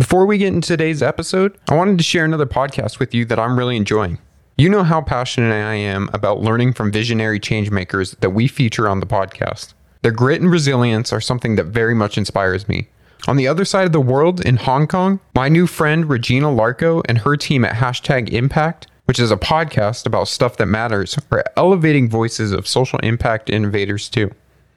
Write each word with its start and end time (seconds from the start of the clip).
Before 0.00 0.24
we 0.24 0.38
get 0.38 0.54
into 0.54 0.66
today's 0.66 1.02
episode, 1.02 1.58
I 1.68 1.76
wanted 1.76 1.98
to 1.98 2.04
share 2.04 2.24
another 2.24 2.46
podcast 2.46 2.98
with 2.98 3.12
you 3.12 3.26
that 3.26 3.38
I'm 3.38 3.58
really 3.58 3.76
enjoying. 3.76 4.16
You 4.56 4.70
know 4.70 4.82
how 4.82 5.02
passionate 5.02 5.52
I 5.52 5.74
am 5.74 6.08
about 6.14 6.40
learning 6.40 6.72
from 6.72 6.90
visionary 6.90 7.38
changemakers 7.38 8.18
that 8.20 8.30
we 8.30 8.48
feature 8.48 8.88
on 8.88 9.00
the 9.00 9.06
podcast. 9.06 9.74
Their 10.00 10.12
grit 10.12 10.40
and 10.40 10.50
resilience 10.50 11.12
are 11.12 11.20
something 11.20 11.56
that 11.56 11.66
very 11.66 11.94
much 11.94 12.16
inspires 12.16 12.66
me. 12.66 12.88
On 13.28 13.36
the 13.36 13.46
other 13.46 13.66
side 13.66 13.84
of 13.84 13.92
the 13.92 14.00
world, 14.00 14.40
in 14.40 14.56
Hong 14.56 14.86
Kong, 14.86 15.20
my 15.34 15.50
new 15.50 15.66
friend 15.66 16.08
Regina 16.08 16.46
Larco 16.46 17.02
and 17.06 17.18
her 17.18 17.36
team 17.36 17.62
at 17.62 17.74
Hashtag 17.74 18.30
Impact, 18.30 18.86
which 19.04 19.20
is 19.20 19.30
a 19.30 19.36
podcast 19.36 20.06
about 20.06 20.28
stuff 20.28 20.56
that 20.56 20.64
matters, 20.64 21.18
are 21.30 21.44
elevating 21.58 22.08
voices 22.08 22.52
of 22.52 22.66
social 22.66 22.98
impact 23.00 23.50
innovators 23.50 24.08
too. 24.08 24.30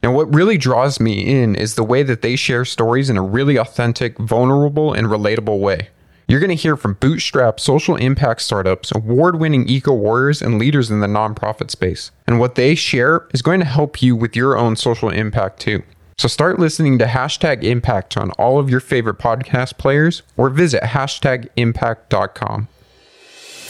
Now, 0.04 0.11
what 0.11 0.35
really 0.35 0.57
draws 0.57 0.99
me 0.99 1.21
in 1.21 1.55
is 1.55 1.75
the 1.75 1.83
way 1.83 2.03
that 2.03 2.21
they 2.21 2.35
share 2.35 2.65
stories 2.65 3.09
in 3.09 3.15
a 3.15 3.21
really 3.21 3.55
authentic, 3.55 4.17
vulnerable, 4.20 4.91
and 4.91 5.07
relatable 5.07 5.61
way. 5.61 5.88
You're 6.27 6.41
going 6.41 6.49
to 6.49 6.55
hear 6.55 6.75
from 6.75 6.95
bootstrap 6.95 7.57
social 7.57 7.95
impact 7.95 8.41
startups, 8.41 8.91
award 8.94 9.39
winning 9.39 9.70
eco 9.70 9.94
warriors, 9.94 10.41
and 10.41 10.59
leaders 10.59 10.91
in 10.91 10.99
the 10.99 11.08
nonprofit 11.08 11.71
space. 11.71 12.11
And 12.27 12.38
what 12.38 12.55
they 12.55 12.75
share 12.75 13.27
is 13.34 13.41
going 13.41 13.61
to 13.61 13.66
help 13.66 14.02
you 14.02 14.13
with 14.13 14.35
your 14.35 14.58
own 14.58 14.75
social 14.75 15.09
impact 15.09 15.61
too. 15.61 15.84
So 16.17 16.27
start 16.27 16.59
listening 16.59 16.99
to 16.99 17.05
Hashtag 17.05 17.63
Impact 17.63 18.17
on 18.17 18.31
all 18.31 18.59
of 18.59 18.70
your 18.70 18.81
favorite 18.81 19.20
podcast 19.20 19.77
players 19.77 20.22
or 20.35 20.49
visit 20.49 20.83
hashtagimpact.com. 20.83 22.67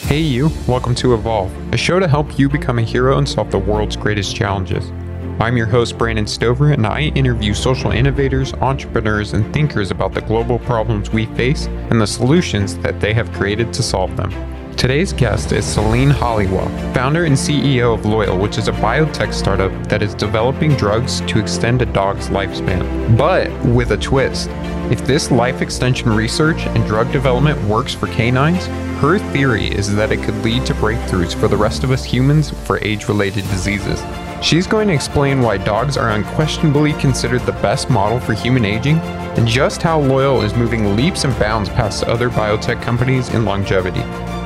Hey, 0.02 0.20
you, 0.20 0.50
welcome 0.68 0.96
to 0.96 1.14
Evolve, 1.14 1.56
a 1.72 1.78
show 1.78 2.00
to 2.00 2.08
help 2.08 2.40
you 2.40 2.50
become 2.50 2.80
a 2.80 2.84
hero 2.84 3.20
and 3.20 3.30
solve 3.30 3.52
the 3.52 3.60
world's 3.60 3.96
greatest 3.96 4.36
challenges. 4.36 4.92
I'm 5.40 5.58
your 5.58 5.66
host, 5.66 5.98
Brandon 5.98 6.28
Stover, 6.28 6.72
and 6.72 6.86
I 6.86 7.02
interview 7.16 7.54
social 7.54 7.92
innovators, 7.92 8.54
entrepreneurs, 8.54 9.34
and 9.34 9.52
thinkers 9.54 9.90
about 9.90 10.14
the 10.14 10.22
global 10.22 10.60
problems 10.60 11.10
we 11.10 11.26
face 11.26 11.66
and 11.90 12.00
the 12.00 12.08
solutions 12.08 12.78
that 12.78 13.00
they 13.00 13.14
have 13.14 13.32
created 13.34 13.74
to 13.74 13.84
solve 13.84 14.16
them. 14.16 14.32
Today's 14.78 15.14
guest 15.14 15.54
is 15.54 15.66
Celine 15.66 16.10
Halioua, 16.10 16.94
founder 16.94 17.24
and 17.24 17.36
CEO 17.36 17.94
of 17.94 18.06
Loyal, 18.06 18.38
which 18.38 18.58
is 18.58 18.68
a 18.68 18.74
biotech 18.74 19.34
startup 19.34 19.72
that 19.88 20.02
is 20.02 20.14
developing 20.14 20.76
drugs 20.76 21.22
to 21.22 21.40
extend 21.40 21.82
a 21.82 21.86
dog's 21.86 22.28
lifespan. 22.28 23.18
But 23.18 23.50
with 23.66 23.92
a 23.92 23.98
twist. 23.98 24.50
If 24.92 25.06
this 25.06 25.32
life 25.32 25.62
extension 25.62 26.10
research 26.10 26.66
and 26.66 26.86
drug 26.86 27.12
development 27.14 27.62
works 27.64 27.94
for 27.94 28.08
canines, 28.08 28.66
her 29.00 29.20
theory 29.32 29.68
is 29.68 29.96
that 29.96 30.12
it 30.12 30.22
could 30.22 30.36
lead 30.44 30.66
to 30.66 30.74
breakthroughs 30.74 31.34
for 31.34 31.48
the 31.48 31.58
rest 31.58 31.84
of 31.84 31.92
us 31.92 32.04
humans 32.04 32.52
for 32.66 32.80
age 32.80 33.08
related 33.08 33.44
diseases. 33.50 34.04
She's 34.42 34.68
going 34.68 34.90
to 34.90 34.94
explain 34.94 35.42
why 35.42 35.58
dogs 35.58 35.96
are 35.96 36.10
unquestionably 36.10 36.92
considered 36.94 37.42
the 37.42 37.54
best 37.54 37.90
model 37.90 38.20
for 38.20 38.34
human 38.34 38.66
aging 38.66 38.98
and 39.00 39.48
just 39.48 39.82
how 39.82 40.02
Loyal 40.02 40.42
is 40.42 40.54
moving 40.54 40.98
leaps 40.98 41.24
and 41.24 41.38
bounds 41.40 41.70
past 41.70 42.04
other 42.04 42.30
biotech 42.30 42.82
companies 42.82 43.30
in 43.30 43.46
longevity. 43.46 44.04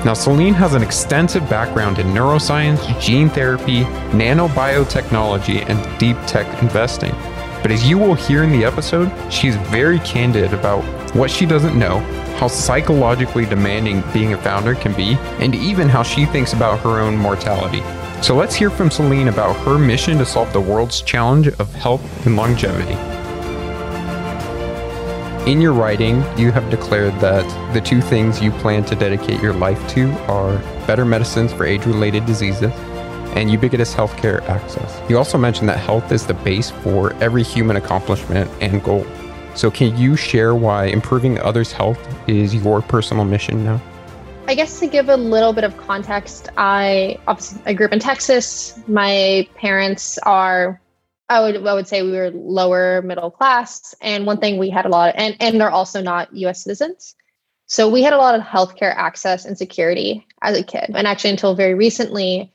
Now, 0.08 0.14
Celine 0.14 0.54
has 0.54 0.74
an 0.74 0.82
extensive 0.82 1.50
background 1.50 2.00
in 2.00 2.08
neuroscience, 2.08 2.98
gene 2.98 3.30
therapy, 3.30 3.82
nanobiotechnology, 4.12 5.68
and 5.68 6.00
deep 6.00 6.16
tech 6.26 6.48
investing. 6.64 7.12
But 7.62 7.72
as 7.72 7.90
you 7.90 7.98
will 7.98 8.14
hear 8.14 8.44
in 8.44 8.54
the 8.54 8.64
episode, 8.64 9.12
she's 9.30 9.58
very 9.58 10.00
candid 10.00 10.54
about 10.54 10.82
what 11.14 11.30
she 11.30 11.46
doesn't 11.46 11.78
know, 11.78 12.00
how 12.38 12.48
psychologically 12.48 13.46
demanding 13.46 14.02
being 14.14 14.32
a 14.32 14.42
founder 14.42 14.76
can 14.76 14.94
be, 14.94 15.18
and 15.42 15.54
even 15.54 15.90
how 15.90 16.04
she 16.04 16.26
thinks 16.26 16.54
about 16.54 16.80
her 16.80 17.02
own 17.02 17.18
mortality. 17.18 17.84
So 18.24 18.34
let's 18.34 18.56
hear 18.56 18.70
from 18.70 18.90
Celine 18.90 19.28
about 19.28 19.58
her 19.66 19.78
mission 19.78 20.18
to 20.20 20.26
solve 20.26 20.54
the 20.54 20.62
world's 20.62 21.02
challenge 21.02 21.50
of 21.50 21.76
health 21.76 22.26
and 22.26 22.38
longevity. 22.38 23.17
In 25.48 25.62
your 25.62 25.72
writing, 25.72 26.18
you 26.38 26.52
have 26.52 26.70
declared 26.70 27.14
that 27.22 27.74
the 27.74 27.80
two 27.80 28.02
things 28.02 28.42
you 28.42 28.52
plan 28.52 28.84
to 28.84 28.96
dedicate 28.96 29.42
your 29.42 29.54
life 29.54 29.80
to 29.92 30.12
are 30.24 30.58
better 30.86 31.06
medicines 31.06 31.54
for 31.54 31.66
age 31.66 31.86
related 31.86 32.26
diseases 32.26 32.74
and 33.34 33.50
ubiquitous 33.50 33.96
healthcare 33.96 34.42
access. 34.50 35.02
You 35.10 35.18
also 35.18 35.38
mentioned 35.38 35.70
that 35.70 35.78
health 35.78 36.12
is 36.12 36.28
the 36.28 36.34
base 36.34 36.72
for 36.72 37.14
every 37.24 37.44
human 37.44 37.78
accomplishment 37.78 38.52
and 38.60 38.84
goal. 38.84 39.08
So, 39.56 39.72
can 39.72 39.96
you 39.96 40.18
share 40.18 40.54
why 40.54 40.88
improving 40.88 41.40
others' 41.40 41.72
health 41.72 41.98
is 42.28 42.54
your 42.54 42.82
personal 42.82 43.24
mission 43.24 43.64
now? 43.64 43.82
I 44.50 44.54
guess 44.54 44.82
to 44.82 44.88
give 44.88 45.08
a 45.08 45.16
little 45.16 45.54
bit 45.54 45.64
of 45.64 45.78
context, 45.78 46.50
I 46.58 47.18
I 47.66 47.72
grew 47.72 47.86
up 47.86 47.94
in 47.94 48.00
Texas. 48.00 48.78
My 48.90 49.48
parents 49.56 50.18
are 50.24 50.82
I 51.30 51.42
would 51.42 51.66
I 51.66 51.74
would 51.74 51.88
say 51.88 52.04
we 52.04 52.12
were 52.12 52.32
lower 52.32 53.02
middle 53.02 53.32
class. 53.32 53.94
And 54.02 54.26
one 54.26 54.38
thing 54.38 54.58
we 54.58 54.70
had 54.70 54.86
a 54.86 54.90
lot 54.90 55.10
of, 55.10 55.16
and, 55.18 55.36
and 55.40 55.60
they're 55.60 55.70
also 55.70 56.02
not 56.02 56.34
US 56.34 56.64
citizens. 56.64 57.16
So 57.66 57.90
we 57.90 58.02
had 58.02 58.14
a 58.14 58.18
lot 58.18 58.36
of 58.36 58.42
healthcare 58.42 58.94
access 58.96 59.44
and 59.44 59.58
security 59.58 60.26
as 60.42 60.58
a 60.58 60.64
kid. 60.64 60.92
And 60.96 61.06
actually 61.06 61.32
until 61.32 61.54
very 61.54 61.74
recently, 61.74 62.54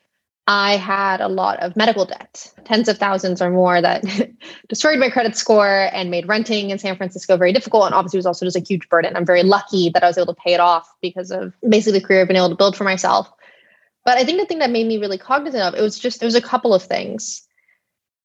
I 0.49 0.77
had 0.77 1.21
a 1.21 1.29
lot 1.29 1.61
of 1.61 1.77
medical 1.77 2.05
debt, 2.05 2.53
tens 2.65 2.89
of 2.89 2.99
thousands 2.99 3.41
or 3.41 3.51
more 3.51 3.81
that 3.81 4.05
destroyed 4.69 4.99
my 4.99 5.09
credit 5.09 5.37
score 5.37 5.89
and 5.93 6.11
made 6.11 6.27
renting 6.27 6.71
in 6.71 6.79
San 6.79 6.97
Francisco 6.97 7.37
very 7.37 7.53
difficult. 7.53 7.87
And 7.87 7.95
obviously, 7.95 8.17
it 8.17 8.21
was 8.21 8.27
also 8.27 8.47
just 8.47 8.57
a 8.57 8.61
huge 8.61 8.89
burden. 8.89 9.15
I'm 9.17 9.27
very 9.27 9.45
lucky 9.45 9.91
that 9.91 10.03
I 10.03 10.09
was 10.09 10.19
able 10.19 10.35
to 10.35 10.41
pay 10.41 10.55
it 10.55 10.61
off 10.61 10.93
because 11.01 11.31
of 11.31 11.53
basically 11.69 12.01
the 12.01 12.07
career 12.07 12.23
I've 12.23 12.27
been 12.27 12.37
able 12.37 12.49
to 12.49 12.57
build 12.57 12.77
for 12.77 12.85
myself. 12.85 13.31
But 14.05 14.19
I 14.19 14.25
think 14.25 14.41
the 14.41 14.47
thing 14.47 14.59
that 14.59 14.71
made 14.71 14.89
me 14.89 14.99
really 14.99 15.19
cognizant 15.19 15.63
of 15.63 15.75
it 15.75 15.83
was 15.83 15.99
just, 15.99 16.23
it 16.23 16.25
was 16.25 16.35
a 16.35 16.43
couple 16.43 16.75
of 16.75 16.83
things. 16.83 17.47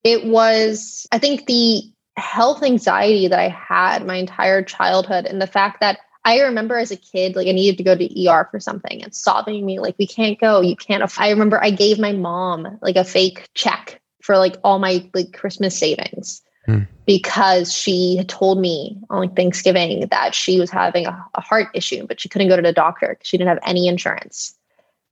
It 0.08 0.24
was, 0.26 1.06
I 1.12 1.20
think, 1.20 1.48
the 1.48 1.84
health 2.16 2.64
anxiety 2.64 3.28
that 3.28 3.38
I 3.38 3.50
had 3.50 4.08
my 4.08 4.16
entire 4.16 4.64
childhood 4.64 5.26
and 5.26 5.42
the 5.42 5.48
fact 5.48 5.82
that 5.82 6.00
I 6.24 6.40
remember 6.42 6.78
as 6.78 6.92
a 6.92 6.96
kid, 6.96 7.36
like 7.36 7.48
I 7.48 7.52
needed 7.52 7.78
to 7.78 7.84
go 7.84 7.94
to 7.94 8.30
ER 8.30 8.48
for 8.50 8.62
something 8.62 9.04
and 9.04 9.14
sobbing 9.14 9.66
me, 9.66 9.80
like, 9.80 9.96
we 10.00 10.08
can't 10.08 10.40
go, 10.40 10.62
you 10.62 10.78
can't. 10.78 11.04
Aff-. 11.04 11.20
I 11.20 11.30
remember 11.30 11.62
I 11.62 11.72
gave 11.72 12.00
my 12.00 12.14
mom 12.14 12.80
like 12.82 12.96
a 12.96 13.04
fake 13.04 13.50
check 13.54 14.02
for 14.22 14.38
like 14.38 14.56
all 14.64 14.80
my 14.80 15.10
like 15.14 15.34
Christmas 15.34 15.78
savings 15.78 16.42
hmm. 16.66 16.84
because 17.06 17.74
she 17.74 18.16
had 18.16 18.30
told 18.30 18.62
me 18.62 18.98
on 19.10 19.20
like 19.20 19.36
Thanksgiving 19.36 20.08
that 20.10 20.34
she 20.34 20.58
was 20.58 20.70
having 20.70 21.06
a, 21.06 21.26
a 21.36 21.42
heart 21.42 21.68
issue, 21.74 22.08
but 22.08 22.22
she 22.22 22.30
couldn't 22.30 22.48
go 22.48 22.56
to 22.56 22.62
the 22.62 22.72
doctor 22.72 23.08
because 23.10 23.28
she 23.28 23.38
didn't 23.38 23.50
have 23.50 23.60
any 23.66 23.88
insurance. 23.88 24.58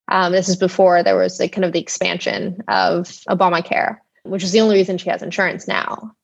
Um, 0.07 0.31
this 0.31 0.49
is 0.49 0.55
before 0.55 1.03
there 1.03 1.17
was 1.17 1.39
like 1.39 1.51
kind 1.51 1.65
of 1.65 1.71
the 1.73 1.79
expansion 1.79 2.61
of 2.67 3.07
Obamacare, 3.29 3.97
which 4.25 4.43
is 4.43 4.51
the 4.51 4.61
only 4.61 4.75
reason 4.75 4.97
she 4.97 5.09
has 5.09 5.21
insurance 5.21 5.67
now. 5.67 6.15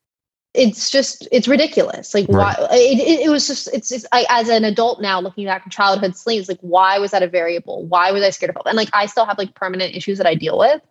It's 0.53 0.89
just 0.89 1.27
it's 1.31 1.47
ridiculous. 1.47 2.13
Like 2.13 2.27
right. 2.27 2.59
why 2.59 2.67
it, 2.71 2.99
it, 2.99 3.19
it, 3.27 3.29
was 3.29 3.47
just 3.47 3.69
it's 3.73 3.87
just 3.87 4.05
I, 4.11 4.25
as 4.29 4.49
an 4.49 4.65
adult 4.65 5.01
now 5.01 5.21
looking 5.21 5.45
back 5.45 5.63
from 5.63 5.71
childhood 5.71 6.17
sleeves 6.17 6.49
like 6.49 6.59
why 6.59 6.99
was 6.99 7.11
that 7.11 7.23
a 7.23 7.27
variable? 7.27 7.85
Why 7.85 8.11
was 8.11 8.21
i 8.21 8.31
scared 8.31 8.49
of 8.49 8.55
health? 8.55 8.67
And 8.67 8.75
like 8.75 8.89
i 8.91 9.05
still 9.05 9.25
have 9.25 9.37
like 9.37 9.55
permanent 9.55 9.95
issues 9.95 10.17
that 10.17 10.27
i 10.27 10.35
deal 10.35 10.57
with 10.57 10.81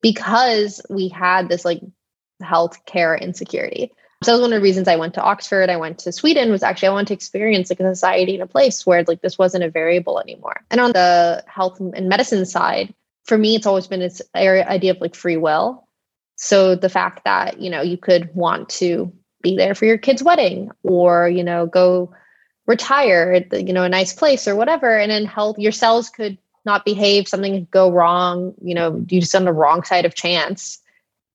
because 0.00 0.80
we 0.88 1.08
had 1.08 1.48
this 1.48 1.66
like 1.66 1.82
health 2.40 2.86
care 2.86 3.14
insecurity. 3.14 3.92
So 4.22 4.32
that 4.32 4.36
was 4.36 4.42
one 4.42 4.52
of 4.54 4.58
the 4.58 4.62
reasons 4.62 4.88
i 4.88 4.96
went 4.96 5.14
to 5.14 5.22
oxford 5.22 5.68
i 5.68 5.76
went 5.76 5.98
to 6.00 6.12
sweden 6.12 6.50
was 6.50 6.62
actually 6.62 6.88
i 6.88 6.92
wanted 6.92 7.08
to 7.08 7.14
experience 7.14 7.68
like 7.68 7.80
a 7.80 7.94
society 7.94 8.34
in 8.34 8.40
a 8.40 8.46
place 8.46 8.86
where 8.86 9.04
like 9.04 9.20
this 9.20 9.36
wasn't 9.36 9.64
a 9.64 9.70
variable 9.70 10.18
anymore. 10.18 10.62
And 10.70 10.80
on 10.80 10.92
the 10.92 11.44
health 11.46 11.78
and 11.78 12.08
medicine 12.08 12.46
side 12.46 12.94
for 13.24 13.36
me 13.36 13.54
it's 13.54 13.66
always 13.66 13.86
been 13.86 14.00
this 14.00 14.22
area, 14.34 14.66
idea 14.66 14.92
of 14.92 15.00
like 15.02 15.14
free 15.14 15.36
will 15.36 15.86
so 16.42 16.74
the 16.74 16.88
fact 16.88 17.24
that, 17.24 17.60
you 17.60 17.68
know, 17.68 17.82
you 17.82 17.98
could 17.98 18.34
want 18.34 18.70
to 18.70 19.12
be 19.42 19.58
there 19.58 19.74
for 19.74 19.84
your 19.84 19.98
kid's 19.98 20.22
wedding 20.22 20.70
or, 20.82 21.28
you 21.28 21.44
know, 21.44 21.66
go 21.66 22.14
retire 22.66 23.32
at, 23.32 23.50
the, 23.50 23.62
you 23.62 23.74
know, 23.74 23.84
a 23.84 23.90
nice 23.90 24.14
place 24.14 24.48
or 24.48 24.56
whatever. 24.56 24.96
And 24.98 25.12
in 25.12 25.26
health, 25.26 25.58
your 25.58 25.70
cells 25.70 26.08
could 26.08 26.38
not 26.64 26.86
behave, 26.86 27.28
something 27.28 27.52
could 27.52 27.70
go 27.70 27.92
wrong, 27.92 28.54
you 28.62 28.74
know, 28.74 29.04
you 29.10 29.20
just 29.20 29.34
on 29.34 29.44
the 29.44 29.52
wrong 29.52 29.82
side 29.82 30.06
of 30.06 30.14
chance. 30.14 30.80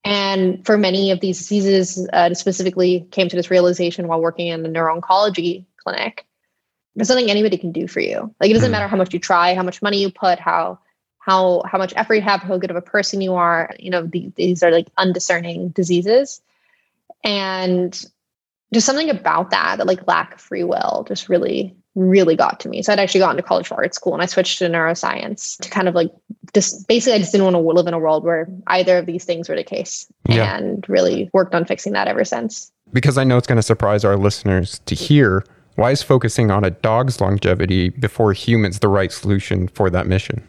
And 0.04 0.66
for 0.66 0.76
many 0.76 1.12
of 1.12 1.20
these 1.20 1.38
diseases, 1.38 2.10
uh, 2.12 2.34
specifically 2.34 3.08
came 3.12 3.30
to 3.30 3.36
this 3.36 3.52
realization 3.52 4.08
while 4.08 4.22
working 4.22 4.48
in 4.48 4.64
the 4.64 4.70
neuro-oncology 4.70 5.66
clinic. 5.78 6.26
There's 6.96 7.10
nothing 7.10 7.30
anybody 7.30 7.58
can 7.58 7.72
do 7.72 7.88
for 7.88 8.00
you. 8.00 8.34
Like 8.40 8.50
it 8.50 8.54
doesn't 8.54 8.70
mm. 8.70 8.72
matter 8.72 8.88
how 8.88 8.98
much 8.98 9.14
you 9.14 9.20
try, 9.20 9.54
how 9.54 9.64
much 9.64 9.84
money 9.84 10.02
you 10.02 10.12
put, 10.12 10.40
how 10.40 10.80
how 11.26 11.64
how 11.66 11.80
much 11.80 11.94
effort 11.96 12.16
you 12.16 12.22
have, 12.22 12.42
how 12.42 12.58
good 12.58 12.70
of 12.70 12.78
a 12.78 12.82
person 12.82 13.20
you 13.20 13.34
are. 13.34 13.76
You 13.80 13.90
know, 13.90 14.04
the, 14.04 14.32
these 14.36 14.62
are 14.62 14.72
like 14.72 14.88
undiscerning 14.98 15.70
diseases, 15.70 16.42
and 17.24 18.06
just 18.74 18.86
something 18.86 19.10
about 19.10 19.50
that, 19.50 19.78
that 19.78 19.88
like 19.88 20.08
lack 20.08 20.36
of 20.36 20.42
free 20.42 20.64
will, 20.64 21.06
just 21.08 21.28
really 21.28 21.76
really 21.96 22.36
got 22.36 22.60
to 22.60 22.70
me. 22.70 22.82
So 22.82 22.92
I'd 22.92 23.00
actually 23.00 23.22
gone 23.22 23.38
to 23.38 23.42
college 23.42 23.68
for 23.68 23.76
art 23.76 23.96
school 23.96 24.14
and 24.14 24.22
I 24.22 24.26
switched 24.26 24.60
to 24.60 24.66
neuroscience 24.66 25.58
to 25.62 25.70
kind 25.70 25.88
of 25.88 25.96
like 25.96 26.12
just 26.54 26.90
basically 26.90 27.14
I 27.14 27.20
just 27.20 27.32
didn't 27.32 27.46
want 27.46 27.56
to 27.56 27.62
live 27.62 27.88
in 27.88 27.94
a 27.94 28.00
world 28.00 28.26
where 28.26 28.50
either 28.68 28.98
of 28.98 29.06
these 29.06 29.24
things 29.24 29.48
were 29.48 29.56
the 29.56 29.64
case 29.64 30.06
yeah. 30.28 30.58
and 30.58 30.88
really 30.90 31.30
worked 31.32 31.56
on 31.56 31.64
fixing 31.64 31.94
that 31.94 32.10
ever 32.10 32.26
since. 32.26 32.70
Because 32.92 33.18
I 33.18 33.24
know 33.24 33.38
it's 33.38 33.48
going 33.48 33.56
to 33.56 33.64
surprise 33.64 34.04
our 34.04 34.18
listeners 34.18 34.80
to 34.88 34.94
hear 34.94 35.46
why 35.76 35.92
is 35.92 36.04
focusing 36.04 36.52
on 36.52 36.66
a 36.66 36.70
dog's 36.70 37.22
longevity 37.22 37.90
before 37.90 38.34
humans 38.34 38.80
the 38.80 38.90
right 38.90 39.12
solution 39.12 39.70
for 39.70 39.90
that 39.90 40.06
mission? 40.06 40.46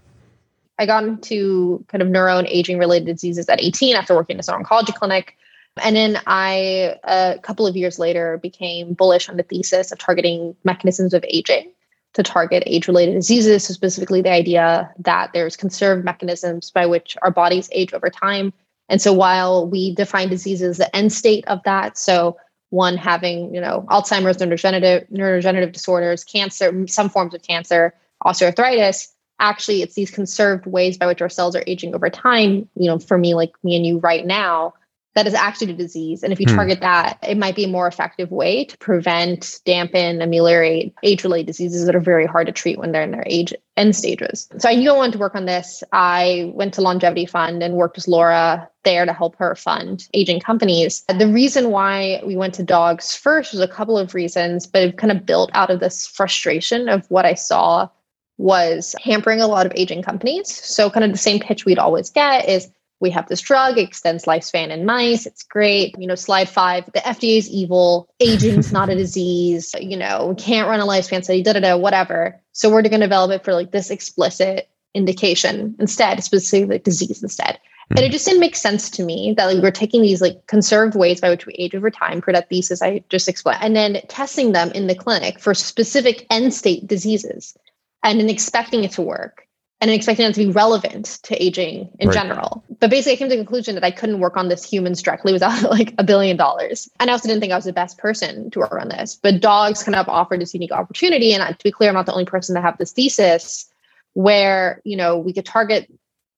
I 0.79 0.87
got 0.87 1.05
into 1.05 1.85
kind 1.89 2.03
of 2.03 2.09
neuro 2.09 2.39
and 2.39 2.47
aging 2.49 2.79
related 2.79 3.07
diseases 3.07 3.49
at 3.49 3.63
18 3.63 3.97
after 3.97 4.15
working 4.15 4.37
in 4.37 4.41
an 4.47 4.65
oncology 4.65 4.95
clinic. 4.95 5.37
And 5.83 5.97
then 5.97 6.21
I, 6.27 6.97
a 7.05 7.39
couple 7.43 7.67
of 7.67 7.77
years 7.77 7.99
later, 7.99 8.39
became 8.39 8.95
bullish 8.95 9.29
on 9.29 9.37
the 9.37 9.43
thesis 9.43 9.93
of 9.93 9.99
targeting 9.99 10.57
mechanisms 10.65 11.13
of 11.13 11.25
aging 11.29 11.73
to 12.15 12.23
target 12.23 12.63
age 12.67 12.89
related 12.89 13.13
diseases. 13.13 13.65
So, 13.65 13.75
specifically, 13.75 14.23
the 14.23 14.31
idea 14.31 14.91
that 15.01 15.33
there's 15.35 15.57
conserved 15.57 16.05
mechanisms 16.05 16.71
by 16.71 16.87
which 16.87 17.17
our 17.21 17.31
bodies 17.31 17.69
age 17.73 17.93
over 17.93 18.09
time. 18.09 18.55
And 18.89 19.03
so, 19.03 19.13
while 19.13 19.69
we 19.69 19.95
define 19.95 20.29
diseases, 20.29 20.79
the 20.79 20.95
end 20.97 21.13
state 21.13 21.47
of 21.47 21.63
that, 21.65 21.99
so 21.99 22.39
one 22.71 22.97
having, 22.97 23.55
you 23.55 23.61
know, 23.61 23.85
Alzheimer's, 23.91 24.39
neurodegenerative, 24.39 25.11
neurodegenerative 25.11 25.73
disorders, 25.73 26.25
cancer, 26.25 26.87
some 26.87 27.11
forms 27.11 27.35
of 27.35 27.43
cancer, 27.43 27.95
osteoarthritis, 28.25 29.09
actually 29.41 29.83
it's 29.83 29.95
these 29.95 30.11
conserved 30.11 30.67
ways 30.67 30.97
by 30.97 31.07
which 31.07 31.23
our 31.23 31.29
cells 31.29 31.55
are 31.55 31.65
aging 31.67 31.95
over 31.95 32.11
time 32.11 32.69
you 32.77 32.89
know 32.89 32.99
for 32.99 33.19
me 33.19 33.35
like 33.35 33.53
me 33.63 33.77
and 33.77 33.87
you 33.87 33.99
right 33.99 34.27
now 34.27 34.73
that 35.17 35.27
is 35.27 35.33
actually 35.33 35.73
a 35.73 35.77
disease. 35.77 36.23
And 36.23 36.31
if 36.31 36.39
you 36.39 36.47
hmm. 36.47 36.55
target 36.55 36.81
that 36.81 37.19
it 37.27 37.39
might 37.39 37.57
be 37.57 37.65
a 37.65 37.69
more 37.69 37.89
effective 37.89 38.31
way 38.31 38.67
to 38.67 38.79
prevent 38.79 39.61
dampen 39.65 40.21
ameliorate 40.21 40.95
age 41.03 41.25
related 41.25 41.47
diseases 41.47 41.87
that 41.87 41.97
are 41.97 42.01
very 42.01 42.27
hard 42.27 42.47
to 42.47 42.53
treat 42.53 42.79
when 42.79 42.93
they're 42.93 43.03
in 43.03 43.13
their 43.13 43.25
age 43.27 43.55
end 43.79 43.97
stages. 43.97 44.49
So 44.59 44.69
i 44.69 44.75
knew 44.75 44.91
i 44.91 44.97
wanted 44.97 45.13
to 45.15 45.19
work 45.19 45.35
on 45.35 45.47
this. 45.47 45.83
I 45.91 46.53
went 46.55 46.75
to 46.75 46.83
longevity 46.83 47.25
fund 47.25 47.63
and 47.63 47.75
worked 47.75 47.97
with 47.97 48.09
laura 48.09 48.69
there 48.85 49.07
to 49.07 49.13
help 49.13 49.37
her 49.37 49.55
fund 49.55 50.07
aging 50.13 50.41
companies. 50.41 51.03
The 51.09 51.27
reason 51.27 51.71
why 51.71 52.23
we 52.25 52.37
went 52.37 52.55
to 52.55 52.63
dogs 52.63 53.17
first 53.17 53.53
was 53.53 53.61
a 53.63 53.69
couple 53.69 53.99
of 53.99 54.15
reasons 54.15 54.67
but 54.67 54.83
it 54.83 54.99
kind 54.99 55.11
of 55.11 55.25
built 55.25 55.51
out 55.55 55.71
of 55.71 55.81
this 55.81 56.07
frustration 56.07 56.91
of 56.91 57.11
what 57.11 57.25
i 57.25 57.35
saw 57.35 57.89
was 58.39 58.95
hampering 59.03 59.41
a 59.41 59.47
lot 59.47 59.67
of 59.67 59.73
aging 59.75 60.03
companies. 60.03 60.49
So, 60.49 60.91
kind 60.91 61.05
of 61.05 61.13
the 61.13 61.19
same 61.19 61.41
pitch 61.41 61.65
we'd 61.65 61.79
always 61.79 62.11
get 62.11 62.49
is 62.49 62.69
we 63.01 63.11
have 63.11 63.29
this 63.29 63.41
drug, 63.41 63.79
extends 63.79 64.25
lifespan 64.25 64.71
in 64.71 64.87
mice. 64.87 65.27
It's 65.27 65.43
great. 65.43 65.95
You 65.99 66.07
know, 66.07 66.15
slide 66.15 66.49
five, 66.49 66.87
the 66.87 67.01
FDA 67.01 67.39
is 67.39 67.49
evil. 67.49 68.09
Aging's 68.21 68.73
not 68.73 68.89
a 68.89 68.95
disease. 68.97 69.75
You 69.79 69.97
know, 69.97 70.29
we 70.29 70.35
can't 70.43 70.69
run 70.69 70.81
a 70.81 70.87
lifespan 70.87 71.25
study, 71.25 71.43
da 71.43 71.55
da 71.55 71.61
da, 71.61 71.77
whatever. 71.77 72.41
So, 72.53 72.71
we're 72.71 72.83
going 72.83 72.93
to 72.93 72.99
develop 72.99 73.31
it 73.31 73.45
for 73.45 73.55
like 73.55 73.71
this 73.71 73.91
explicit 73.91 74.69
indication 74.95 75.77
instead, 75.79 76.23
specific 76.23 76.85
disease 76.85 77.23
instead. 77.23 77.59
And 77.91 78.01
it 78.01 78.07
hmm. 78.07 78.13
just 78.13 78.27
didn't 78.27 78.41
make 78.41 78.57
sense 78.57 78.91
to 78.91 79.05
me 79.05 79.35
that 79.37 79.47
like 79.47 79.63
we're 79.63 79.71
taking 79.71 80.03
these 80.03 80.21
like 80.21 80.47
conserved 80.47 80.97
ways 80.97 81.21
by 81.21 81.31
which 81.31 81.47
we 81.47 81.55
age 81.55 81.75
over 81.75 81.91
time 81.91 82.21
for 82.21 82.33
that 82.33 82.49
thesis 82.49 82.83
I 82.83 83.03
just 83.09 83.29
explained, 83.29 83.61
and 83.63 83.77
then 83.77 84.01
testing 84.09 84.53
them 84.53 84.71
in 84.73 84.89
the 84.89 84.95
clinic 84.95 85.39
for 85.39 85.55
specific 85.55 86.27
end 86.29 86.53
state 86.53 86.87
diseases 86.87 87.57
and 88.07 88.21
then 88.21 88.31
expecting 88.31 88.85
it 88.85 88.93
to 88.93 89.03
work 89.03 89.47
and 89.81 89.91
in 89.91 89.97
expecting 89.97 90.25
it 90.25 90.35
to 90.35 90.47
be 90.47 90.51
relevant 90.51 91.19
to 91.25 91.43
aging 91.43 91.91
in 91.99 92.09
right. 92.09 92.15
general. 92.15 92.65
But 92.81 92.89
basically, 92.89 93.13
I 93.13 93.17
came 93.17 93.29
to 93.29 93.37
the 93.37 93.43
conclusion 93.43 93.75
that 93.75 93.85
I 93.85 93.91
couldn't 93.91 94.21
work 94.21 94.37
on 94.37 94.49
this 94.49 94.65
humans 94.65 95.03
directly 95.03 95.33
without 95.33 95.63
like 95.71 95.93
a 95.99 96.05
billion 96.05 96.37
dollars. 96.37 96.89
And 96.99 97.11
I 97.11 97.13
also 97.13 97.29
didn't 97.29 97.41
think 97.41 97.53
I 97.53 97.57
was 97.57 97.67
the 97.67 97.75
best 97.75 97.99
person 97.99 98.51
to 98.53 98.61
work 98.61 98.73
on 98.73 98.89
this. 98.89 99.17
But 99.21 99.41
dogs 99.41 99.83
kind 99.83 99.97
of 99.97 100.09
offered 100.09 100.41
this 100.41 100.55
unique 100.55 100.73
opportunity. 100.73 101.35
And 101.35 101.47
to 101.47 101.65
be 101.65 101.71
clear, 101.71 101.91
I'm 101.91 101.95
not 101.95 102.07
the 102.07 102.13
only 102.13 102.25
person 102.25 102.55
to 102.55 102.63
have 102.63 102.79
this 102.79 102.93
thesis 102.93 103.67
where, 104.15 104.81
you 104.85 104.97
know, 104.97 105.19
we 105.19 105.35
could 105.35 105.45
target, 105.45 105.93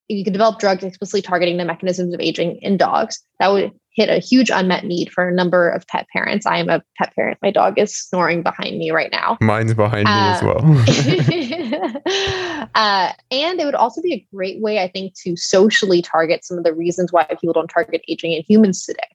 you 0.09 0.23
could 0.25 0.33
develop 0.33 0.59
drugs 0.59 0.83
explicitly 0.83 1.21
targeting 1.21 1.55
the 1.57 1.65
mechanisms 1.65 2.13
of 2.13 2.19
aging 2.19 2.57
in 2.57 2.75
dogs. 2.75 3.23
That 3.39 3.49
would 3.49 3.71
hit 3.99 4.07
a 4.07 4.19
huge 4.19 4.49
unmet 4.49 4.85
need 4.85 5.11
for 5.11 5.27
a 5.27 5.33
number 5.33 5.69
of 5.69 5.85
pet 5.87 6.07
parents. 6.13 6.45
I 6.45 6.57
am 6.57 6.69
a 6.69 6.81
pet 6.97 7.13
parent. 7.15 7.37
My 7.41 7.51
dog 7.51 7.77
is 7.77 7.93
snoring 7.93 8.43
behind 8.43 8.77
me 8.77 8.91
right 8.91 9.11
now. 9.11 9.37
Mine's 9.41 9.73
behind 9.73 10.07
uh, 10.07 10.11
me 10.11 10.17
as 10.29 10.41
well. 10.41 10.61
uh, 12.75 13.11
and 13.29 13.59
it 13.59 13.65
would 13.65 13.75
also 13.75 14.01
be 14.01 14.13
a 14.13 14.25
great 14.33 14.61
way, 14.61 14.81
I 14.81 14.87
think, 14.87 15.15
to 15.25 15.35
socially 15.35 16.01
target 16.01 16.45
some 16.45 16.57
of 16.57 16.63
the 16.63 16.73
reasons 16.73 17.11
why 17.11 17.25
people 17.25 17.51
don't 17.51 17.67
target 17.67 18.01
aging 18.07 18.31
in 18.31 18.41
humans 18.47 18.85
today. 18.85 19.09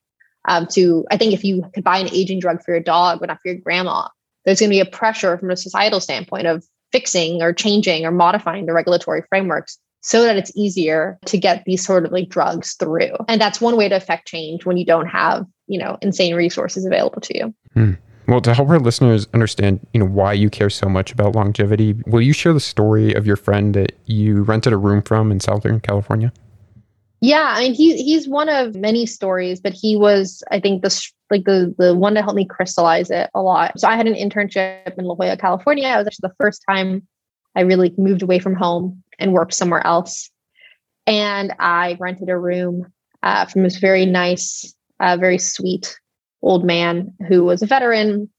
Um, 0.46 0.66
to 0.72 1.06
I 1.10 1.16
think 1.16 1.32
if 1.32 1.42
you 1.42 1.64
could 1.72 1.84
buy 1.84 1.96
an 1.96 2.10
aging 2.12 2.40
drug 2.40 2.62
for 2.62 2.72
your 2.72 2.82
dog, 2.82 3.20
but 3.20 3.28
not 3.28 3.38
for 3.42 3.52
your 3.52 3.56
grandma, 3.56 4.08
there's 4.44 4.60
going 4.60 4.68
to 4.68 4.74
be 4.74 4.80
a 4.80 4.84
pressure 4.84 5.38
from 5.38 5.50
a 5.50 5.56
societal 5.56 6.00
standpoint 6.00 6.46
of 6.46 6.62
fixing 6.92 7.42
or 7.42 7.54
changing 7.54 8.04
or 8.04 8.10
modifying 8.10 8.66
the 8.66 8.74
regulatory 8.74 9.22
frameworks 9.30 9.78
so 10.04 10.22
that 10.22 10.36
it's 10.36 10.52
easier 10.54 11.18
to 11.24 11.38
get 11.38 11.64
these 11.64 11.84
sort 11.84 12.04
of 12.04 12.12
like 12.12 12.28
drugs 12.28 12.74
through. 12.74 13.16
And 13.26 13.40
that's 13.40 13.60
one 13.60 13.76
way 13.76 13.88
to 13.88 13.96
affect 13.96 14.28
change 14.28 14.66
when 14.66 14.76
you 14.76 14.84
don't 14.84 15.06
have, 15.06 15.46
you 15.66 15.78
know, 15.78 15.96
insane 16.02 16.34
resources 16.34 16.84
available 16.84 17.22
to 17.22 17.36
you. 17.36 17.54
Hmm. 17.72 17.92
Well, 18.28 18.42
to 18.42 18.54
help 18.54 18.68
our 18.68 18.78
listeners 18.78 19.26
understand, 19.34 19.86
you 19.92 20.00
know, 20.00 20.06
why 20.06 20.34
you 20.34 20.50
care 20.50 20.70
so 20.70 20.88
much 20.88 21.12
about 21.12 21.34
longevity, 21.34 21.94
will 22.06 22.20
you 22.20 22.32
share 22.32 22.52
the 22.52 22.60
story 22.60 23.14
of 23.14 23.26
your 23.26 23.36
friend 23.36 23.74
that 23.74 23.92
you 24.04 24.42
rented 24.42 24.72
a 24.72 24.76
room 24.76 25.02
from 25.02 25.32
in 25.32 25.40
Southern 25.40 25.80
California? 25.80 26.32
Yeah, 27.20 27.54
I 27.54 27.60
mean, 27.60 27.74
he 27.74 28.02
he's 28.02 28.28
one 28.28 28.50
of 28.50 28.74
many 28.74 29.06
stories, 29.06 29.58
but 29.58 29.72
he 29.72 29.96
was, 29.96 30.42
I 30.50 30.60
think, 30.60 30.82
the 30.82 31.10
like 31.30 31.44
the 31.44 31.74
the 31.78 31.94
one 31.94 32.12
that 32.14 32.24
helped 32.24 32.36
me 32.36 32.44
crystallize 32.44 33.10
it 33.10 33.30
a 33.34 33.40
lot. 33.40 33.80
So 33.80 33.88
I 33.88 33.96
had 33.96 34.06
an 34.06 34.14
internship 34.14 34.98
in 34.98 35.06
La 35.06 35.14
Jolla, 35.14 35.38
California. 35.38 35.88
It 35.88 35.96
was 35.96 36.06
actually 36.06 36.28
the 36.28 36.34
first 36.38 36.62
time 36.68 37.06
I 37.56 37.62
really 37.62 37.94
moved 37.96 38.22
away 38.22 38.38
from 38.38 38.54
home 38.54 39.02
and 39.18 39.32
worked 39.32 39.54
somewhere 39.54 39.86
else. 39.86 40.30
And 41.06 41.52
I 41.58 41.96
rented 42.00 42.28
a 42.28 42.38
room 42.38 42.92
uh, 43.22 43.46
from 43.46 43.62
this 43.62 43.76
very 43.76 44.06
nice, 44.06 44.74
uh, 45.00 45.16
very 45.18 45.38
sweet 45.38 45.98
old 46.42 46.64
man 46.64 47.12
who 47.28 47.44
was 47.44 47.62
a 47.62 47.66
veteran, 47.66 48.30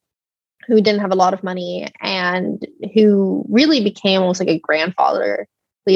who 0.68 0.82
didn't 0.82 1.02
have 1.02 1.12
a 1.12 1.16
lot 1.16 1.34
of 1.34 1.44
money, 1.44 1.88
and 2.02 2.66
who 2.94 3.46
really 3.50 3.84
became 3.84 4.22
almost 4.22 4.40
like 4.40 4.50
a 4.50 4.60
grandfatherly 4.60 5.46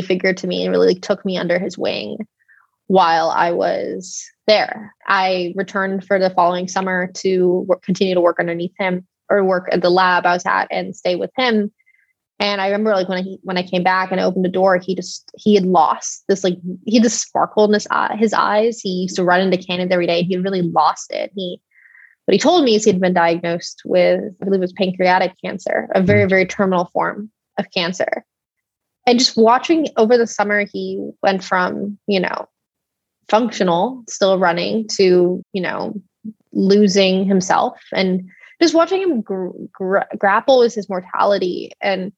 figure 0.04 0.34
to 0.34 0.48
me 0.48 0.64
and 0.64 0.72
really 0.72 0.88
like, 0.90 1.02
took 1.02 1.26
me 1.26 1.38
under 1.38 1.60
his 1.60 1.78
wing 1.78 2.18
while 2.88 3.30
I 3.30 3.52
was 3.52 4.26
there. 4.48 4.96
I 5.08 5.54
returned 5.56 6.06
for 6.06 6.20
the 6.20 6.32
following 6.32 6.68
summer 6.68 7.12
to 7.18 7.66
work, 7.68 7.84
continue 7.84 8.16
to 8.16 8.22
work 8.22 8.40
underneath 8.40 8.74
him 8.80 9.08
or 9.30 9.44
work 9.44 9.70
at 9.72 9.82
the 9.82 9.92
lab 9.92 10.26
I 10.26 10.34
was 10.34 10.46
at 10.46 10.68
and 10.72 10.96
stay 10.96 11.16
with 11.16 11.32
him. 11.38 11.72
And 12.40 12.62
I 12.62 12.68
remember 12.68 12.92
like 12.92 13.10
when 13.10 13.18
I 13.18 13.38
when 13.44 13.58
I 13.58 13.64
came 13.64 13.84
back 13.84 14.12
and 14.12 14.22
I 14.22 14.24
opened 14.24 14.46
the 14.46 14.50
door, 14.50 14.78
he 14.78 14.96
just 14.96 15.30
he 15.36 15.56
had 15.56 15.66
lost 15.66 16.24
this 16.30 16.44
like 16.44 16.58
he 16.86 16.96
had 16.96 17.04
this 17.04 17.20
sparkle 17.20 17.66
in 17.66 17.74
his 17.74 17.88
eye, 17.92 18.16
his 18.18 18.34
eyes. 18.34 18.80
He 18.80 18.90
used 18.90 19.18
to 19.18 19.26
run 19.26 19.42
into 19.42 19.58
Canada 19.58 19.94
every 19.94 20.08
day. 20.08 20.24
He 20.24 20.36
had 20.36 20.44
really 20.44 20.62
lost 20.62 21.12
it. 21.12 21.32
He 21.36 21.62
what 22.26 22.34
he 22.34 22.40
told 22.40 22.64
me 22.64 22.76
is 22.76 22.86
he'd 22.86 23.02
been 23.02 23.14
diagnosed 23.14 23.82
with 23.84 24.22
I 24.42 24.46
believe 24.46 24.60
it 24.60 24.62
was 24.62 24.74
pancreatic 24.74 25.34
cancer, 25.44 25.90
a 25.94 26.02
very 26.02 26.26
mm. 26.26 26.30
very 26.30 26.46
terminal 26.46 26.86
form 26.94 27.30
of 27.58 27.70
cancer. 27.72 28.24
And 29.06 29.20
just 29.20 29.36
watching 29.36 29.88
over 29.98 30.18
the 30.18 30.28
summer, 30.28 30.66
he 30.72 31.10
went 31.22 31.44
from 31.44 31.98
you 32.08 32.22
know 32.22 32.48
functional, 33.28 34.04
still 34.08 34.40
running, 34.40 34.88
to 34.96 35.44
you 35.52 35.62
know 35.62 35.94
losing 36.54 37.26
himself 37.26 37.80
and 37.94 38.30
just 38.62 38.74
watching 38.74 39.02
him 39.02 39.22
gr- 39.22 39.50
gr- 39.72 40.00
grapple 40.18 40.60
with 40.60 40.74
his 40.74 40.90
mortality 40.90 41.72
and 41.82 42.12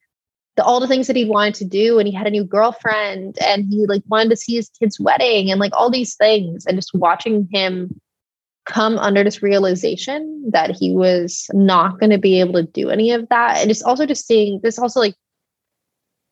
the, 0.57 0.63
all 0.63 0.80
the 0.80 0.88
things 0.88 1.07
that 1.07 1.15
he 1.15 1.25
wanted 1.25 1.53
to 1.56 1.65
do 1.65 1.98
and 2.00 2.08
he 2.08 2.13
had 2.13 2.27
a 2.27 2.31
new 2.31 2.43
girlfriend 2.43 3.38
and 3.46 3.65
he 3.70 3.86
like 3.86 4.03
wanted 4.08 4.29
to 4.29 4.36
see 4.36 4.55
his 4.55 4.70
kid's 4.79 5.00
wedding 5.00 5.50
and 5.50 5.60
like 5.60 5.72
all 5.74 5.89
these 5.89 6.15
things 6.15 6.65
and 6.65 6.77
just 6.77 6.93
watching 6.93 7.48
him 7.51 8.00
come 8.65 8.98
under 9.00 9.24
this 9.24 9.41
realization 9.41 10.43
that 10.51 10.72
he 10.72 10.91
was 10.91 11.48
not 11.53 12.00
going 12.00 12.12
to 12.12 12.17
be 12.17 12.39
able 12.39 12.53
to 12.53 12.63
do 12.63 12.89
any 12.89 13.12
of 13.12 13.27
that 13.29 13.58
and 13.58 13.70
just 13.70 13.84
also 13.84 14.05
just 14.05 14.27
seeing 14.27 14.60
this 14.62 14.77
also 14.77 15.00
like 15.00 15.15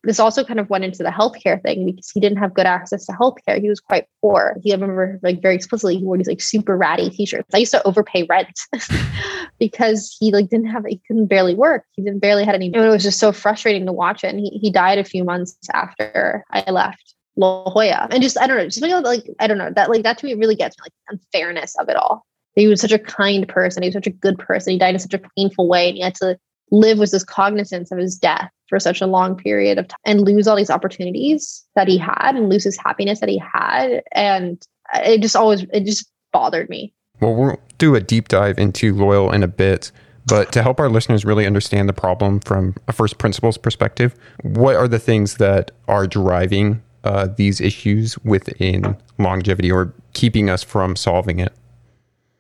this 0.03 0.20
also 0.20 0.44
kind 0.44 0.60
of 0.60 0.70
went 0.70 0.86
into 0.86 1.03
the 1.03 1.10
healthcare 1.10 1.62
thing 1.62 1.86
because 1.86 2.10
he 2.10 2.20
didn't 2.20 2.38
have 2.38 2.53
good 2.53 2.65
access 2.65 3.06
to 3.06 3.12
healthcare. 3.13 3.60
He 3.60 3.70
was 3.70 3.79
quite 3.79 4.06
poor. 4.22 4.56
He 4.63 4.72
I 4.72 4.75
remember 4.75 5.20
like 5.22 5.41
very 5.41 5.56
explicitly 5.56 5.98
he 5.98 6.06
wore 6.06 6.18
these 6.18 6.27
like 6.27 6.41
super 6.41 6.77
ratty 6.77 7.10
t-shirts. 7.10 7.53
I 7.53 7.58
used 7.58 7.72
to 7.72 7.86
overpay 7.86 8.24
rent 8.29 8.60
because 9.60 10.15
he 10.20 10.32
like 10.32 10.50
didn't 10.50 10.68
have 10.68 10.86
he 10.86 11.01
couldn't 11.08 11.27
barely 11.27 11.53
work. 11.53 11.84
He 11.91 12.01
didn't 12.01 12.20
barely 12.20 12.46
had 12.46 12.56
any 12.56 12.68
it 12.68 12.79
was 12.79 13.03
just 13.03 13.20
so 13.20 13.32
frustrating 13.32 13.86
to 13.88 13.94
watch 13.94 14.24
it. 14.24 14.27
And 14.27 14.39
he 14.39 14.50
he 14.62 14.72
died 14.72 15.00
a 15.00 15.03
few 15.03 15.24
months 15.24 15.58
after 15.74 16.46
I 16.51 16.70
left 16.72 17.15
La 17.36 17.70
Jolla. 17.70 18.08
And 18.10 18.24
just 18.24 18.39
I 18.39 18.48
don't 18.48 18.58
know, 18.58 18.65
just 18.65 18.82
like 18.82 19.25
I 19.39 19.48
don't 19.48 19.58
know, 19.58 19.72
that 19.75 19.89
like 19.89 20.03
that 20.03 20.18
to 20.20 20.25
me 20.25 20.34
really 20.34 20.56
gets 20.56 20.77
me 20.77 20.84
like 20.86 20.94
unfairness 21.10 21.75
of 21.77 21.89
it 21.89 21.98
all. 21.98 22.25
He 22.56 22.68
was 22.68 22.82
such 22.82 22.91
a 22.91 23.00
kind 23.00 23.48
person. 23.48 23.84
He 23.84 23.88
was 23.88 23.94
such 23.94 24.08
a 24.08 24.12
good 24.12 24.38
person. 24.38 24.74
He 24.74 24.79
died 24.79 24.96
in 24.96 25.00
such 25.00 25.13
a 25.13 25.22
painful 25.38 25.68
way. 25.68 25.89
And 25.89 25.98
he 25.98 26.03
had 26.03 26.15
to 26.15 26.38
live 26.71 26.99
with 26.99 27.11
this 27.11 27.23
cognizance 27.23 27.91
of 27.91 27.97
his 27.97 28.17
death 28.17 28.49
for 28.67 28.79
such 28.79 29.01
a 29.01 29.07
long 29.07 29.35
period 29.35 29.77
of 29.77 29.88
time 29.88 29.97
and 30.05 30.21
lose 30.21 30.47
all 30.47 30.55
these 30.55 30.69
opportunities 30.69 31.65
that 31.75 31.88
he 31.88 31.97
had 31.97 32.33
and 32.35 32.49
lose 32.49 32.63
his 32.63 32.77
happiness 32.77 33.19
that 33.19 33.29
he 33.29 33.39
had. 33.39 34.03
And 34.11 34.61
it 34.95 35.21
just 35.21 35.35
always, 35.35 35.65
it 35.73 35.85
just 35.85 36.09
bothered 36.31 36.69
me. 36.69 36.93
Well, 37.19 37.35
we'll 37.35 37.59
do 37.77 37.95
a 37.95 37.99
deep 37.99 38.27
dive 38.27 38.59
into 38.59 38.93
Loyal 38.93 39.31
in 39.31 39.43
a 39.43 39.47
bit. 39.47 39.91
But 40.27 40.51
to 40.51 40.61
help 40.61 40.79
our 40.79 40.89
listeners 40.89 41.25
really 41.25 41.47
understand 41.47 41.89
the 41.89 41.93
problem 41.93 42.39
from 42.41 42.75
a 42.88 42.93
first 42.93 43.17
principles 43.17 43.57
perspective, 43.57 44.13
what 44.43 44.75
are 44.75 44.88
the 44.88 44.99
things 44.99 45.38
that 45.38 45.71
are 45.88 46.05
driving 46.05 46.83
uh, 47.03 47.29
these 47.35 47.59
issues 47.59 48.17
within 48.19 48.95
longevity 49.17 49.71
or 49.71 49.93
keeping 50.13 50.49
us 50.49 50.61
from 50.61 50.95
solving 50.95 51.39
it? 51.39 51.53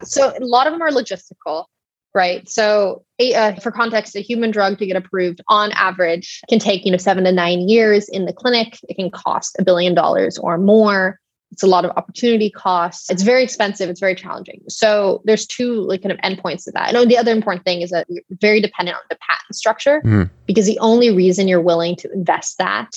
So, 0.03 0.33
a 0.39 0.45
lot 0.45 0.67
of 0.67 0.73
them 0.73 0.81
are 0.81 0.91
logistical 0.91 1.65
right? 2.13 2.47
So, 2.49 3.03
uh, 3.19 3.53
for 3.55 3.71
context, 3.71 4.15
a 4.15 4.21
human 4.21 4.51
drug 4.51 4.77
to 4.79 4.85
get 4.85 4.95
approved 4.95 5.41
on 5.47 5.71
average 5.73 6.41
can 6.49 6.59
take 6.59 6.85
you 6.85 6.91
know 6.91 6.97
seven 6.97 7.23
to 7.25 7.31
nine 7.31 7.67
years 7.67 8.07
in 8.09 8.25
the 8.25 8.33
clinic. 8.33 8.79
It 8.87 8.95
can 8.95 9.11
cost 9.11 9.55
a 9.59 9.63
billion 9.63 9.93
dollars 9.93 10.37
or 10.37 10.57
more. 10.57 11.19
It's 11.51 11.63
a 11.63 11.67
lot 11.67 11.83
of 11.83 11.91
opportunity 11.97 12.49
costs. 12.51 13.09
It's 13.09 13.23
very 13.23 13.43
expensive. 13.43 13.89
It's 13.89 13.99
very 13.99 14.13
challenging. 14.13 14.61
So 14.67 15.21
there's 15.25 15.47
two 15.47 15.81
like 15.81 16.03
kind 16.03 16.11
of 16.11 16.19
endpoints 16.19 16.65
to 16.65 16.71
that. 16.73 16.93
And 16.93 17.09
the 17.09 17.17
other 17.17 17.31
important 17.31 17.65
thing 17.65 17.81
is 17.81 17.89
that 17.89 18.05
you're 18.07 18.23
very 18.29 18.61
dependent 18.61 18.95
on 18.95 19.01
the 19.09 19.17
patent 19.27 19.55
structure 19.55 20.01
mm. 20.05 20.29
because 20.45 20.67
the 20.67 20.77
only 20.77 21.09
reason 21.09 21.47
you're 21.47 21.59
willing 21.59 21.95
to 21.97 22.11
invest 22.13 22.59
that 22.59 22.91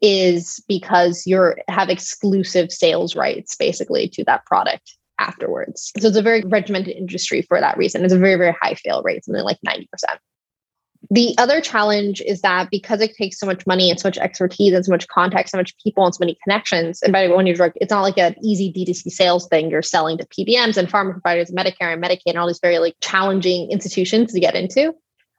is 0.00 0.62
because 0.68 1.26
you're 1.26 1.58
have 1.68 1.88
exclusive 1.88 2.70
sales 2.70 3.16
rights 3.16 3.56
basically 3.56 4.08
to 4.08 4.22
that 4.24 4.44
product 4.44 4.97
afterwards. 5.18 5.92
So 5.98 6.08
it's 6.08 6.16
a 6.16 6.22
very 6.22 6.42
regimented 6.42 6.96
industry 6.96 7.42
for 7.42 7.60
that 7.60 7.76
reason. 7.76 8.04
It's 8.04 8.14
a 8.14 8.18
very, 8.18 8.36
very 8.36 8.56
high 8.60 8.74
fail 8.74 9.02
rate, 9.02 9.24
something 9.24 9.44
like 9.44 9.58
90%. 9.66 9.86
The 11.10 11.34
other 11.38 11.60
challenge 11.60 12.20
is 12.20 12.40
that 12.42 12.70
because 12.70 13.00
it 13.00 13.14
takes 13.14 13.38
so 13.38 13.46
much 13.46 13.66
money 13.66 13.88
and 13.88 13.98
so 13.98 14.08
much 14.08 14.18
expertise 14.18 14.72
and 14.72 14.84
so 14.84 14.90
much 14.90 15.06
context, 15.08 15.52
so 15.52 15.58
much 15.58 15.76
people 15.78 16.04
and 16.04 16.14
so 16.14 16.18
many 16.20 16.36
connections, 16.42 17.02
and 17.02 17.12
by 17.12 17.22
the 17.22 17.30
way, 17.30 17.36
when 17.36 17.46
you're 17.46 17.56
drug, 17.56 17.72
it's 17.76 17.90
not 17.90 18.02
like 18.02 18.18
an 18.18 18.34
easy 18.42 18.72
D2C 18.72 19.10
sales 19.10 19.46
thing. 19.48 19.70
You're 19.70 19.80
selling 19.80 20.18
to 20.18 20.26
PBMs 20.26 20.76
and 20.76 20.88
pharma 20.88 21.12
providers, 21.12 21.50
Medicare 21.50 21.92
and 21.92 22.02
Medicaid, 22.02 22.22
and 22.26 22.38
all 22.38 22.48
these 22.48 22.60
very 22.60 22.78
like 22.78 22.96
challenging 23.00 23.70
institutions 23.70 24.32
to 24.32 24.40
get 24.40 24.54
into. 24.54 24.92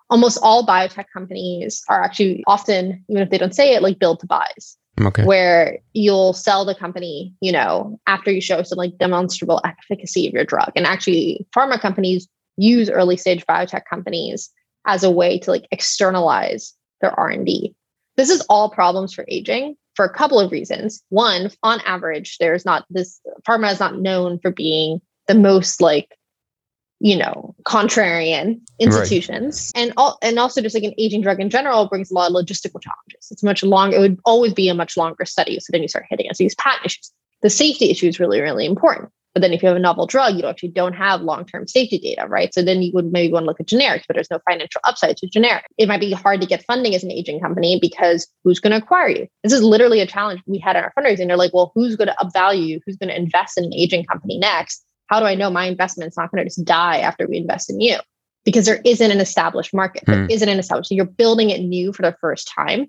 Almost 0.10 0.40
all 0.42 0.66
biotech 0.66 1.06
companies 1.14 1.84
are 1.88 2.02
actually 2.02 2.44
often, 2.48 3.06
even 3.10 3.22
if 3.22 3.30
they 3.30 3.38
don't 3.38 3.54
say 3.54 3.76
it, 3.76 3.84
like 3.84 4.00
build 4.00 4.22
to 4.22 4.28
buys. 4.28 4.78
Mm, 5.00 5.08
okay. 5.08 5.24
Where 5.24 5.80
you'll 5.94 6.34
sell 6.34 6.66
the 6.66 6.76
company, 6.76 7.34
you 7.42 7.52
know, 7.52 8.00
after 8.06 8.32
you 8.32 8.42
show 8.42 8.62
some 8.64 8.78
like 8.78 8.98
demonstrable 8.98 9.62
efficacy 9.64 10.28
of 10.28 10.34
your 10.34 10.44
drug. 10.44 10.72
And 10.76 10.86
actually, 10.86 11.48
pharma 11.56 11.80
companies 11.80 12.28
use 12.58 12.90
early 12.90 13.18
stage 13.18 13.46
biotech 13.46 13.84
companies 13.90 14.52
as 14.86 15.04
a 15.04 15.12
way 15.12 15.40
to 15.40 15.52
like 15.52 15.68
externalize 15.72 16.74
their 17.02 17.18
R&D. 17.18 17.74
This 18.18 18.30
is 18.30 18.46
all 18.50 18.70
problems 18.70 19.14
for 19.14 19.26
aging 19.30 19.78
for 19.96 20.04
a 20.04 20.14
couple 20.14 20.40
of 20.40 20.52
reasons. 20.52 21.02
One, 21.10 21.52
on 21.64 21.80
average, 21.82 22.38
there's 22.40 22.66
not 22.66 22.86
this 22.90 23.22
pharma 23.48 23.72
is 23.72 23.80
not 23.80 24.00
known 24.00 24.40
for 24.40 24.52
being 24.52 25.02
the 25.28 25.36
most 25.36 25.82
like 25.82 26.18
you 27.00 27.18
know 27.18 27.56
contrarian 27.64 28.60
institutions 28.80 29.72
right. 29.76 29.84
and 29.84 29.94
all 29.98 30.18
and 30.22 30.38
also 30.38 30.62
just 30.62 30.76
like 30.76 30.84
an 30.84 30.94
aging 30.98 31.22
drug 31.22 31.40
in 31.40 31.50
general 31.50 31.88
brings 31.88 32.12
a 32.12 32.14
lot 32.14 32.30
of 32.30 32.36
logistical 32.36 32.82
challenges 32.82 33.28
it's 33.32 33.44
much 33.44 33.64
longer 33.64 33.98
it 33.98 34.00
would 34.00 34.20
always 34.26 34.54
be 34.54 34.70
a 34.70 34.74
much 34.74 34.98
longer 34.98 35.26
study 35.26 35.60
so 35.60 35.68
then 35.72 35.82
you 35.82 35.88
start 35.88 36.06
hitting 36.10 36.30
us 36.30 36.38
these 36.38 36.56
patent 36.56 36.86
issues 36.86 37.12
the 37.42 37.50
safety 37.50 37.90
issue 37.90 38.08
is 38.08 38.20
really 38.20 38.42
really 38.42 38.66
important 38.66 39.10
but 39.34 39.42
then 39.42 39.54
if 39.54 39.62
you 39.62 39.68
have 39.68 39.78
a 39.78 39.80
novel 39.80 40.08
drug, 40.08 40.38
you 40.38 40.46
actually 40.46 40.70
don't 40.70 40.94
have 40.94 41.22
long-term 41.22 41.68
safety 41.68 42.00
data, 42.00 42.28
right? 42.28 42.54
So 42.54 42.64
then 42.64 42.82
you 42.82 42.92
would 42.94 43.12
maybe 43.12 43.32
want 43.32 43.44
to 43.44 43.48
look 43.48 43.60
at 43.60 43.68
generics, 43.68 44.04
but 44.08 44.16
there's 44.16 44.32
no 44.32 44.40
financial 44.50 44.82
upside 44.86 45.18
to 45.18 45.30
generic. 45.30 45.66
It 45.78 45.88
might 45.88 46.00
be 46.00 46.12
hard 46.12 46.42
to 46.42 46.48
get 46.48 46.66
funding 46.66 46.96
as 46.96 47.04
an 47.04 47.12
aging 47.12 47.40
company 47.40 47.78
because 47.80 48.28
who's 48.44 48.60
going 48.60 48.72
to 48.72 48.78
acquire 48.78 49.10
you? 49.10 49.28
This 49.44 49.54
is 49.54 49.62
literally 49.62 50.00
a 50.00 50.08
challenge 50.08 50.42
we 50.48 50.58
had 50.58 50.76
in 50.76 50.84
our 50.84 50.94
fundraising. 50.98 51.28
They're 51.28 51.38
like, 51.38 51.54
well, 51.54 51.72
who's 51.76 51.96
going 51.96 52.08
to 52.08 52.16
upvalue? 52.16 52.80
Who's 52.86 52.98
going 52.98 53.10
to 53.10 53.16
invest 53.16 53.58
in 53.58 53.66
an 53.66 53.74
aging 53.74 54.06
company 54.06 54.40
next? 54.40 54.84
How 55.10 55.20
do 55.20 55.26
I 55.26 55.36
know 55.36 55.50
my 55.50 55.66
investment's 55.66 56.18
not 56.18 56.32
going 56.32 56.44
to 56.44 56.50
just 56.50 56.64
die 56.64 57.00
after 57.00 57.28
we 57.28 57.38
invest 57.38 57.70
in 57.70 57.82
you? 57.82 57.98
Because 58.46 58.66
there 58.66 58.82
isn't 58.86 59.12
an 59.12 59.20
established 59.20 59.74
market. 59.74 60.04
There 60.06 60.24
hmm. 60.24 60.30
isn't 60.30 60.48
an 60.48 60.60
established. 60.60 60.90
So 60.90 60.96
you're 60.96 61.06
building 61.06 61.50
it 61.50 61.62
new 61.62 61.92
for 61.92 62.04
the 62.04 62.16
first 62.22 62.50
time. 62.56 62.88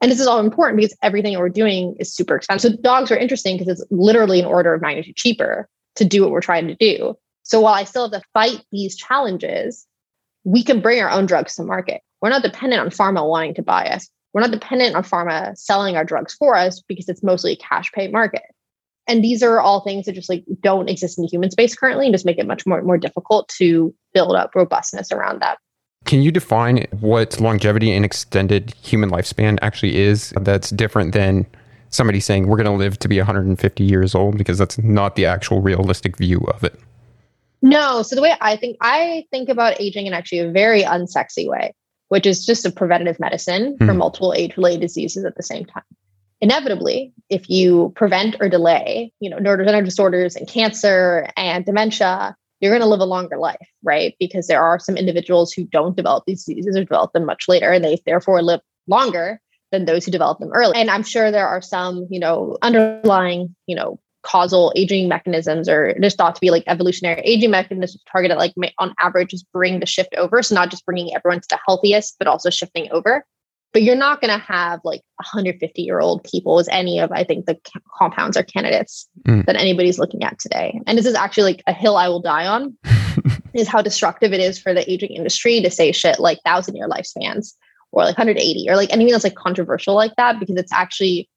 And 0.00 0.10
this 0.10 0.20
is 0.20 0.26
all 0.26 0.40
important 0.40 0.78
because 0.80 0.96
everything 1.02 1.34
that 1.34 1.40
we're 1.40 1.50
doing 1.50 1.94
is 1.98 2.14
super 2.14 2.36
expensive. 2.36 2.72
So 2.72 2.76
dogs 2.78 3.10
are 3.10 3.16
interesting 3.16 3.58
because 3.58 3.80
it's 3.80 3.90
literally 3.90 4.40
an 4.40 4.46
order 4.46 4.72
of 4.72 4.80
magnitude 4.80 5.16
cheaper 5.16 5.68
to 5.96 6.04
do 6.04 6.22
what 6.22 6.30
we're 6.30 6.40
trying 6.40 6.68
to 6.68 6.76
do. 6.76 7.16
So 7.42 7.60
while 7.60 7.74
I 7.74 7.84
still 7.84 8.10
have 8.10 8.20
to 8.20 8.26
fight 8.32 8.64
these 8.72 8.96
challenges, 8.96 9.86
we 10.44 10.62
can 10.62 10.80
bring 10.80 11.02
our 11.02 11.10
own 11.10 11.26
drugs 11.26 11.56
to 11.56 11.64
market. 11.64 12.00
We're 12.22 12.30
not 12.30 12.42
dependent 12.42 12.80
on 12.80 12.88
pharma 12.90 13.28
wanting 13.28 13.54
to 13.54 13.62
buy 13.62 13.86
us. 13.86 14.08
We're 14.32 14.42
not 14.42 14.52
dependent 14.52 14.94
on 14.94 15.02
pharma 15.02 15.58
selling 15.58 15.96
our 15.96 16.04
drugs 16.04 16.34
for 16.34 16.54
us 16.54 16.80
because 16.80 17.08
it's 17.08 17.22
mostly 17.22 17.52
a 17.52 17.56
cash 17.56 17.90
pay 17.92 18.08
market. 18.08 18.44
And 19.10 19.24
these 19.24 19.42
are 19.42 19.60
all 19.60 19.80
things 19.80 20.06
that 20.06 20.12
just 20.12 20.28
like 20.28 20.44
don't 20.62 20.88
exist 20.88 21.18
in 21.18 21.22
the 21.22 21.28
human 21.28 21.50
space 21.50 21.74
currently 21.74 22.06
and 22.06 22.14
just 22.14 22.24
make 22.24 22.38
it 22.38 22.46
much 22.46 22.64
more, 22.64 22.80
more 22.82 22.96
difficult 22.96 23.48
to 23.58 23.92
build 24.14 24.36
up 24.36 24.54
robustness 24.54 25.10
around 25.10 25.42
that. 25.42 25.58
Can 26.04 26.22
you 26.22 26.30
define 26.30 26.86
what 27.00 27.40
longevity 27.40 27.90
and 27.92 28.04
extended 28.04 28.72
human 28.82 29.10
lifespan 29.10 29.58
actually 29.62 29.98
is 29.98 30.32
that's 30.42 30.70
different 30.70 31.12
than 31.12 31.44
somebody 31.88 32.20
saying 32.20 32.46
we're 32.46 32.56
going 32.56 32.66
to 32.66 32.72
live 32.72 33.00
to 33.00 33.08
be 33.08 33.18
150 33.18 33.82
years 33.82 34.14
old 34.14 34.38
because 34.38 34.58
that's 34.58 34.78
not 34.78 35.16
the 35.16 35.26
actual 35.26 35.60
realistic 35.60 36.16
view 36.16 36.38
of 36.54 36.62
it? 36.62 36.78
No. 37.62 38.02
So 38.02 38.14
the 38.14 38.22
way 38.22 38.34
I 38.40 38.54
think 38.54 38.76
I 38.80 39.26
think 39.32 39.48
about 39.48 39.80
aging 39.80 40.06
in 40.06 40.12
actually 40.12 40.38
a 40.38 40.52
very 40.52 40.84
unsexy 40.84 41.48
way, 41.48 41.74
which 42.10 42.26
is 42.26 42.46
just 42.46 42.64
a 42.64 42.70
preventative 42.70 43.18
medicine 43.18 43.74
mm. 43.74 43.78
for 43.78 43.92
hmm. 43.92 43.98
multiple 43.98 44.32
age-related 44.34 44.80
diseases 44.80 45.24
at 45.24 45.34
the 45.34 45.42
same 45.42 45.64
time. 45.64 45.82
Inevitably, 46.40 47.12
if 47.28 47.48
you 47.50 47.92
prevent 47.96 48.36
or 48.40 48.48
delay, 48.48 49.12
you 49.20 49.28
know, 49.28 49.36
neurodegenerative 49.36 49.84
disorders 49.84 50.36
and 50.36 50.48
cancer 50.48 51.28
and 51.36 51.64
dementia, 51.64 52.34
you're 52.60 52.70
going 52.70 52.82
to 52.82 52.88
live 52.88 53.00
a 53.00 53.04
longer 53.04 53.36
life, 53.36 53.68
right? 53.82 54.14
Because 54.18 54.46
there 54.46 54.62
are 54.62 54.78
some 54.78 54.96
individuals 54.96 55.52
who 55.52 55.64
don't 55.64 55.96
develop 55.96 56.24
these 56.26 56.44
diseases 56.44 56.76
or 56.76 56.80
develop 56.80 57.12
them 57.12 57.26
much 57.26 57.46
later, 57.48 57.72
and 57.72 57.84
they 57.84 57.98
therefore 58.06 58.42
live 58.42 58.60
longer 58.86 59.40
than 59.72 59.84
those 59.84 60.04
who 60.04 60.10
develop 60.10 60.38
them 60.38 60.50
early. 60.52 60.76
And 60.76 60.90
I'm 60.90 61.02
sure 61.02 61.30
there 61.30 61.46
are 61.46 61.62
some, 61.62 62.06
you 62.10 62.20
know, 62.20 62.56
underlying, 62.62 63.54
you 63.66 63.76
know, 63.76 64.00
causal 64.22 64.72
aging 64.76 65.08
mechanisms 65.08 65.68
or 65.68 65.94
just 66.00 66.18
thought 66.18 66.34
to 66.34 66.40
be 66.40 66.50
like 66.50 66.64
evolutionary 66.66 67.22
aging 67.24 67.50
mechanisms 67.50 68.02
targeted 68.10 68.36
like 68.36 68.52
on 68.78 68.94
average 68.98 69.30
just 69.30 69.50
bring 69.52 69.80
the 69.80 69.86
shift 69.86 70.14
over. 70.16 70.42
So 70.42 70.54
not 70.54 70.70
just 70.70 70.84
bringing 70.84 71.14
everyone 71.14 71.40
to 71.40 71.46
the 71.48 71.58
healthiest, 71.66 72.16
but 72.18 72.28
also 72.28 72.50
shifting 72.50 72.88
over 72.90 73.24
but 73.72 73.82
you're 73.82 73.96
not 73.96 74.20
going 74.20 74.32
to 74.32 74.44
have 74.44 74.80
like 74.84 75.02
150 75.16 75.82
year 75.82 76.00
old 76.00 76.24
people 76.24 76.58
as 76.58 76.68
any 76.68 76.98
of 76.98 77.10
i 77.12 77.24
think 77.24 77.46
the 77.46 77.56
compounds 77.98 78.36
or 78.36 78.42
candidates 78.42 79.08
mm. 79.26 79.44
that 79.46 79.56
anybody's 79.56 79.98
looking 79.98 80.22
at 80.22 80.38
today 80.38 80.80
and 80.86 80.98
this 80.98 81.06
is 81.06 81.14
actually 81.14 81.44
like 81.44 81.62
a 81.66 81.72
hill 81.72 81.96
i 81.96 82.08
will 82.08 82.22
die 82.22 82.46
on 82.46 82.76
is 83.54 83.68
how 83.68 83.82
destructive 83.82 84.32
it 84.32 84.40
is 84.40 84.58
for 84.58 84.74
the 84.74 84.90
aging 84.90 85.10
industry 85.10 85.60
to 85.60 85.70
say 85.70 85.92
shit 85.92 86.18
like 86.18 86.38
thousand 86.44 86.76
year 86.76 86.88
lifespans 86.88 87.54
or 87.92 88.04
like 88.04 88.16
180 88.16 88.66
or 88.68 88.76
like 88.76 88.92
anything 88.92 89.12
that's 89.12 89.24
like 89.24 89.34
controversial 89.34 89.94
like 89.94 90.14
that 90.16 90.38
because 90.38 90.56
it's 90.56 90.72
actually 90.72 91.28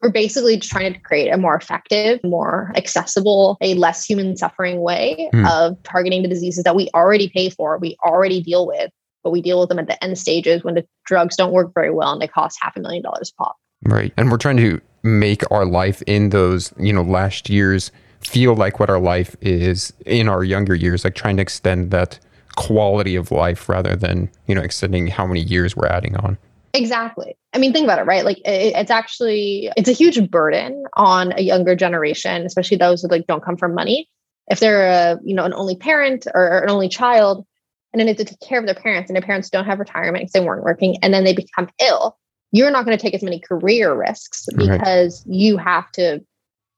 we're 0.00 0.10
basically 0.10 0.58
trying 0.58 0.92
to 0.92 1.00
create 1.00 1.28
a 1.28 1.36
more 1.36 1.56
effective, 1.56 2.20
more 2.22 2.72
accessible, 2.76 3.58
a 3.60 3.74
less 3.74 4.04
human 4.04 4.36
suffering 4.36 4.80
way 4.80 5.28
mm. 5.34 5.50
of 5.50 5.82
targeting 5.82 6.22
the 6.22 6.28
diseases 6.28 6.64
that 6.64 6.76
we 6.76 6.88
already 6.94 7.28
pay 7.28 7.50
for, 7.50 7.78
we 7.78 7.96
already 8.04 8.40
deal 8.40 8.66
with, 8.66 8.90
but 9.22 9.30
we 9.30 9.42
deal 9.42 9.60
with 9.60 9.68
them 9.68 9.78
at 9.78 9.86
the 9.86 10.02
end 10.02 10.18
stages 10.18 10.64
when 10.64 10.74
the 10.74 10.86
drugs 11.04 11.36
don't 11.36 11.52
work 11.52 11.72
very 11.74 11.90
well 11.90 12.12
and 12.12 12.20
they 12.20 12.28
cost 12.28 12.58
half 12.60 12.76
a 12.76 12.80
million 12.80 13.02
dollars 13.02 13.32
a 13.36 13.42
pop. 13.42 13.56
Right. 13.84 14.12
And 14.16 14.30
we're 14.30 14.38
trying 14.38 14.56
to 14.58 14.80
make 15.02 15.48
our 15.50 15.64
life 15.64 16.02
in 16.06 16.30
those, 16.30 16.72
you 16.78 16.92
know, 16.92 17.02
last 17.02 17.48
years 17.48 17.92
feel 18.20 18.54
like 18.54 18.80
what 18.80 18.90
our 18.90 19.00
life 19.00 19.36
is 19.40 19.92
in 20.04 20.28
our 20.28 20.42
younger 20.42 20.74
years, 20.74 21.04
like 21.04 21.14
trying 21.14 21.36
to 21.36 21.42
extend 21.42 21.90
that 21.90 22.18
quality 22.56 23.14
of 23.14 23.30
life 23.30 23.68
rather 23.68 23.94
than, 23.94 24.28
you 24.46 24.54
know, 24.54 24.60
extending 24.60 25.06
how 25.06 25.26
many 25.26 25.40
years 25.40 25.76
we're 25.76 25.86
adding 25.86 26.16
on. 26.16 26.36
Exactly. 26.74 27.36
I 27.54 27.58
mean, 27.58 27.72
think 27.72 27.84
about 27.84 27.98
it, 27.98 28.02
right? 28.02 28.24
Like 28.24 28.38
it, 28.38 28.74
it's 28.76 28.90
actually 28.90 29.70
it's 29.76 29.88
a 29.88 29.92
huge 29.92 30.30
burden 30.30 30.84
on 30.94 31.32
a 31.36 31.40
younger 31.40 31.74
generation, 31.74 32.44
especially 32.44 32.76
those 32.76 33.02
who 33.02 33.08
like 33.08 33.26
don't 33.26 33.42
come 33.42 33.56
from 33.56 33.74
money. 33.74 34.08
If 34.50 34.60
they're 34.60 34.88
a, 34.88 35.18
you 35.24 35.34
know, 35.34 35.44
an 35.44 35.54
only 35.54 35.76
parent 35.76 36.26
or 36.34 36.62
an 36.62 36.70
only 36.70 36.88
child, 36.88 37.46
and 37.92 38.00
then 38.00 38.06
they 38.06 38.12
have 38.12 38.18
to 38.18 38.24
take 38.24 38.40
care 38.40 38.58
of 38.58 38.66
their 38.66 38.74
parents 38.74 39.08
and 39.08 39.16
their 39.16 39.22
parents 39.22 39.50
don't 39.50 39.64
have 39.66 39.78
retirement 39.78 40.22
because 40.22 40.32
they 40.32 40.40
weren't 40.40 40.64
working 40.64 40.96
and 41.02 41.12
then 41.12 41.24
they 41.24 41.34
become 41.34 41.68
ill 41.80 42.16
you're 42.52 42.70
not 42.70 42.84
going 42.84 42.96
to 42.96 43.02
take 43.02 43.14
as 43.14 43.22
many 43.22 43.40
career 43.40 43.94
risks 43.94 44.46
because 44.56 45.24
right. 45.26 45.34
you 45.34 45.56
have 45.56 45.90
to 45.92 46.20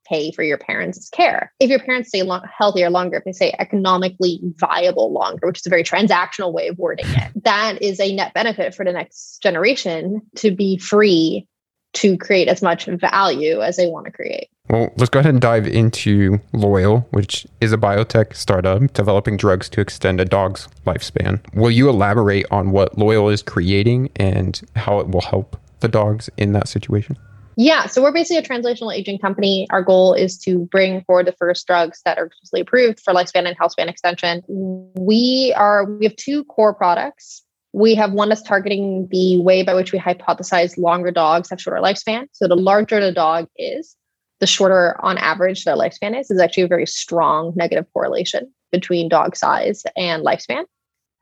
pay 0.07 0.33
for 0.33 0.43
your 0.43 0.59
parents' 0.59 1.09
care. 1.11 1.53
If 1.61 1.71
your 1.71 1.79
parents 1.79 2.09
stay 2.09 2.23
long, 2.23 2.43
healthier 2.59 2.91
longer, 2.91 3.19
if 3.19 3.25
they 3.25 3.33
say 3.33 3.55
economically 3.59 4.41
viable 4.59 5.13
longer, 5.13 5.47
which 5.47 5.61
is 5.61 5.67
a 5.67 5.71
very 5.71 5.85
transactional 5.85 6.53
way 6.53 6.69
of 6.69 6.79
wording 6.79 7.07
it, 7.09 7.31
that 7.45 7.81
is 7.81 8.01
a 8.01 8.15
net 8.15 8.35
benefit 8.35 8.75
for 8.75 8.85
the 8.85 8.93
next 8.93 9.41
generation 9.43 10.23
to 10.37 10.51
be 10.51 10.77
free 10.79 11.47
to 11.93 12.17
create 12.19 12.49
as 12.49 12.63
much 12.63 12.87
value 12.87 13.61
as 13.61 13.77
they 13.77 13.87
want 13.87 14.07
to 14.07 14.13
create. 14.13 14.49
Well, 14.71 14.93
let's 14.97 15.11
go 15.11 15.19
ahead 15.19 15.33
and 15.33 15.41
dive 15.41 15.67
into 15.67 16.39
Loyal, 16.53 17.01
which 17.11 17.45
is 17.61 17.73
a 17.73 17.77
biotech 17.77 18.37
startup 18.37 18.93
developing 18.93 19.37
drugs 19.37 19.69
to 19.71 19.81
extend 19.81 20.21
a 20.21 20.25
dog's 20.25 20.69
lifespan. 20.87 21.41
Will 21.55 21.73
you 21.73 21.89
elaborate 21.89 22.47
on 22.53 22.71
what 22.71 22.97
Loyal 22.97 23.29
is 23.31 23.43
creating 23.43 24.13
and 24.15 24.61
how 24.77 25.01
it 25.01 25.09
will 25.09 25.23
help 25.23 25.57
the 25.81 25.89
dogs 25.89 26.31
in 26.37 26.53
that 26.53 26.69
situation? 26.69 27.19
Yeah, 27.57 27.87
so 27.87 28.01
we're 28.01 28.13
basically 28.13 28.37
a 28.37 28.43
translational 28.43 28.95
aging 28.95 29.19
company. 29.19 29.67
Our 29.71 29.83
goal 29.83 30.15
is 30.15 30.39
to 30.43 30.61
bring 30.67 31.03
forward 31.03 31.27
the 31.27 31.33
first 31.33 31.67
drugs 31.67 32.01
that 32.05 32.17
are 32.17 32.27
exclusively 32.27 32.61
approved 32.61 33.01
for 33.01 33.13
lifespan 33.13 33.49
and 33.49 33.57
health 33.59 33.73
span 33.73 33.89
extension. 33.89 34.45
We 34.47 35.53
are 35.57 35.85
we 35.85 36.07
have 36.07 36.15
two 36.15 36.45
core 36.45 36.75
products. 36.75 37.43
We 37.73 37.97
have 37.97 38.13
one 38.13 38.29
that's 38.29 38.43
targeting 38.43 39.09
the 39.11 39.43
way 39.43 39.65
by 39.65 39.75
which 39.75 39.91
we 39.91 39.99
hypothesize 39.99 40.79
longer 40.79 41.11
dogs 41.11 41.51
have 41.51 41.61
shorter 41.61 41.83
lifespan. 41.83 42.29
So 42.33 42.47
the 42.47 42.57
larger 42.57 43.01
the 43.01 43.13
dog 43.13 43.49
is, 43.57 43.97
the 44.41 44.47
shorter 44.47 44.97
on 45.05 45.19
average 45.19 45.65
their 45.65 45.77
lifespan 45.77 46.19
is. 46.19 46.31
Is 46.31 46.41
actually 46.41 46.65
a 46.65 46.69
very 46.69 46.87
strong 46.87 47.53
negative 47.55 47.87
correlation 47.93 48.53
between 48.73 49.09
dog 49.09 49.37
size 49.37 49.85
and 49.97 50.25
lifespan. 50.25 50.65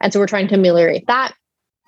And 0.01 0.13
so 0.13 0.21
we're 0.21 0.27
trying 0.27 0.49
to 0.49 0.55
ameliorate 0.55 1.07
that. 1.07 1.35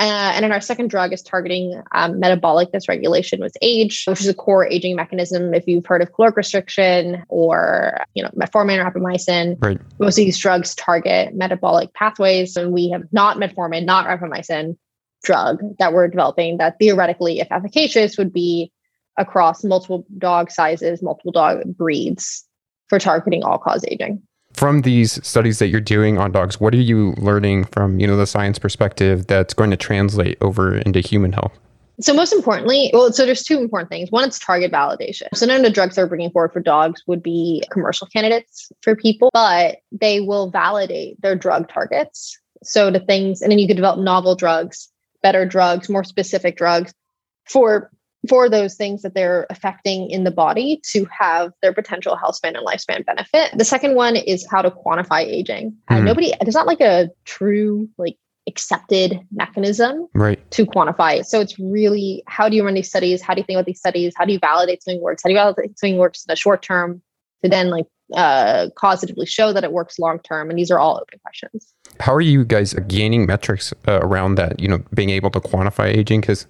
Uh, 0.00 0.32
and 0.34 0.44
then 0.44 0.50
our 0.50 0.62
second 0.62 0.88
drug 0.88 1.12
is 1.12 1.22
targeting 1.22 1.80
um, 1.92 2.18
metabolic 2.18 2.72
dysregulation 2.72 3.38
with 3.38 3.54
age, 3.60 4.04
which 4.08 4.22
is 4.22 4.28
a 4.28 4.34
core 4.34 4.66
aging 4.66 4.96
mechanism. 4.96 5.52
If 5.52 5.66
you've 5.66 5.84
heard 5.84 6.00
of 6.00 6.10
caloric 6.14 6.38
restriction 6.38 7.22
or 7.28 7.98
you 8.14 8.22
know 8.22 8.30
metformin, 8.30 8.82
or 8.82 8.90
rapamycin, 8.90 9.62
right. 9.62 9.78
most 9.98 10.18
of 10.18 10.24
these 10.24 10.38
drugs 10.38 10.74
target 10.74 11.34
metabolic 11.34 11.92
pathways, 11.92 12.56
and 12.56 12.72
we 12.72 12.88
have 12.88 13.02
not 13.12 13.36
metformin, 13.36 13.84
not 13.84 14.06
rapamycin 14.06 14.78
drug 15.22 15.60
that 15.78 15.92
we're 15.92 16.08
developing 16.08 16.56
that 16.56 16.78
theoretically, 16.78 17.40
if 17.40 17.48
efficacious, 17.52 18.16
would 18.16 18.32
be 18.32 18.72
across 19.20 19.62
multiple 19.62 20.04
dog 20.18 20.50
sizes, 20.50 21.02
multiple 21.02 21.32
dog 21.32 21.62
breeds 21.76 22.44
for 22.88 22.98
targeting 22.98 23.44
all 23.44 23.58
cause 23.58 23.84
aging 23.88 24.20
from 24.52 24.82
these 24.82 25.24
studies 25.26 25.58
that 25.58 25.68
you're 25.68 25.80
doing 25.80 26.18
on 26.18 26.32
dogs, 26.32 26.60
what 26.60 26.74
are 26.74 26.78
you 26.78 27.14
learning 27.18 27.64
from, 27.64 28.00
you 28.00 28.06
know, 28.06 28.16
the 28.16 28.26
science 28.26 28.58
perspective 28.58 29.26
that's 29.26 29.54
going 29.54 29.70
to 29.70 29.76
translate 29.76 30.36
over 30.40 30.76
into 30.76 31.00
human 31.00 31.32
health? 31.32 31.56
So 32.00 32.14
most 32.14 32.32
importantly, 32.32 32.90
well, 32.94 33.12
so 33.12 33.26
there's 33.26 33.42
two 33.42 33.58
important 33.58 33.90
things. 33.90 34.10
One, 34.10 34.24
it's 34.24 34.38
target 34.38 34.72
validation. 34.72 35.28
So 35.34 35.44
none 35.44 35.58
of 35.58 35.62
the 35.62 35.70
drugs 35.70 35.96
they're 35.96 36.06
bringing 36.06 36.30
forward 36.30 36.52
for 36.52 36.60
dogs 36.60 37.02
would 37.06 37.22
be 37.22 37.62
commercial 37.70 38.06
candidates 38.06 38.72
for 38.80 38.96
people, 38.96 39.28
but 39.34 39.78
they 39.92 40.20
will 40.20 40.50
validate 40.50 41.20
their 41.20 41.36
drug 41.36 41.68
targets. 41.68 42.38
So 42.62 42.90
the 42.90 43.00
things, 43.00 43.42
and 43.42 43.52
then 43.52 43.58
you 43.58 43.66
could 43.66 43.76
develop 43.76 44.00
novel 44.00 44.34
drugs, 44.34 44.90
better 45.22 45.44
drugs, 45.44 45.90
more 45.90 46.04
specific 46.04 46.56
drugs 46.56 46.92
for 47.44 47.90
for 48.28 48.48
those 48.48 48.74
things 48.74 49.02
that 49.02 49.14
they're 49.14 49.46
affecting 49.50 50.10
in 50.10 50.24
the 50.24 50.30
body 50.30 50.80
to 50.92 51.06
have 51.06 51.52
their 51.62 51.72
potential 51.72 52.16
health 52.16 52.36
span 52.36 52.54
and 52.56 52.66
lifespan 52.66 53.04
benefit. 53.06 53.50
The 53.56 53.64
second 53.64 53.94
one 53.94 54.16
is 54.16 54.46
how 54.50 54.62
to 54.62 54.70
quantify 54.70 55.20
aging. 55.20 55.74
Mm. 55.90 55.96
Uh, 55.96 56.00
nobody, 56.00 56.32
there's 56.40 56.54
not 56.54 56.66
like 56.66 56.80
a 56.80 57.08
true, 57.24 57.88
like, 57.98 58.16
accepted 58.46 59.20
mechanism 59.30 60.08
right. 60.14 60.50
to 60.50 60.66
quantify 60.66 61.20
it. 61.20 61.26
So 61.26 61.40
it's 61.40 61.58
really 61.58 62.22
how 62.26 62.48
do 62.48 62.56
you 62.56 62.64
run 62.64 62.74
these 62.74 62.88
studies? 62.88 63.22
How 63.22 63.34
do 63.34 63.40
you 63.40 63.44
think 63.44 63.56
about 63.56 63.66
these 63.66 63.78
studies? 63.78 64.12
How 64.16 64.24
do 64.24 64.32
you 64.32 64.38
validate 64.38 64.82
something 64.82 65.00
works? 65.00 65.22
How 65.22 65.28
do 65.28 65.34
you 65.34 65.38
validate 65.38 65.78
something 65.78 65.98
works 65.98 66.24
in 66.24 66.32
the 66.32 66.36
short 66.36 66.62
term 66.62 67.00
to 67.44 67.50
then 67.50 67.70
like 67.70 67.86
uh, 68.14 68.68
causatively 68.76 69.28
show 69.28 69.52
that 69.52 69.62
it 69.62 69.72
works 69.72 69.98
long 69.98 70.18
term? 70.20 70.50
And 70.50 70.58
these 70.58 70.70
are 70.70 70.78
all 70.78 70.96
open 70.96 71.20
questions. 71.22 71.72
How 72.00 72.14
are 72.14 72.20
you 72.20 72.44
guys 72.44 72.74
gaining 72.88 73.26
metrics 73.26 73.72
uh, 73.86 74.00
around 74.00 74.34
that? 74.36 74.58
You 74.58 74.68
know, 74.68 74.82
being 74.94 75.10
able 75.10 75.30
to 75.30 75.40
quantify 75.40 75.86
aging 75.86 76.22
because 76.22 76.46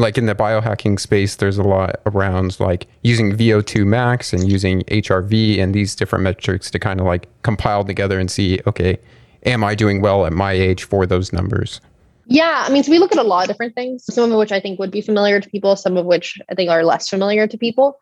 like 0.00 0.16
in 0.16 0.24
the 0.24 0.34
biohacking 0.34 0.98
space, 0.98 1.36
there's 1.36 1.58
a 1.58 1.62
lot 1.62 2.00
around 2.06 2.58
like 2.58 2.86
using 3.02 3.32
VO2 3.32 3.86
max 3.86 4.32
and 4.32 4.50
using 4.50 4.80
HRV 4.84 5.58
and 5.60 5.74
these 5.74 5.94
different 5.94 6.24
metrics 6.24 6.70
to 6.70 6.78
kind 6.78 7.00
of 7.00 7.06
like 7.06 7.28
compile 7.42 7.84
together 7.84 8.18
and 8.18 8.30
see, 8.30 8.60
okay, 8.66 8.98
am 9.44 9.62
I 9.62 9.74
doing 9.74 10.00
well 10.00 10.24
at 10.24 10.32
my 10.32 10.52
age 10.52 10.84
for 10.84 11.04
those 11.04 11.32
numbers? 11.32 11.82
Yeah, 12.26 12.64
I 12.66 12.72
mean, 12.72 12.82
so 12.82 12.90
we 12.90 12.98
look 12.98 13.12
at 13.12 13.18
a 13.18 13.22
lot 13.22 13.42
of 13.42 13.48
different 13.48 13.74
things, 13.74 14.04
some 14.06 14.32
of 14.32 14.38
which 14.38 14.52
I 14.52 14.60
think 14.60 14.78
would 14.78 14.90
be 14.90 15.02
familiar 15.02 15.38
to 15.38 15.50
people, 15.50 15.76
some 15.76 15.96
of 15.98 16.06
which 16.06 16.40
I 16.48 16.54
think 16.54 16.70
are 16.70 16.82
less 16.82 17.08
familiar 17.08 17.46
to 17.46 17.58
people. 17.58 17.98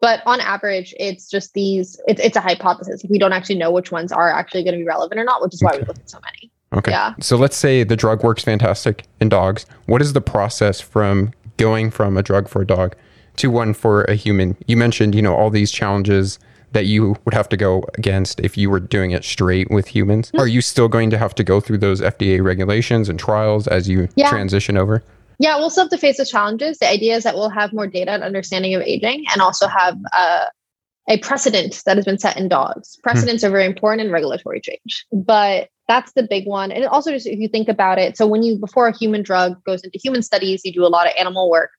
But 0.00 0.22
on 0.26 0.40
average, 0.40 0.94
it's 0.98 1.28
just 1.28 1.54
these, 1.54 2.00
it's, 2.08 2.20
it's 2.20 2.36
a 2.36 2.40
hypothesis. 2.40 3.04
We 3.08 3.18
don't 3.18 3.32
actually 3.32 3.58
know 3.58 3.70
which 3.70 3.92
ones 3.92 4.10
are 4.10 4.30
actually 4.30 4.64
going 4.64 4.74
to 4.74 4.78
be 4.78 4.86
relevant 4.86 5.20
or 5.20 5.24
not, 5.24 5.40
which 5.42 5.54
is 5.54 5.62
why 5.62 5.70
okay. 5.70 5.80
we 5.80 5.86
look 5.86 5.98
at 5.98 6.10
so 6.10 6.18
many. 6.24 6.50
Okay. 6.72 6.90
Yeah. 6.90 7.14
So 7.20 7.36
let's 7.36 7.56
say 7.56 7.82
the 7.82 7.96
drug 7.96 8.22
works 8.22 8.42
fantastic 8.42 9.04
in 9.20 9.28
dogs. 9.28 9.66
What 9.86 10.02
is 10.02 10.12
the 10.12 10.20
process 10.20 10.80
from 10.80 11.32
going 11.56 11.90
from 11.90 12.16
a 12.16 12.22
drug 12.22 12.48
for 12.48 12.62
a 12.62 12.66
dog 12.66 12.94
to 13.36 13.50
one 13.50 13.72
for 13.72 14.04
a 14.04 14.14
human? 14.14 14.56
You 14.66 14.76
mentioned, 14.76 15.14
you 15.14 15.22
know, 15.22 15.34
all 15.34 15.50
these 15.50 15.70
challenges 15.70 16.38
that 16.72 16.86
you 16.86 17.16
would 17.24 17.34
have 17.34 17.48
to 17.48 17.56
go 17.56 17.84
against 17.96 18.40
if 18.40 18.58
you 18.58 18.68
were 18.68 18.80
doing 18.80 19.12
it 19.12 19.24
straight 19.24 19.70
with 19.70 19.88
humans. 19.88 20.28
Mm-hmm. 20.28 20.40
Are 20.40 20.46
you 20.46 20.60
still 20.60 20.88
going 20.88 21.10
to 21.10 21.18
have 21.18 21.34
to 21.36 21.44
go 21.44 21.60
through 21.60 21.78
those 21.78 22.00
FDA 22.00 22.42
regulations 22.42 23.08
and 23.08 23.18
trials 23.18 23.66
as 23.66 23.88
you 23.88 24.08
yeah. 24.16 24.28
transition 24.28 24.76
over? 24.76 25.02
Yeah, 25.38 25.56
we'll 25.56 25.70
still 25.70 25.84
have 25.84 25.90
to 25.90 25.98
face 25.98 26.16
the 26.16 26.26
challenges. 26.26 26.78
The 26.78 26.88
idea 26.88 27.16
is 27.16 27.24
that 27.24 27.36
we'll 27.36 27.48
have 27.48 27.72
more 27.72 27.86
data 27.86 28.10
and 28.10 28.22
understanding 28.22 28.74
of 28.74 28.82
aging 28.82 29.24
and 29.32 29.40
also 29.40 29.68
have 29.68 29.96
uh, 30.12 30.46
a 31.08 31.18
precedent 31.18 31.82
that 31.86 31.96
has 31.96 32.04
been 32.04 32.18
set 32.18 32.36
in 32.36 32.48
dogs. 32.48 32.96
Hmm. 32.96 33.10
Precedents 33.10 33.42
mm-hmm. 33.42 33.48
are 33.48 33.56
very 33.56 33.66
important 33.66 34.06
in 34.06 34.12
regulatory 34.12 34.60
change. 34.60 35.06
But 35.12 35.68
that's 35.88 36.12
the 36.12 36.22
big 36.22 36.46
one. 36.46 36.70
And 36.70 36.84
also, 36.84 37.10
just 37.10 37.26
if 37.26 37.38
you 37.38 37.48
think 37.48 37.68
about 37.68 37.98
it, 37.98 38.16
so 38.16 38.26
when 38.26 38.42
you, 38.42 38.58
before 38.58 38.86
a 38.86 38.96
human 38.96 39.22
drug 39.22 39.62
goes 39.64 39.82
into 39.82 39.98
human 39.98 40.22
studies, 40.22 40.60
you 40.64 40.72
do 40.72 40.84
a 40.84 40.88
lot 40.88 41.06
of 41.06 41.14
animal 41.18 41.50
work. 41.50 41.70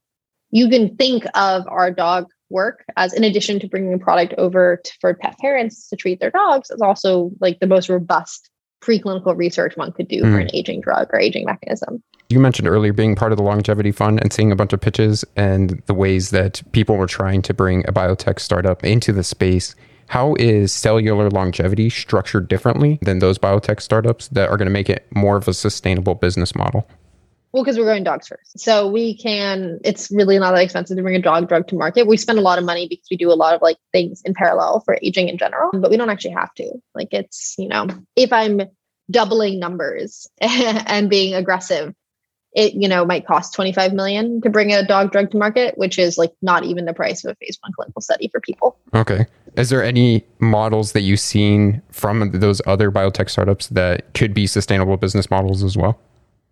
You 0.51 0.67
can 0.67 0.95
think 0.97 1.25
of 1.35 1.65
our 1.67 1.91
dog 1.91 2.25
work 2.49 2.83
as, 2.97 3.13
in 3.13 3.23
addition 3.23 3.59
to 3.59 3.67
bringing 3.67 3.93
a 3.93 3.99
product 3.99 4.33
over 4.39 4.81
to, 4.83 4.91
for 4.99 5.13
pet 5.13 5.37
parents 5.39 5.87
to 5.89 5.95
treat 5.95 6.19
their 6.19 6.31
dogs, 6.31 6.71
is 6.71 6.81
also 6.81 7.31
like 7.39 7.59
the 7.59 7.67
most 7.67 7.87
robust 7.87 8.49
preclinical 8.81 9.37
research 9.37 9.77
one 9.77 9.91
could 9.91 10.07
do 10.07 10.23
mm. 10.23 10.31
for 10.31 10.39
an 10.39 10.49
aging 10.53 10.81
drug 10.81 11.07
or 11.13 11.19
aging 11.19 11.45
mechanism. 11.45 12.01
You 12.29 12.39
mentioned 12.39 12.67
earlier 12.67 12.93
being 12.93 13.15
part 13.15 13.31
of 13.31 13.37
the 13.37 13.43
longevity 13.43 13.91
fund 13.91 14.19
and 14.21 14.31
seeing 14.31 14.51
a 14.51 14.55
bunch 14.55 14.73
of 14.73 14.81
pitches 14.81 15.25
and 15.35 15.81
the 15.85 15.93
ways 15.93 16.31
that 16.31 16.61
people 16.71 16.95
were 16.95 17.07
trying 17.07 17.41
to 17.43 17.53
bring 17.53 17.87
a 17.87 17.91
biotech 17.91 18.39
startup 18.39 18.83
into 18.83 19.11
the 19.11 19.23
space. 19.23 19.75
How 20.09 20.33
is 20.39 20.73
cellular 20.73 21.29
longevity 21.29 21.91
structured 21.91 22.47
differently 22.47 22.97
than 23.03 23.19
those 23.19 23.37
biotech 23.37 23.79
startups 23.79 24.27
that 24.29 24.49
are 24.49 24.57
going 24.57 24.65
to 24.65 24.71
make 24.71 24.89
it 24.89 25.05
more 25.13 25.37
of 25.37 25.47
a 25.47 25.53
sustainable 25.53 26.15
business 26.15 26.55
model? 26.55 26.89
Well, 27.51 27.63
because 27.63 27.77
we're 27.77 27.85
going 27.85 28.03
dogs 28.03 28.27
first. 28.27 28.59
So 28.59 28.87
we 28.87 29.15
can, 29.15 29.79
it's 29.83 30.09
really 30.09 30.39
not 30.39 30.53
that 30.55 30.63
expensive 30.63 30.97
to 30.97 31.03
bring 31.03 31.15
a 31.15 31.21
dog 31.21 31.47
drug 31.47 31.67
to 31.67 31.75
market. 31.75 32.07
We 32.07 32.17
spend 32.17 32.39
a 32.39 32.41
lot 32.41 32.57
of 32.57 32.65
money 32.65 32.87
because 32.87 33.05
we 33.11 33.17
do 33.17 33.31
a 33.31 33.33
lot 33.33 33.53
of 33.53 33.61
like 33.61 33.77
things 33.91 34.23
in 34.25 34.33
parallel 34.33 34.79
for 34.79 34.97
aging 35.03 35.29
in 35.29 35.37
general, 35.37 35.69
but 35.73 35.91
we 35.91 35.97
don't 35.97 36.09
actually 36.09 36.33
have 36.33 36.55
to. 36.55 36.71
Like 36.95 37.09
it's, 37.11 37.53
you 37.59 37.67
know, 37.67 37.87
if 38.15 38.33
I'm 38.33 38.61
doubling 39.11 39.59
numbers 39.59 40.27
and 40.41 41.07
being 41.07 41.35
aggressive, 41.35 41.93
it 42.53 42.73
you 42.73 42.87
know 42.87 43.05
might 43.05 43.25
cost 43.25 43.53
25 43.53 43.93
million 43.93 44.41
to 44.41 44.49
bring 44.49 44.73
a 44.73 44.85
dog 44.85 45.11
drug 45.11 45.31
to 45.31 45.37
market 45.37 45.77
which 45.77 45.99
is 45.99 46.17
like 46.17 46.33
not 46.41 46.63
even 46.63 46.85
the 46.85 46.93
price 46.93 47.23
of 47.23 47.31
a 47.31 47.35
phase 47.35 47.57
one 47.61 47.71
clinical 47.73 48.01
study 48.01 48.27
for 48.29 48.39
people 48.39 48.77
okay 48.93 49.25
is 49.55 49.69
there 49.69 49.83
any 49.83 50.23
models 50.39 50.93
that 50.93 51.01
you've 51.01 51.19
seen 51.19 51.81
from 51.91 52.31
those 52.31 52.61
other 52.65 52.91
biotech 52.91 53.29
startups 53.29 53.67
that 53.67 54.13
could 54.13 54.33
be 54.33 54.47
sustainable 54.47 54.97
business 54.97 55.29
models 55.29 55.63
as 55.63 55.77
well 55.77 55.99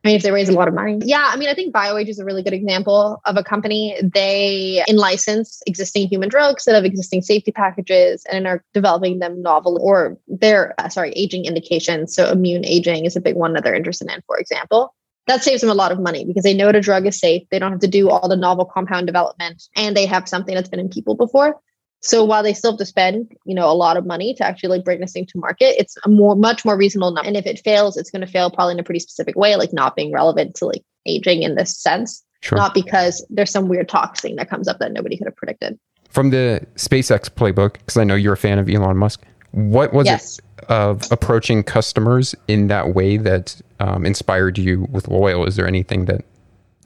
I 0.04 0.10
mean, 0.10 0.16
if 0.16 0.24
they 0.24 0.32
raise 0.32 0.48
a 0.48 0.54
lot 0.54 0.70
of 0.70 0.74
money. 0.74 1.00
Yeah. 1.04 1.32
I 1.34 1.36
mean, 1.36 1.50
I 1.50 1.54
think 1.54 1.74
BioAge 1.74 2.08
is 2.08 2.20
a 2.20 2.24
really 2.24 2.42
good 2.42 2.54
example 2.54 3.20
of 3.26 3.36
a 3.36 3.44
company. 3.44 4.00
They 4.02 4.84
in 4.88 4.96
license 4.96 5.62
existing 5.66 6.08
human 6.08 6.30
drugs 6.30 6.64
that 6.64 6.76
have 6.76 6.86
existing 6.86 7.24
safety 7.24 7.52
packages 7.52 8.24
and 8.32 8.48
are 8.48 8.64
developing 8.74 9.20
them 9.20 9.42
novel 9.42 9.78
or 9.82 10.18
they're, 10.28 10.76
uh, 10.78 10.88
sorry, 10.88 11.12
aging 11.14 11.44
indications. 11.44 12.16
So 12.16 12.32
immune 12.32 12.64
aging 12.64 13.06
is 13.06 13.18
a 13.18 13.22
big 13.22 13.36
one 13.36 13.52
that 13.54 13.66
they're 13.66 13.76
interested 13.76 14.10
in, 14.10 14.22
for 14.28 14.38
example 14.38 14.94
that 15.28 15.44
saves 15.44 15.62
them 15.62 15.70
a 15.70 15.76
lot 15.76 15.92
of 15.92 16.00
money 16.00 16.26
because 16.26 16.44
they 16.44 16.54
know 16.54 16.72
the 16.72 16.82
drug 16.82 17.06
is 17.06 17.20
safe. 17.20 17.44
They 17.52 17.60
don't 17.60 17.72
have 17.72 17.82
to 17.82 17.88
do 17.88 18.10
all 18.10 18.28
the 18.28 18.38
novel 18.38 18.66
compound 18.66 19.08
development 19.08 19.64
and 19.76 19.96
they 19.96 20.06
have 20.06 20.28
something 20.28 20.56
that's 20.56 20.70
been 20.70 20.80
in 20.80 20.90
people 20.90 21.16
before. 21.16 21.60
So 22.00 22.24
while 22.24 22.44
they 22.44 22.54
still 22.54 22.72
have 22.72 22.78
to 22.80 22.86
spend, 22.86 23.34
you 23.46 23.56
know, 23.56 23.70
a 23.70 23.74
lot 23.74 23.98
of 23.98 24.06
money 24.06 24.34
to 24.36 24.46
actually 24.46 24.70
like 24.70 24.86
bring 24.86 25.00
this 25.00 25.12
thing 25.12 25.26
to 25.26 25.40
market, 25.40 25.76
it's 25.80 25.98
a 26.04 26.10
more 26.10 26.36
much 26.36 26.64
more 26.64 26.78
reasonable 26.78 27.12
number. 27.12 27.28
And 27.28 27.36
if 27.36 27.46
it 27.46 27.60
fails, 27.60 27.98
it's 27.98 28.12
going 28.12 28.22
to 28.22 28.32
fail 28.32 28.50
probably 28.50 28.74
in 28.74 28.80
a 28.80 28.84
pretty 28.84 29.00
specific 29.00 29.36
way, 29.36 29.56
like 29.56 29.74
not 29.74 29.96
being 29.96 30.14
relevant 30.14 30.56
to 30.56 30.66
like 30.66 30.84
aging 31.06 31.44
in 31.44 31.56
this 31.56 31.78
sense, 31.78 32.24
sure. 32.42 32.58
not 32.58 32.74
because 32.74 33.26
there's 33.30 33.52
some 33.52 33.68
weird 33.68 33.90
toxin 33.90 34.36
that 34.36 34.50
comes 34.50 34.68
up 34.68 34.80
that 34.80 34.92
nobody 34.92 35.18
could 35.18 35.28
have 35.28 35.36
predicted. 35.36 35.78
From 36.10 36.30
the 36.30 36.66
SpaceX 36.76 37.30
playbook, 37.30 37.74
because 37.74 37.98
I 37.98 38.04
know 38.04 38.16
you're 38.16 38.34
a 38.34 38.38
fan 38.38 38.60
of 38.60 38.70
Elon 38.70 38.98
Musk, 38.98 39.24
what 39.52 39.92
was 39.92 40.06
yes. 40.06 40.38
it 40.40 40.46
of 40.70 41.10
approaching 41.12 41.64
customers 41.64 42.36
in 42.48 42.68
that 42.68 42.94
way 42.94 43.18
that 43.18 43.62
um, 43.80 44.06
inspired 44.06 44.58
you 44.58 44.88
with 44.92 45.08
Loyal? 45.08 45.46
Is 45.46 45.56
there 45.56 45.68
anything 45.68 46.06
that 46.06 46.24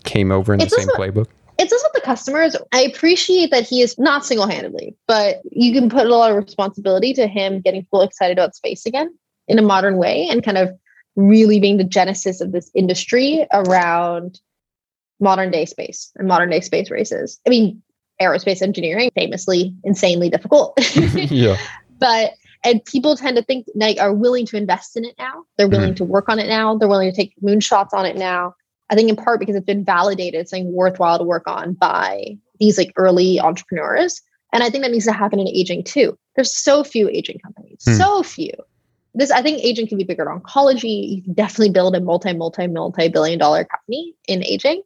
came 0.04 0.32
over 0.32 0.54
in 0.54 0.62
it's 0.62 0.73
the 0.73 0.82
same 0.82 0.89
also, 0.89 1.01
playbook? 1.01 1.27
It's 1.58 1.71
also 1.71 1.88
the 1.93 2.01
customers. 2.01 2.56
I 2.71 2.82
appreciate 2.82 3.51
that 3.51 3.67
he 3.67 3.82
is 3.82 3.97
not 3.97 4.25
single 4.25 4.47
handedly, 4.47 4.95
but 5.08 5.41
you 5.51 5.73
can 5.73 5.89
put 5.89 6.06
a 6.06 6.10
lot 6.10 6.32
of 6.32 6.38
responsibility 6.38 7.13
to 7.13 7.27
him 7.27 7.62
getting 7.62 7.82
people 7.82 8.01
excited 8.01 8.38
about 8.38 8.56
space 8.56 8.86
again 8.86 9.13
in 9.47 9.60
a 9.60 9.62
modern 9.62 9.97
way 9.97 10.27
and 10.30 10.43
kind 10.43 10.58
of 10.58 10.69
really 11.15 11.60
being 11.60 11.77
the 11.77 11.84
genesis 11.84 12.41
of 12.41 12.51
this 12.51 12.71
industry 12.73 13.45
around 13.54 14.39
modern 15.19 15.51
day 15.51 15.65
space 15.65 16.12
and 16.15 16.27
modern 16.27 16.49
day 16.49 16.62
space 16.62 16.89
races. 16.89 17.39
I 17.45 17.49
mean, 17.49 17.82
aerospace 18.21 18.62
engineering 18.62 19.12
famously 19.15 19.75
insanely 19.84 20.30
difficult. 20.30 20.80
yeah. 21.15 21.58
But 21.99 22.34
and 22.63 22.84
people 22.86 23.15
tend 23.15 23.38
to 23.38 23.43
think 23.43 23.65
like 23.76 24.00
are 24.00 24.13
willing 24.13 24.45
to 24.47 24.58
invest 24.58 24.95
in 24.95 25.06
it 25.06 25.15
now. 25.17 25.43
They're 25.58 25.67
willing 25.67 25.89
mm-hmm. 25.89 25.95
to 25.95 26.04
work 26.04 26.30
on 26.30 26.39
it 26.39 26.47
now. 26.47 26.78
They're 26.78 26.88
willing 26.88 27.10
to 27.10 27.15
take 27.15 27.34
moonshots 27.43 27.93
on 27.93 28.06
it 28.06 28.15
now. 28.15 28.56
I 28.89 28.95
think 28.95 29.10
in 29.10 29.15
part 29.15 29.39
because 29.39 29.56
it's 29.56 29.65
been 29.65 29.86
validated 29.86 30.47
something 30.47 30.71
worthwhile 30.71 31.17
to 31.17 31.24
work 31.24 31.47
on 31.47 31.74
by 31.74 32.38
these 32.60 32.78
like 32.78 32.91
early 32.97 33.39
entrepreneurs. 33.39 34.21
And 34.54 34.63
i 34.63 34.69
think 34.69 34.84
that 34.84 34.91
needs 34.91 35.06
to 35.06 35.13
happen 35.13 35.39
in 35.39 35.47
aging 35.47 35.84
too. 35.84 36.17
There's 36.36 36.56
so 36.56 36.84
few 36.84 37.10
aging 37.10 37.39
companies. 37.39 37.84
Mm. 37.88 37.97
so 37.97 38.24
few. 38.24 38.54
This 39.15 39.32
i 39.32 39.41
think 39.41 39.63
aging 39.63 39.88
can 39.88 39.97
be 39.97 40.04
bigger 40.04 40.30
in 40.30 40.39
oncology. 40.39 41.15
You 41.15 41.24
can 41.24 41.34
definitely 41.34 41.71
build 41.71 41.95
a 41.95 42.02
multi 42.02 42.34
multi 42.34 42.67
multi 42.67 43.08
billion 43.08 43.39
dollar 43.39 43.63
company 43.63 44.13
in 44.28 44.43
aging. 44.45 44.84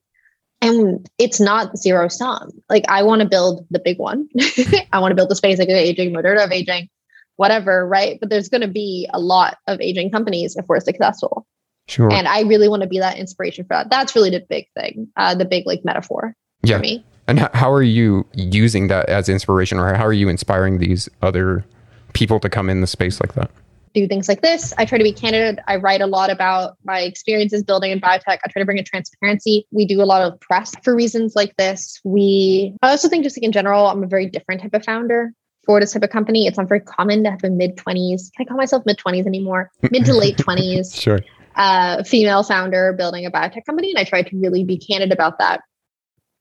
And 0.61 1.07
it's 1.17 1.39
not 1.39 1.77
zero 1.77 2.07
sum. 2.07 2.51
Like 2.69 2.85
i 2.87 3.03
want 3.03 3.21
to 3.21 3.27
build 3.27 3.65
the 3.69 3.79
big 3.79 3.99
one. 3.99 4.29
I 4.93 4.99
want 4.99 5.11
to 5.11 5.15
build 5.15 5.29
the 5.29 5.35
space 5.35 5.57
like 5.57 5.67
aging 5.67 6.13
moderna 6.13 6.45
of 6.45 6.51
aging 6.51 6.89
whatever, 7.37 7.87
right? 7.87 8.19
But 8.19 8.29
there's 8.29 8.49
going 8.49 8.61
to 8.61 8.67
be 8.67 9.09
a 9.13 9.19
lot 9.19 9.57
of 9.67 9.81
aging 9.81 10.11
companies 10.11 10.55
if 10.55 10.65
we're 10.67 10.79
successful. 10.79 11.45
Sure. 11.87 12.11
And 12.11 12.27
I 12.27 12.41
really 12.41 12.67
want 12.67 12.81
to 12.81 12.87
be 12.87 12.99
that 12.99 13.17
inspiration 13.17 13.63
for 13.65 13.75
that. 13.75 13.89
That's 13.89 14.15
really 14.15 14.31
the 14.31 14.43
big 14.49 14.67
thing, 14.73 15.07
uh, 15.17 15.35
the 15.35 15.45
big 15.45 15.67
like 15.67 15.85
metaphor 15.85 16.35
yeah. 16.63 16.77
for 16.77 16.81
me. 16.81 17.05
And 17.27 17.39
how 17.53 17.71
are 17.71 17.83
you 17.83 18.25
using 18.33 18.87
that 18.87 19.09
as 19.09 19.29
inspiration, 19.29 19.79
or 19.79 19.93
how 19.95 20.05
are 20.05 20.13
you 20.13 20.29
inspiring 20.29 20.77
these 20.77 21.09
other 21.21 21.65
people 22.13 22.39
to 22.39 22.49
come 22.49 22.69
in 22.69 22.81
the 22.81 22.87
space 22.87 23.19
like 23.19 23.33
that? 23.33 23.51
Do 23.95 24.07
things 24.07 24.27
like 24.27 24.41
this. 24.41 24.73
I 24.77 24.85
try 24.85 24.97
to 24.97 25.03
be 25.03 25.13
candid. 25.13 25.59
I 25.67 25.77
write 25.77 26.01
a 26.01 26.05
lot 26.05 26.29
about 26.29 26.77
my 26.83 26.99
experiences 26.99 27.63
building 27.63 27.91
in 27.91 28.01
biotech. 28.01 28.39
I 28.43 28.49
try 28.49 28.61
to 28.61 28.65
bring 28.65 28.77
a 28.77 28.83
transparency. 28.83 29.65
We 29.71 29.85
do 29.85 30.01
a 30.01 30.05
lot 30.05 30.21
of 30.21 30.39
press 30.39 30.73
for 30.83 30.95
reasons 30.95 31.35
like 31.35 31.55
this. 31.55 31.99
We, 32.03 32.75
I 32.81 32.91
also 32.91 33.09
think, 33.09 33.23
just 33.23 33.37
like 33.37 33.43
in 33.43 33.51
general, 33.51 33.87
I'm 33.87 34.03
a 34.03 34.07
very 34.07 34.27
different 34.27 34.61
type 34.61 34.73
of 34.73 34.83
founder 34.83 35.31
for 35.65 35.79
this 35.79 35.93
type 35.93 36.03
of 36.03 36.09
company. 36.09 36.47
It's 36.47 36.57
not 36.57 36.67
very 36.67 36.81
common 36.81 37.23
to 37.23 37.31
have 37.31 37.43
a 37.43 37.49
mid 37.49 37.75
20s. 37.77 38.31
Can 38.35 38.41
I 38.41 38.45
call 38.45 38.57
myself 38.57 38.83
mid 38.85 38.97
20s 38.97 39.25
anymore? 39.25 39.71
Mid 39.91 40.05
to 40.05 40.13
late 40.13 40.37
20s. 40.37 40.99
Sure. 40.99 41.19
Uh, 41.55 42.03
female 42.03 42.43
founder 42.43 42.93
building 42.93 43.25
a 43.25 43.31
biotech 43.31 43.65
company. 43.65 43.91
And 43.91 43.99
I 43.99 44.03
tried 44.03 44.27
to 44.27 44.37
really 44.37 44.63
be 44.63 44.77
candid 44.77 45.11
about 45.11 45.39
that 45.39 45.61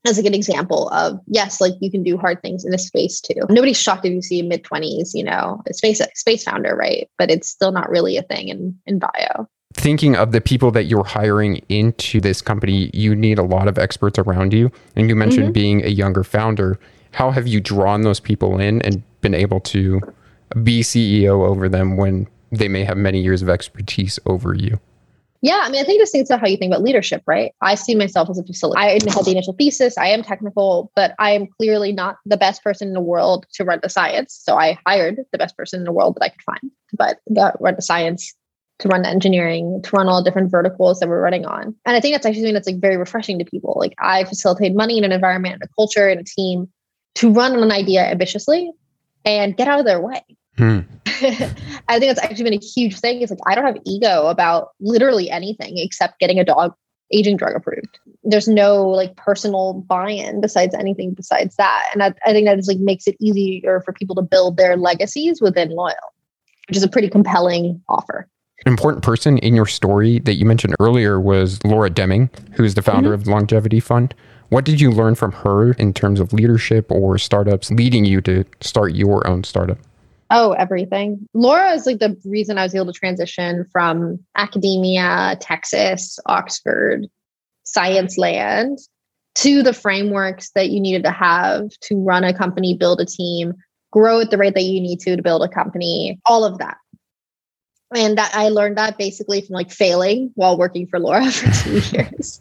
as 0.07 0.19
a 0.19 0.23
good 0.23 0.35
example 0.35 0.89
of 0.91 1.19
yes, 1.27 1.61
like 1.61 1.73
you 1.81 1.91
can 1.91 2.03
do 2.03 2.17
hard 2.19 2.43
things 2.43 2.65
in 2.65 2.71
this 2.71 2.87
space 2.87 3.21
too. 3.21 3.41
Nobody's 3.49 3.81
shocked 3.81 4.05
if 4.05 4.13
you 4.13 4.21
see 4.21 4.41
a 4.41 4.45
mid 4.45 4.63
20s, 4.63 5.11
you 5.15 5.25
know, 5.25 5.63
a 5.69 5.73
space 5.73 6.01
space 6.15 6.45
founder, 6.45 6.77
right? 6.77 7.09
But 7.17 7.31
it's 7.31 7.49
still 7.49 7.73
not 7.73 7.89
really 7.89 8.17
a 8.17 8.23
thing 8.23 8.49
in, 8.49 8.79
in 8.87 8.99
bio. 8.99 9.49
Thinking 9.73 10.15
of 10.15 10.33
the 10.33 10.41
people 10.41 10.71
that 10.73 10.85
you're 10.85 11.05
hiring 11.05 11.57
into 11.69 12.21
this 12.21 12.41
company, 12.43 12.91
you 12.93 13.17
need 13.17 13.39
a 13.39 13.43
lot 13.43 13.67
of 13.67 13.79
experts 13.79 14.19
around 14.19 14.53
you. 14.53 14.71
And 14.95 15.09
you 15.09 15.17
mentioned 15.17 15.47
Mm-hmm. 15.47 15.53
being 15.53 15.85
a 15.85 15.89
younger 15.89 16.23
founder. 16.23 16.79
How 17.15 17.31
have 17.31 17.47
you 17.47 17.61
drawn 17.61 18.03
those 18.03 18.21
people 18.21 18.59
in 18.59 18.83
and 18.83 19.03
been 19.21 19.35
able 19.35 19.61
to 19.61 20.01
be 20.63 20.83
CEO 20.83 21.49
over 21.49 21.69
them 21.69 21.97
when 21.97 22.27
they 22.51 22.69
may 22.69 22.85
have 22.85 22.97
many 22.97 23.23
years 23.23 23.41
of 23.41 23.49
expertise 23.49 24.19
over 24.27 24.53
you? 24.53 24.81
Yeah, 25.41 25.61
I 25.63 25.69
mean, 25.69 25.81
I 25.81 25.85
think 25.85 26.01
this 26.01 26.11
thing's 26.11 26.31
about 26.31 26.41
how 26.41 26.47
you 26.47 26.57
think 26.57 26.73
about 26.73 26.83
leadership, 26.83 27.23
right? 27.27 27.53
I 27.61 27.75
see 27.75 27.95
myself 27.95 28.31
as 28.31 28.39
a 28.39 28.43
facilitator. 28.43 28.77
I 28.79 28.91
had 28.93 29.25
the 29.25 29.31
initial 29.31 29.53
thesis. 29.53 29.97
I 29.99 30.09
am 30.09 30.23
technical, 30.23 30.91
but 30.97 31.15
I 31.19 31.33
am 31.33 31.47
clearly 31.47 31.93
not 31.93 32.17
the 32.25 32.39
best 32.39 32.65
person 32.65 32.89
in 32.89 32.95
the 32.95 33.01
world 33.01 33.47
to 33.53 33.65
run 33.65 33.79
the 33.83 33.91
science. 33.91 34.41
So 34.43 34.57
I 34.57 34.79
hired 34.87 35.19
the 35.33 35.39
best 35.39 35.57
person 35.57 35.81
in 35.81 35.85
the 35.85 35.93
world 35.93 36.17
that 36.17 36.25
I 36.25 36.31
could 36.31 36.43
find, 36.43 36.71
but 36.97 37.21
that 37.29 37.57
run 37.61 37.77
the 37.77 37.83
science, 37.83 38.35
to 38.79 38.89
run 38.89 39.03
the 39.03 39.09
engineering, 39.09 39.83
to 39.85 39.91
run 39.91 40.09
all 40.09 40.25
different 40.25 40.51
verticals 40.51 40.99
that 41.01 41.09
we're 41.09 41.21
running 41.21 41.45
on. 41.45 41.77
And 41.85 41.95
I 41.95 42.01
think 42.01 42.15
that's 42.15 42.27
actually 42.27 42.41
something 42.41 42.55
that's 42.55 42.67
like 42.67 42.81
very 42.81 42.97
refreshing 42.97 43.39
to 43.39 43.45
people. 43.45 43.75
Like 43.77 43.95
I 43.99 44.25
facilitate 44.25 44.75
money 44.75 44.99
in 44.99 45.05
an 45.05 45.13
environment, 45.13 45.55
and 45.55 45.63
a 45.63 45.69
culture, 45.77 46.09
and 46.09 46.21
a 46.21 46.25
team 46.25 46.73
to 47.17 47.33
run 47.33 47.57
on 47.57 47.63
an 47.63 47.73
idea 47.73 48.03
ambitiously 48.03 48.71
and 49.25 49.57
get 49.57 49.69
out 49.69 49.81
of 49.81 49.87
their 49.87 50.01
way. 50.01 50.23
Hmm. 50.57 50.81
I 51.89 51.99
think 51.99 52.15
that's 52.15 52.21
actually 52.21 52.45
been 52.45 52.55
a 52.55 52.65
huge 52.65 52.99
thing. 52.99 53.23
It's 53.23 53.31
like 53.31 53.41
I 53.47 53.55
don't 53.55 53.65
have 53.67 53.79
ego 53.85 54.27
about 54.27 54.71
literally 54.81 55.31
anything 55.31 55.79
except 55.79 56.19
getting 56.21 56.39
a 56.39 56.45
dog 56.45 56.75
aging 57.13 57.37
drug 57.37 57.55
approved. 57.55 57.99
There's 58.23 58.49
no 58.49 58.89
like 58.89 59.17
personal 59.17 59.75
buy-in 59.89 60.41
besides 60.41 60.75
anything 60.75 61.13
besides 61.15 61.57
that. 61.57 61.89
And 61.93 62.03
I, 62.03 62.15
I 62.25 62.33
think 62.33 62.47
that 62.47 62.57
just 62.57 62.69
like 62.69 62.79
makes 62.79 63.07
it 63.07 63.17
easier 63.21 63.83
for 63.85 63.93
people 63.93 64.15
to 64.17 64.23
build 64.23 64.57
their 64.57 64.77
legacies 64.77 65.41
within 65.41 65.71
Loyal, 65.71 65.95
which 66.69 66.77
is 66.77 66.83
a 66.83 66.89
pretty 66.89 67.09
compelling 67.09 67.81
offer. 67.89 68.29
An 68.65 68.73
important 68.73 69.05
person 69.05 69.39
in 69.39 69.55
your 69.55 69.67
story 69.67 70.21
that 70.21 70.35
you 70.35 70.47
mentioned 70.47 70.75
earlier 70.81 71.21
was 71.21 71.63
Laura 71.65 71.91
Deming, 71.91 72.31
who's 72.55 72.75
the 72.75 72.83
founder 72.83 73.11
Mm-hmm. 73.11 73.15
of 73.15 73.25
the 73.25 73.31
Longevity 73.31 73.81
Fund. 73.81 74.15
What 74.55 74.65
did 74.65 74.81
you 74.81 74.93
learn 74.93 75.17
from 75.17 75.33
her 75.33 75.73
in 75.73 75.93
terms 75.93 76.21
of 76.21 76.33
leadership 76.33 76.89
or 76.89 77.19
startups 77.19 77.73
leading 77.73 78.05
you 78.05 78.21
to 78.21 78.45
start 78.61 78.95
your 78.95 79.27
own 79.27 79.43
startup? 79.43 79.79
Oh, 80.31 80.53
everything. 80.53 81.29
Laura 81.35 81.73
is 81.73 81.87
like 81.87 81.99
the 81.99 82.17
reason 82.25 82.57
I 82.57 82.63
was 82.63 82.73
able 82.73 82.87
to 82.87 82.93
transition 82.93 83.67
from 83.73 84.21
academia, 84.37 85.37
Texas, 85.41 86.21
Oxford, 86.27 87.09
science 87.65 88.17
land 88.17 88.79
to 89.35 89.65
the 89.65 89.73
frameworks 89.73 90.53
that 90.55 90.71
you 90.71 90.79
needed 90.79 91.03
to 91.03 91.11
have 91.11 91.71
to 91.89 91.97
run 91.97 92.23
a 92.23 92.33
company, 92.33 92.77
build 92.77 93.01
a 93.01 93.07
team, 93.07 93.55
grow 93.91 94.21
at 94.21 94.31
the 94.31 94.39
rate 94.39 94.55
that 94.55 94.63
you 94.63 94.81
need 94.81 95.01
to 95.01 95.17
to 95.17 95.23
build 95.23 95.43
a 95.43 95.49
company, 95.49 96.21
all 96.27 96.45
of 96.45 96.59
that. 96.59 96.77
And 97.93 98.19
that 98.19 98.33
I 98.33 98.51
learned 98.51 98.79
that 98.79 98.99
basically 98.99 99.41
from 99.41 99.55
like 99.55 99.73
failing 99.73 100.31
while 100.37 100.57
working 100.57 100.87
for 100.87 101.01
Laura 101.01 101.29
for 101.33 101.51
two 101.65 101.97
years. 101.97 102.39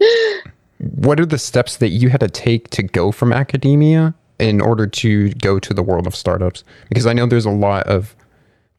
What 0.94 1.20
are 1.20 1.26
the 1.26 1.38
steps 1.38 1.76
that 1.78 1.88
you 1.88 2.08
had 2.08 2.20
to 2.20 2.28
take 2.28 2.70
to 2.70 2.82
go 2.82 3.12
from 3.12 3.32
academia 3.32 4.14
in 4.38 4.60
order 4.60 4.86
to 4.86 5.30
go 5.34 5.58
to 5.58 5.74
the 5.74 5.82
world 5.82 6.06
of 6.06 6.14
startups? 6.14 6.64
Because 6.88 7.06
I 7.06 7.12
know 7.12 7.26
there's 7.26 7.46
a 7.46 7.50
lot 7.50 7.86
of 7.86 8.14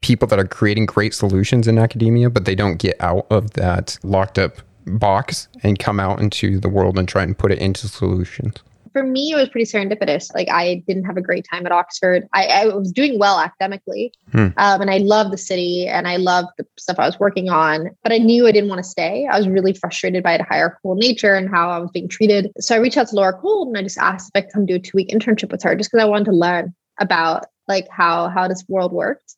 people 0.00 0.28
that 0.28 0.38
are 0.38 0.46
creating 0.46 0.86
great 0.86 1.14
solutions 1.14 1.66
in 1.66 1.78
academia, 1.78 2.30
but 2.30 2.44
they 2.44 2.54
don't 2.54 2.76
get 2.76 2.96
out 3.00 3.26
of 3.30 3.52
that 3.52 3.98
locked 4.02 4.38
up 4.38 4.58
box 4.86 5.48
and 5.62 5.78
come 5.78 6.00
out 6.00 6.20
into 6.20 6.58
the 6.58 6.68
world 6.68 6.98
and 6.98 7.08
try 7.08 7.22
and 7.22 7.36
put 7.36 7.52
it 7.52 7.58
into 7.58 7.88
solutions. 7.88 8.56
For 8.98 9.04
me, 9.04 9.32
it 9.32 9.36
was 9.36 9.48
pretty 9.48 9.64
serendipitous. 9.64 10.34
Like 10.34 10.48
I 10.50 10.82
didn't 10.86 11.04
have 11.04 11.16
a 11.16 11.22
great 11.22 11.46
time 11.48 11.64
at 11.66 11.72
Oxford. 11.72 12.26
I, 12.32 12.46
I 12.46 12.66
was 12.66 12.90
doing 12.90 13.18
well 13.18 13.38
academically, 13.38 14.12
Hmm. 14.32 14.48
um, 14.56 14.80
and 14.80 14.90
I 14.90 14.98
loved 14.98 15.32
the 15.32 15.38
city 15.38 15.86
and 15.86 16.08
I 16.08 16.16
loved 16.16 16.48
the 16.58 16.66
stuff 16.78 16.98
I 16.98 17.06
was 17.06 17.20
working 17.20 17.48
on. 17.48 17.90
But 18.02 18.12
I 18.12 18.18
knew 18.18 18.46
I 18.46 18.52
didn't 18.52 18.68
want 18.68 18.82
to 18.82 18.88
stay. 18.88 19.28
I 19.30 19.38
was 19.38 19.48
really 19.48 19.72
frustrated 19.72 20.22
by 20.24 20.36
the 20.36 20.44
hierarchical 20.44 20.96
nature 20.96 21.34
and 21.34 21.48
how 21.48 21.70
I 21.70 21.78
was 21.78 21.90
being 21.92 22.08
treated. 22.08 22.50
So 22.58 22.74
I 22.74 22.78
reached 22.78 22.96
out 22.96 23.08
to 23.08 23.14
Laura 23.14 23.38
Gould 23.40 23.68
and 23.68 23.78
I 23.78 23.82
just 23.82 23.98
asked 23.98 24.30
if 24.34 24.38
I 24.38 24.42
could 24.42 24.52
come 24.52 24.66
do 24.66 24.74
a 24.74 24.78
two 24.80 24.96
week 24.96 25.10
internship 25.10 25.52
with 25.52 25.62
her, 25.62 25.74
just 25.76 25.90
because 25.90 26.04
I 26.04 26.08
wanted 26.08 26.26
to 26.26 26.32
learn 26.32 26.74
about 26.98 27.46
like 27.68 27.86
how 27.90 28.28
how 28.28 28.48
this 28.48 28.64
world 28.68 28.92
worked. 28.92 29.36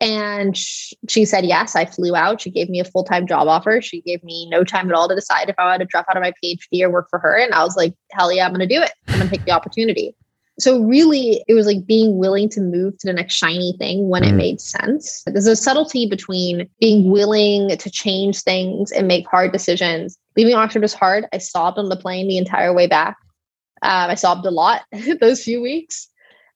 And 0.00 0.56
she 0.56 1.24
said 1.26 1.44
yes. 1.44 1.76
I 1.76 1.84
flew 1.84 2.16
out. 2.16 2.40
She 2.40 2.50
gave 2.50 2.70
me 2.70 2.80
a 2.80 2.84
full 2.84 3.04
time 3.04 3.26
job 3.26 3.48
offer. 3.48 3.82
She 3.82 4.00
gave 4.00 4.24
me 4.24 4.48
no 4.48 4.64
time 4.64 4.88
at 4.88 4.94
all 4.94 5.08
to 5.08 5.14
decide 5.14 5.48
if 5.50 5.56
I 5.58 5.66
wanted 5.66 5.80
to 5.80 5.84
drop 5.86 6.06
out 6.08 6.16
of 6.16 6.22
my 6.22 6.32
PhD 6.42 6.82
or 6.82 6.90
work 6.90 7.08
for 7.10 7.18
her. 7.18 7.36
And 7.36 7.52
I 7.52 7.62
was 7.64 7.76
like, 7.76 7.94
hell 8.12 8.32
yeah, 8.32 8.46
I'm 8.46 8.54
going 8.54 8.66
to 8.66 8.74
do 8.74 8.80
it. 8.80 8.92
I'm 9.08 9.18
going 9.18 9.28
to 9.28 9.36
take 9.36 9.44
the 9.44 9.52
opportunity. 9.52 10.14
So, 10.58 10.82
really, 10.82 11.42
it 11.48 11.54
was 11.54 11.66
like 11.66 11.86
being 11.86 12.18
willing 12.18 12.48
to 12.50 12.60
move 12.60 12.98
to 12.98 13.06
the 13.06 13.14
next 13.14 13.34
shiny 13.34 13.74
thing 13.78 14.08
when 14.10 14.24
it 14.24 14.32
Mhm. 14.32 14.36
made 14.36 14.60
sense. 14.60 15.22
There's 15.26 15.46
a 15.46 15.56
subtlety 15.56 16.06
between 16.06 16.68
being 16.80 17.10
willing 17.10 17.76
to 17.78 17.90
change 17.90 18.42
things 18.42 18.92
and 18.92 19.08
make 19.08 19.26
hard 19.26 19.52
decisions. 19.52 20.18
Leaving 20.36 20.54
Oxford 20.54 20.82
was 20.82 20.92
hard. 20.92 21.24
I 21.32 21.38
sobbed 21.38 21.78
on 21.78 21.88
the 21.88 21.96
plane 21.96 22.28
the 22.28 22.36
entire 22.36 22.74
way 22.74 22.86
back. 22.86 23.16
Um, 23.82 24.10
I 24.10 24.14
sobbed 24.16 24.44
a 24.44 24.50
lot 24.50 24.82
those 25.20 25.42
few 25.42 25.62
weeks 25.62 26.09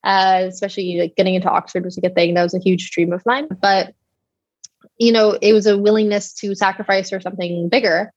uh, 0.04 0.44
especially 0.46 0.98
like 1.00 1.16
getting 1.16 1.34
into 1.34 1.50
Oxford 1.50 1.84
was 1.84 1.98
a 2.02 2.10
thing 2.10 2.34
that 2.34 2.42
was 2.42 2.54
a 2.54 2.60
huge 2.60 2.90
dream 2.90 3.12
of 3.12 3.22
mine. 3.26 3.48
But 3.60 3.94
you 4.98 5.10
know, 5.10 5.36
it 5.40 5.52
was 5.52 5.66
a 5.66 5.76
willingness 5.78 6.32
to 6.34 6.54
sacrifice 6.54 7.10
for 7.10 7.20
something 7.20 7.68
bigger 7.68 8.12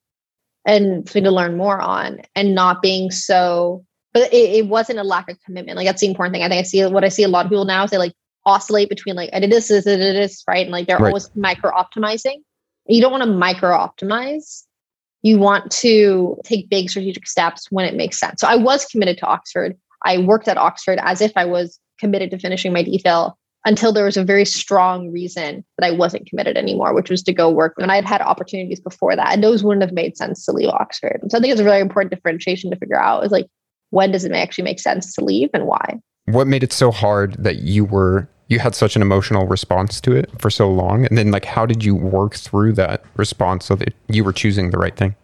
and 0.65 1.10
for 1.10 1.17
me 1.17 1.23
to 1.23 1.32
learn 1.32 1.58
more 1.58 1.80
on, 1.80 2.21
and 2.36 2.54
not 2.54 2.82
being 2.82 3.10
so. 3.10 3.86
But 4.13 4.34
it, 4.34 4.56
it 4.56 4.67
wasn't 4.67 5.00
a 5.00 5.04
lack 5.04 5.30
of 5.30 5.41
commitment. 5.43 5.78
Like 5.78 5.88
that's 5.88 6.02
the 6.02 6.08
important 6.08 6.34
thing. 6.34 6.43
I 6.43 6.50
think 6.50 6.60
I 6.60 6.63
see 6.63 6.86
what 6.86 7.04
I 7.04 7.10
see 7.10 7.23
a 7.23 7.28
lot 7.28 7.45
of 7.45 7.50
people 7.50 7.65
now 7.65 7.84
is 7.84 7.91
they 7.91 7.97
like 7.97 8.13
oscillate 8.45 8.89
between 8.89 9.15
like 9.15 9.30
I 9.34 9.39
did 9.39 9.52
this, 9.52 9.67
this, 9.67 9.86
this, 9.86 9.97
this, 9.97 10.43
right, 10.47 10.65
and 10.65 10.71
like 10.71 10.88
they're 10.88 10.97
Right. 10.97 11.08
always 11.10 11.30
micro 11.36 11.71
optimizing. 11.71 12.38
You 12.88 13.02
don't 13.02 13.12
want 13.12 13.23
to 13.23 13.30
micro 13.30 13.71
optimize. 13.71 14.63
You 15.21 15.39
want 15.39 15.71
to 15.71 16.38
take 16.43 16.69
big 16.69 16.89
strategic 16.89 17.28
steps 17.28 17.71
when 17.71 17.86
it 17.86 17.95
makes 17.95 18.19
sense. 18.19 18.41
So 18.41 18.47
I 18.47 18.56
was 18.56 18.86
committed 18.86 19.17
to 19.19 19.26
Oxford. 19.26 19.78
I 20.08 20.20
worked 20.20 20.48
at 20.48 20.58
Oxford 20.58 21.00
as 21.04 21.22
if 21.22 21.34
I 21.36 21.46
was 21.46 21.80
committed 22.00 22.32
to 22.32 22.39
finishing 22.39 22.72
my 22.72 22.84
DPhil 22.84 23.34
until 23.65 23.91
there 23.91 24.06
was 24.06 24.15
a 24.15 24.24
very 24.24 24.46
strong 24.46 25.12
reason 25.12 25.65
that 25.78 25.86
I 25.86 25.91
wasn't 25.91 26.28
committed 26.30 26.56
anymore, 26.56 26.93
which 26.93 27.10
was 27.10 27.22
to 27.24 27.34
go 27.34 27.50
work. 27.50 27.74
And 27.78 27.91
I 27.91 27.96
had 27.96 28.06
had 28.06 28.22
opportunities 28.22 28.80
before 28.80 29.15
that, 29.17 29.34
and 29.34 29.43
those 29.43 29.63
wouldn't 29.63 29.84
have 29.84 29.91
made 29.91 30.15
sense 30.15 30.46
to 30.46 30.54
leave 30.54 30.70
Oxford. 30.70 31.20
So 31.28 31.38
I 31.38 31.41
think 31.41 31.52
it's 31.52 31.60
a 31.60 31.65
really 31.65 31.82
important 31.82 32.13
differentiation 32.13 32.72
to 32.72 32.78
figure 32.78 33.00
out 33.00 33.26
is 33.26 33.32
like 33.32 33.48
when 33.89 34.12
does 34.12 34.24
it 34.24 34.32
actually 34.32 34.63
make 34.63 34.80
sense 34.80 35.13
to 35.15 35.24
leave 35.24 35.50
and 35.54 35.65
why? 35.65 36.00
What 36.26 36.48
made 36.48 36.63
it 36.63 36.72
so 36.72 36.91
hard 36.91 37.36
that 37.43 37.58
you 37.58 37.84
were 37.84 38.30
you 38.48 38.60
had 38.60 38.76
such 38.76 38.96
an 38.96 39.02
emotional 39.02 39.46
response 39.46 40.00
to 40.02 40.15
it 40.15 40.30
for 40.39 40.50
so 40.50 40.72
long? 40.72 41.06
And 41.06 41.17
then 41.17 41.32
like 41.32 41.43
how 41.43 41.65
did 41.65 41.84
you 41.84 41.96
work 41.96 42.36
through 42.36 42.74
that 42.74 43.04
response 43.17 43.65
so 43.65 43.76
that 43.76 43.93
you 44.08 44.24
were 44.24 44.34
choosing 44.34 44.70
the 44.70 44.78
right 44.78 44.96
thing? 44.96 45.15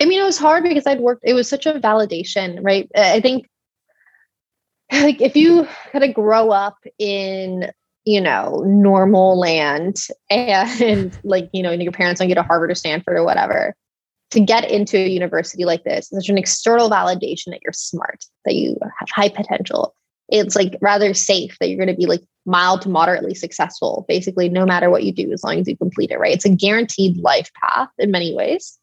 I 0.00 0.06
mean, 0.06 0.20
it 0.20 0.24
was 0.24 0.38
hard 0.38 0.64
because 0.64 0.86
I'd 0.86 1.00
worked, 1.00 1.22
it 1.24 1.34
was 1.34 1.48
such 1.48 1.66
a 1.66 1.74
validation, 1.74 2.58
right? 2.62 2.90
I 2.96 3.20
think 3.20 3.46
like 4.92 5.20
if 5.20 5.36
you 5.36 5.66
kind 5.92 6.04
of 6.04 6.14
grow 6.14 6.50
up 6.50 6.78
in, 6.98 7.70
you 8.04 8.20
know, 8.20 8.62
normal 8.66 9.38
land 9.38 10.06
and 10.30 11.18
like, 11.24 11.48
you 11.52 11.62
know, 11.62 11.72
your 11.72 11.92
parents 11.92 12.20
don't 12.20 12.28
get 12.28 12.34
to 12.34 12.42
Harvard 12.42 12.70
or 12.70 12.74
Stanford 12.74 13.16
or 13.16 13.24
whatever, 13.24 13.74
to 14.30 14.40
get 14.40 14.68
into 14.68 14.96
a 14.98 15.08
university 15.08 15.64
like 15.64 15.84
this, 15.84 16.08
there's 16.10 16.28
an 16.28 16.38
external 16.38 16.90
validation 16.90 17.46
that 17.46 17.60
you're 17.62 17.72
smart, 17.72 18.24
that 18.44 18.54
you 18.54 18.76
have 18.98 19.08
high 19.10 19.28
potential. 19.28 19.94
It's 20.28 20.56
like 20.56 20.76
rather 20.80 21.14
safe 21.14 21.56
that 21.60 21.68
you're 21.68 21.78
going 21.78 21.94
to 21.94 21.96
be 21.96 22.06
like 22.06 22.22
mild 22.46 22.82
to 22.82 22.88
moderately 22.88 23.34
successful, 23.34 24.04
basically, 24.08 24.48
no 24.48 24.66
matter 24.66 24.90
what 24.90 25.04
you 25.04 25.12
do, 25.12 25.30
as 25.32 25.44
long 25.44 25.58
as 25.60 25.68
you 25.68 25.76
complete 25.76 26.10
it, 26.10 26.18
right? 26.18 26.34
It's 26.34 26.44
a 26.44 26.50
guaranteed 26.50 27.18
life 27.18 27.50
path 27.62 27.88
in 27.98 28.10
many 28.10 28.34
ways. 28.34 28.78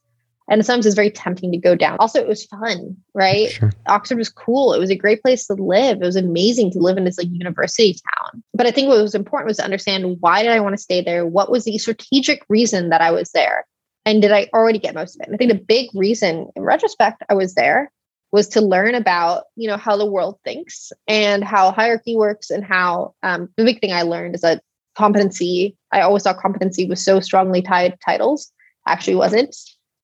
And 0.51 0.65
sometimes 0.65 0.85
it's 0.85 0.95
very 0.95 1.09
tempting 1.09 1.49
to 1.53 1.57
go 1.57 1.75
down. 1.75 1.95
Also, 2.01 2.19
it 2.19 2.27
was 2.27 2.43
fun, 2.43 2.97
right? 3.13 3.49
Sure. 3.49 3.71
Oxford 3.87 4.17
was 4.17 4.27
cool. 4.27 4.73
It 4.73 4.79
was 4.79 4.89
a 4.89 4.97
great 4.97 5.21
place 5.21 5.47
to 5.47 5.53
live. 5.53 6.01
It 6.01 6.05
was 6.05 6.17
amazing 6.17 6.71
to 6.71 6.79
live 6.79 6.97
in 6.97 7.05
this 7.05 7.17
like 7.17 7.29
university 7.31 7.93
town. 7.93 8.43
But 8.53 8.67
I 8.67 8.71
think 8.71 8.89
what 8.89 9.01
was 9.01 9.15
important 9.15 9.47
was 9.47 9.57
to 9.57 9.63
understand 9.63 10.17
why 10.19 10.43
did 10.43 10.51
I 10.51 10.59
want 10.59 10.73
to 10.73 10.81
stay 10.81 11.01
there? 11.01 11.25
What 11.25 11.49
was 11.49 11.63
the 11.63 11.77
strategic 11.77 12.43
reason 12.49 12.89
that 12.89 12.99
I 12.99 13.11
was 13.11 13.31
there? 13.31 13.65
And 14.05 14.21
did 14.21 14.33
I 14.33 14.49
already 14.53 14.77
get 14.77 14.93
most 14.93 15.15
of 15.15 15.21
it? 15.21 15.27
And 15.27 15.35
I 15.35 15.37
think 15.37 15.53
the 15.53 15.57
big 15.57 15.89
reason 15.93 16.49
in 16.53 16.63
retrospect 16.63 17.23
I 17.29 17.33
was 17.33 17.55
there 17.55 17.89
was 18.33 18.49
to 18.49 18.61
learn 18.61 18.93
about, 18.93 19.45
you 19.55 19.69
know, 19.69 19.77
how 19.77 19.95
the 19.95 20.05
world 20.05 20.37
thinks 20.43 20.91
and 21.07 21.45
how 21.45 21.71
hierarchy 21.71 22.17
works 22.17 22.49
and 22.49 22.65
how 22.65 23.13
um, 23.23 23.47
the 23.55 23.63
big 23.63 23.79
thing 23.79 23.93
I 23.93 24.01
learned 24.01 24.35
is 24.35 24.41
that 24.41 24.63
competency, 24.95 25.77
I 25.93 26.01
always 26.01 26.23
thought 26.23 26.39
competency 26.39 26.89
was 26.89 27.01
so 27.01 27.21
strongly 27.21 27.61
tied 27.61 27.93
to 27.93 27.97
titles. 28.03 28.51
Actually 28.85 29.15
wasn't. 29.15 29.55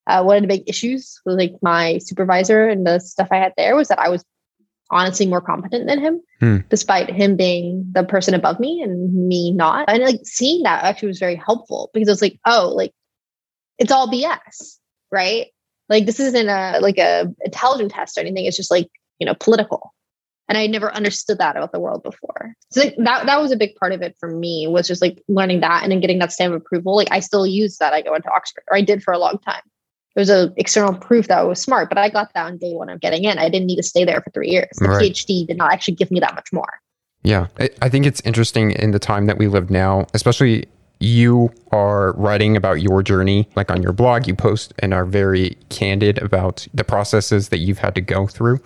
Uh, 0.07 0.23
one 0.23 0.37
of 0.37 0.41
the 0.41 0.47
big 0.47 0.63
issues 0.67 1.19
with 1.25 1.37
like 1.37 1.53
my 1.61 1.97
supervisor 1.99 2.67
and 2.67 2.87
the 2.87 2.99
stuff 2.99 3.27
I 3.29 3.37
had 3.37 3.53
there 3.57 3.75
was 3.75 3.89
that 3.89 3.99
I 3.99 4.09
was 4.09 4.23
honestly 4.89 5.25
more 5.25 5.41
competent 5.41 5.87
than 5.87 5.99
him, 5.99 6.21
hmm. 6.39 6.57
despite 6.69 7.09
him 7.09 7.35
being 7.35 7.85
the 7.91 8.03
person 8.03 8.33
above 8.33 8.59
me 8.59 8.81
and 8.81 9.27
me 9.27 9.51
not. 9.51 9.89
And 9.89 10.03
like 10.03 10.21
seeing 10.23 10.63
that 10.63 10.83
actually 10.83 11.09
was 11.09 11.19
very 11.19 11.35
helpful 11.35 11.89
because 11.93 12.07
it 12.07 12.11
was 12.11 12.21
like, 12.21 12.39
oh, 12.45 12.73
like 12.75 12.93
it's 13.77 13.91
all 13.91 14.09
BS, 14.09 14.77
right? 15.11 15.47
Like 15.89 16.05
this 16.05 16.19
isn't 16.19 16.49
a 16.49 16.79
like 16.81 16.97
a 16.97 17.27
intelligent 17.43 17.91
test 17.91 18.17
or 18.17 18.21
anything. 18.21 18.45
It's 18.45 18.57
just 18.57 18.71
like, 18.71 18.89
you 19.19 19.25
know, 19.25 19.35
political. 19.39 19.93
And 20.49 20.57
I 20.57 20.67
never 20.67 20.93
understood 20.93 21.39
that 21.39 21.57
about 21.57 21.73
the 21.73 21.79
world 21.79 22.03
before. 22.03 22.53
So 22.71 22.81
like, 22.81 22.95
that 22.97 23.25
that 23.25 23.41
was 23.41 23.51
a 23.51 23.57
big 23.57 23.75
part 23.75 23.91
of 23.91 24.01
it 24.01 24.15
for 24.19 24.29
me 24.29 24.67
was 24.67 24.87
just 24.87 25.01
like 25.01 25.21
learning 25.27 25.59
that 25.61 25.83
and 25.83 25.91
then 25.91 25.99
getting 25.99 26.19
that 26.19 26.31
stamp 26.31 26.53
of 26.53 26.61
approval. 26.61 26.95
Like 26.95 27.11
I 27.11 27.19
still 27.19 27.45
use 27.45 27.77
that. 27.77 27.93
I 27.93 28.01
go 28.01 28.15
into 28.15 28.31
Oxford, 28.31 28.63
or 28.69 28.77
I 28.77 28.81
did 28.81 29.03
for 29.03 29.13
a 29.13 29.19
long 29.19 29.39
time. 29.39 29.61
There's 30.17 30.31
a 30.31 30.51
external 30.57 30.95
proof 30.95 31.27
that 31.27 31.37
I 31.37 31.43
was 31.43 31.61
smart, 31.61 31.89
but 31.89 31.99
I 31.99 32.09
got 32.09 32.33
that 32.33 32.47
on 32.47 32.57
day 32.57 32.73
one 32.73 32.89
of 32.89 32.99
getting 32.99 33.23
in. 33.23 33.37
I 33.37 33.49
didn't 33.49 33.67
need 33.67 33.75
to 33.75 33.83
stay 33.83 34.03
there 34.03 34.19
for 34.19 34.31
three 34.31 34.49
years. 34.49 34.69
The 34.79 34.87
right. 34.87 35.11
PhD 35.11 35.45
did 35.45 35.57
not 35.57 35.71
actually 35.71 35.93
give 35.93 36.09
me 36.09 36.19
that 36.19 36.33
much 36.33 36.51
more. 36.51 36.81
Yeah, 37.21 37.45
I 37.83 37.87
think 37.87 38.07
it's 38.07 38.19
interesting 38.21 38.71
in 38.71 38.89
the 38.89 38.97
time 38.97 39.27
that 39.27 39.37
we 39.37 39.47
live 39.47 39.69
now, 39.69 40.07
especially 40.15 40.65
you 40.99 41.53
are 41.71 42.13
writing 42.13 42.57
about 42.57 42.81
your 42.81 43.03
journey, 43.03 43.47
like 43.55 43.69
on 43.69 43.83
your 43.83 43.93
blog, 43.93 44.27
you 44.27 44.33
post 44.33 44.73
and 44.79 44.91
are 44.91 45.05
very 45.05 45.55
candid 45.69 46.17
about 46.17 46.67
the 46.73 46.83
processes 46.83 47.49
that 47.49 47.59
you've 47.59 47.77
had 47.77 47.93
to 47.93 48.01
go 48.01 48.25
through. 48.25 48.59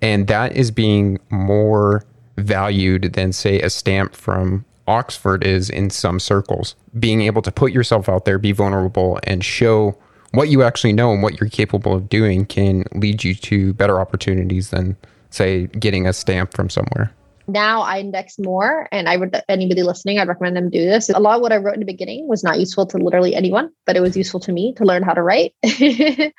And 0.00 0.28
that 0.28 0.56
is 0.56 0.70
being 0.70 1.18
more 1.28 2.06
valued 2.38 3.12
than, 3.12 3.34
say, 3.34 3.60
a 3.60 3.68
stamp 3.68 4.14
from 4.14 4.64
Oxford 4.86 5.44
is 5.44 5.68
in 5.68 5.90
some 5.90 6.18
circles. 6.20 6.74
Being 6.98 7.20
able 7.20 7.42
to 7.42 7.52
put 7.52 7.72
yourself 7.72 8.08
out 8.08 8.24
there, 8.24 8.38
be 8.38 8.52
vulnerable, 8.52 9.20
and 9.24 9.44
show 9.44 9.98
what 10.36 10.48
you 10.48 10.62
actually 10.62 10.92
know 10.92 11.12
and 11.12 11.22
what 11.22 11.40
you're 11.40 11.50
capable 11.50 11.94
of 11.94 12.08
doing 12.08 12.46
can 12.46 12.84
lead 12.94 13.24
you 13.24 13.34
to 13.34 13.72
better 13.74 14.00
opportunities 14.00 14.70
than, 14.70 14.96
say, 15.30 15.66
getting 15.68 16.06
a 16.06 16.12
stamp 16.12 16.52
from 16.52 16.70
somewhere 16.70 17.12
now 17.48 17.82
I 17.82 17.98
index 17.98 18.38
more, 18.38 18.88
and 18.90 19.08
I 19.08 19.16
would 19.16 19.40
anybody 19.48 19.82
listening, 19.82 20.18
I'd 20.18 20.28
recommend 20.28 20.56
them 20.56 20.70
do 20.70 20.84
this. 20.84 21.08
A 21.10 21.18
lot 21.18 21.36
of 21.36 21.42
what 21.42 21.52
I 21.52 21.56
wrote 21.56 21.74
in 21.74 21.80
the 21.80 21.86
beginning 21.86 22.26
was 22.28 22.42
not 22.42 22.58
useful 22.58 22.86
to 22.86 22.98
literally 22.98 23.34
anyone, 23.34 23.70
but 23.84 23.96
it 23.96 24.00
was 24.00 24.16
useful 24.16 24.40
to 24.40 24.52
me 24.52 24.74
to 24.74 24.84
learn 24.84 25.02
how 25.02 25.14
to 25.14 25.22
write. 25.22 25.54
uh, 25.64 26.30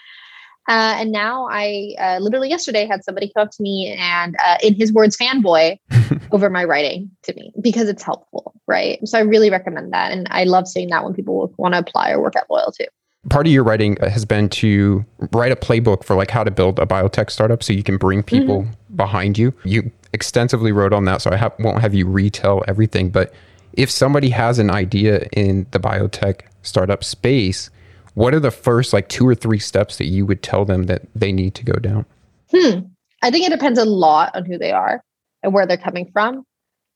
and 0.67 1.12
now 1.12 1.47
I 1.49 1.95
uh, 1.99 2.17
literally 2.19 2.49
yesterday 2.49 2.86
had 2.86 3.03
somebody 3.03 3.31
come 3.33 3.43
up 3.43 3.51
to 3.51 3.63
me 3.63 3.95
and, 3.97 4.36
uh, 4.43 4.57
in 4.62 4.75
his 4.75 4.91
words, 4.91 5.15
fanboy 5.17 5.77
over 6.31 6.49
my 6.49 6.65
writing 6.65 7.10
to 7.23 7.33
me 7.36 7.53
because 7.62 7.88
it's 7.88 8.03
helpful, 8.03 8.53
right? 8.67 8.99
So 9.07 9.17
I 9.17 9.21
really 9.21 9.49
recommend 9.49 9.93
that, 9.93 10.12
and 10.12 10.27
I 10.29 10.43
love 10.43 10.67
seeing 10.67 10.89
that 10.89 11.03
when 11.03 11.13
people 11.13 11.53
want 11.57 11.73
to 11.73 11.79
apply 11.79 12.12
or 12.12 12.21
work 12.21 12.36
at 12.36 12.49
Loyal 12.49 12.71
too 12.71 12.86
part 13.29 13.47
of 13.47 13.53
your 13.53 13.63
writing 13.63 13.97
has 14.01 14.25
been 14.25 14.49
to 14.49 15.05
write 15.33 15.51
a 15.51 15.55
playbook 15.55 16.03
for 16.03 16.15
like 16.15 16.31
how 16.31 16.43
to 16.43 16.51
build 16.51 16.79
a 16.79 16.85
biotech 16.85 17.29
startup 17.29 17.63
so 17.63 17.73
you 17.73 17.83
can 17.83 17.97
bring 17.97 18.23
people 18.23 18.63
mm-hmm. 18.63 18.95
behind 18.95 19.37
you. 19.37 19.53
You 19.63 19.91
extensively 20.13 20.71
wrote 20.71 20.93
on 20.93 21.05
that, 21.05 21.21
so 21.21 21.31
I 21.31 21.51
won't 21.59 21.81
have 21.81 21.93
you 21.93 22.07
retell 22.07 22.63
everything. 22.67 23.09
But 23.09 23.33
if 23.73 23.91
somebody 23.91 24.29
has 24.29 24.59
an 24.59 24.69
idea 24.69 25.27
in 25.33 25.67
the 25.71 25.79
biotech 25.79 26.41
startup 26.63 27.03
space, 27.03 27.69
what 28.13 28.33
are 28.33 28.39
the 28.39 28.51
first 28.51 28.93
like 28.93 29.09
two 29.09 29.27
or 29.27 29.35
three 29.35 29.59
steps 29.59 29.97
that 29.97 30.05
you 30.05 30.25
would 30.25 30.41
tell 30.41 30.65
them 30.65 30.83
that 30.83 31.03
they 31.13 31.31
need 31.31 31.53
to 31.55 31.63
go 31.63 31.73
down? 31.73 32.05
Hmm. 32.51 32.79
I 33.21 33.31
think 33.31 33.45
it 33.45 33.51
depends 33.51 33.79
a 33.79 33.85
lot 33.85 34.35
on 34.35 34.45
who 34.45 34.57
they 34.57 34.71
are 34.71 35.03
and 35.43 35.53
where 35.53 35.65
they're 35.65 35.77
coming 35.77 36.09
from. 36.11 36.39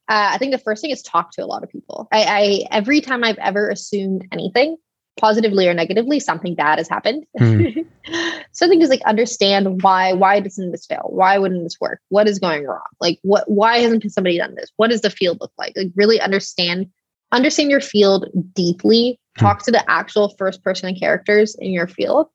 Uh, 0.07 0.29
I 0.33 0.37
think 0.37 0.51
the 0.51 0.57
first 0.57 0.81
thing 0.81 0.91
is 0.91 1.01
talk 1.01 1.31
to 1.33 1.43
a 1.43 1.45
lot 1.45 1.63
of 1.63 1.69
people. 1.69 2.07
I, 2.11 2.23
I 2.23 2.77
every 2.77 3.01
time 3.01 3.23
I've 3.23 3.37
ever 3.37 3.69
assumed 3.69 4.27
anything, 4.31 4.77
positively 5.21 5.67
or 5.67 5.73
negatively, 5.73 6.19
something 6.19 6.55
bad 6.55 6.79
has 6.79 6.89
happened. 6.89 7.25
Mm. 7.39 7.85
so 8.51 8.65
I 8.65 8.69
think 8.69 8.81
just 8.81 8.89
like 8.89 9.03
understand 9.03 9.83
why 9.83 10.13
why 10.13 10.39
doesn't 10.39 10.71
this 10.71 10.87
fail? 10.87 11.07
Why 11.09 11.37
wouldn't 11.37 11.63
this 11.63 11.79
work? 11.79 12.01
What 12.09 12.27
is 12.27 12.39
going 12.39 12.65
wrong? 12.65 12.81
Like 12.99 13.19
what 13.21 13.49
why 13.49 13.77
hasn't 13.77 14.11
somebody 14.11 14.37
done 14.37 14.55
this? 14.55 14.71
What 14.75 14.89
does 14.89 15.01
the 15.01 15.11
field 15.11 15.37
look 15.39 15.53
like? 15.57 15.73
Like 15.77 15.91
really 15.95 16.19
understand 16.19 16.87
understand 17.31 17.69
your 17.69 17.79
field 17.79 18.25
deeply. 18.53 19.19
Hmm. 19.37 19.45
Talk 19.45 19.61
mm. 19.61 19.65
to 19.65 19.71
the 19.71 19.89
actual 19.89 20.35
first 20.37 20.63
person 20.63 20.93
characters 20.95 21.55
in 21.59 21.71
your 21.71 21.87
field 21.87 22.27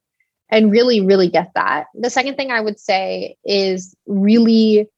and 0.48 0.70
really 0.70 1.00
really 1.00 1.28
get 1.28 1.50
that. 1.56 1.86
The 1.94 2.10
second 2.10 2.36
thing 2.36 2.52
I 2.52 2.60
would 2.60 2.78
say 2.78 3.36
is 3.44 3.94
really 4.06 4.88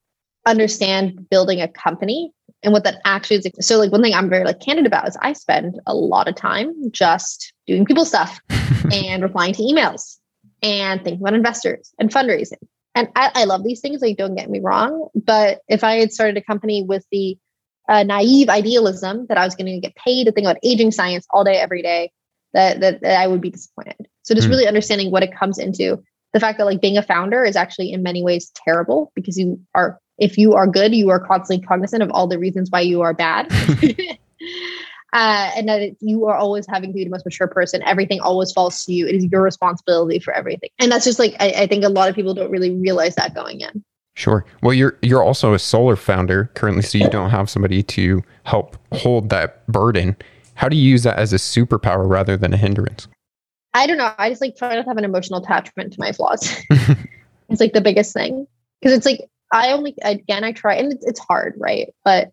understand 0.47 1.29
building 1.31 1.61
a 1.61 1.69
company 1.69 2.33
and 2.63 2.73
what 2.73 2.85
that 2.85 3.01
actually 3.05 3.37
is. 3.37 3.67
So 3.67 3.79
like 3.79 3.93
one 3.93 4.03
thing 4.03 4.15
I'm 4.15 4.29
very 4.29 4.45
like 4.45 4.61
candid 4.61 4.87
about 4.87 5.09
is 5.09 5.17
I 5.23 5.33
spend 5.33 5.79
a 5.87 5.95
lot 5.95 6.29
of 6.29 6.35
time 6.35 6.73
just 6.91 7.53
doing 7.67 7.85
people 7.85 8.05
stuff 8.05 8.41
and 8.93 9.23
replying 9.23 9.55
to 9.55 9.63
emails 9.63 10.17
and 10.63 11.03
thinking 11.03 11.23
about 11.23 11.35
investors 11.35 11.93
and 11.99 12.11
fundraising. 12.11 12.59
And 12.95 13.09
I, 13.15 13.31
I, 13.35 13.45
love 13.45 13.63
these 13.63 13.81
things, 13.81 14.03
like 14.03 14.17
don't 14.17 14.35
get 14.35 14.51
me 14.51 14.61
wrong. 14.61 15.09
But 15.15 15.61
if 15.69 15.85
I 15.85 15.97
had 15.97 16.13
started 16.13 16.37
a 16.37 16.43
company 16.43 16.83
with 16.83 17.05
the 17.13 17.39
uh, 17.89 18.03
naive 18.03 18.49
idealism 18.49 19.27
that 19.29 19.39
I 19.39 19.45
was 19.45 19.55
going 19.55 19.67
to 19.67 19.79
get 19.79 19.95
paid 19.95 20.25
to 20.25 20.33
think 20.33 20.47
about 20.47 20.59
aging 20.65 20.91
science 20.91 21.27
all 21.31 21.45
day, 21.45 21.57
every 21.59 21.81
day, 21.81 22.11
that, 22.55 22.81
that, 22.81 23.03
that 23.03 23.21
I 23.21 23.27
would 23.29 23.41
be 23.41 23.51
disappointed. 23.51 24.09
So 24.23 24.35
just 24.35 24.49
mm. 24.49 24.51
really 24.51 24.67
understanding 24.67 25.11
what 25.11 25.23
it 25.23 25.35
comes 25.35 25.59
into. 25.59 26.03
The 26.33 26.41
fact 26.41 26.59
that 26.59 26.65
like 26.65 26.81
being 26.81 26.99
a 26.99 27.03
founder 27.03 27.45
is 27.45 27.57
actually 27.57 27.93
in 27.93 28.03
many 28.03 28.23
ways 28.23 28.51
terrible 28.65 29.13
because 29.15 29.39
you 29.39 29.61
are 29.75 29.99
if 30.19 30.37
you 30.37 30.55
are 30.55 30.67
good, 30.67 30.95
you 30.95 31.11
are 31.11 31.21
constantly 31.21 31.65
cognizant 31.67 32.03
of 32.03 32.11
all 32.11 32.27
the 32.27 32.39
reasons 32.39 32.71
why 32.71 32.81
you 32.81 33.03
are 33.03 33.15
bad. 33.15 33.51
uh, 35.13 35.51
and 35.57 35.69
that 35.69 35.97
you 36.01 36.27
are 36.27 36.37
always 36.37 36.67
having 36.69 36.91
to 36.91 36.95
be 36.95 37.05
the 37.05 37.11
most 37.11 37.25
mature 37.25 37.47
person. 37.47 37.83
Everything 37.85 38.21
always 38.21 38.53
falls 38.53 38.85
to 38.85 38.93
you. 38.93 39.07
It 39.07 39.15
is 39.15 39.25
your 39.27 39.43
responsibility 39.43 40.19
for 40.19 40.35
everything. 40.35 40.71
And 40.79 40.93
that's 40.93 41.05
just 41.05 41.19
like, 41.19 41.35
I, 41.41 41.51
I 41.51 41.67
think 41.67 41.85
a 41.85 41.89
lot 41.89 42.09
of 42.09 42.15
people 42.15 42.35
don't 42.35 42.51
really 42.51 42.75
realize 42.75 43.15
that 43.15 43.35
going 43.35 43.61
in. 43.61 43.85
Sure. 44.15 44.45
Well, 44.63 44.75
you're 44.75 44.99
you're 45.01 45.23
also 45.23 45.55
a 45.55 45.61
solar 45.61 45.95
founder 45.95 46.51
currently, 46.55 46.83
so 46.83 46.99
you 46.99 47.09
don't 47.11 47.31
have 47.31 47.49
somebody 47.49 47.85
to 47.85 48.25
help 48.43 48.77
hold 48.93 49.31
that 49.31 49.65
burden. 49.69 50.17
How 50.55 50.69
do 50.69 50.77
you 50.77 50.83
use 50.83 51.05
that 51.05 51.17
as 51.19 51.33
a 51.33 51.37
superpower 51.37 52.09
rather 52.09 52.37
than 52.37 52.53
a 52.53 52.57
hindrance? 52.57 53.07
I 53.75 53.87
don't 53.87 53.97
know. 53.97 54.13
I 54.19 54.29
just 54.29 54.41
like 54.41 54.57
try 54.57 54.75
not 54.75 54.83
to 54.83 54.89
have 54.89 54.97
an 54.97 55.05
emotional 55.05 55.41
attachment 55.41 55.93
to 55.93 56.01
my 56.01 56.11
flaws. 56.11 56.53
it's 57.49 57.61
like 57.61 57.75
the 57.75 57.81
biggest 57.81 58.13
thing 58.13 58.49
because 58.81 58.97
it's 58.97 59.07
like 59.07 59.21
I 59.53 59.73
only 59.73 59.95
again 60.03 60.45
I 60.45 60.53
try 60.53 60.75
and 60.75 60.93
it's, 61.03 61.21
hard, 61.21 61.55
right? 61.59 61.89
But 62.05 62.33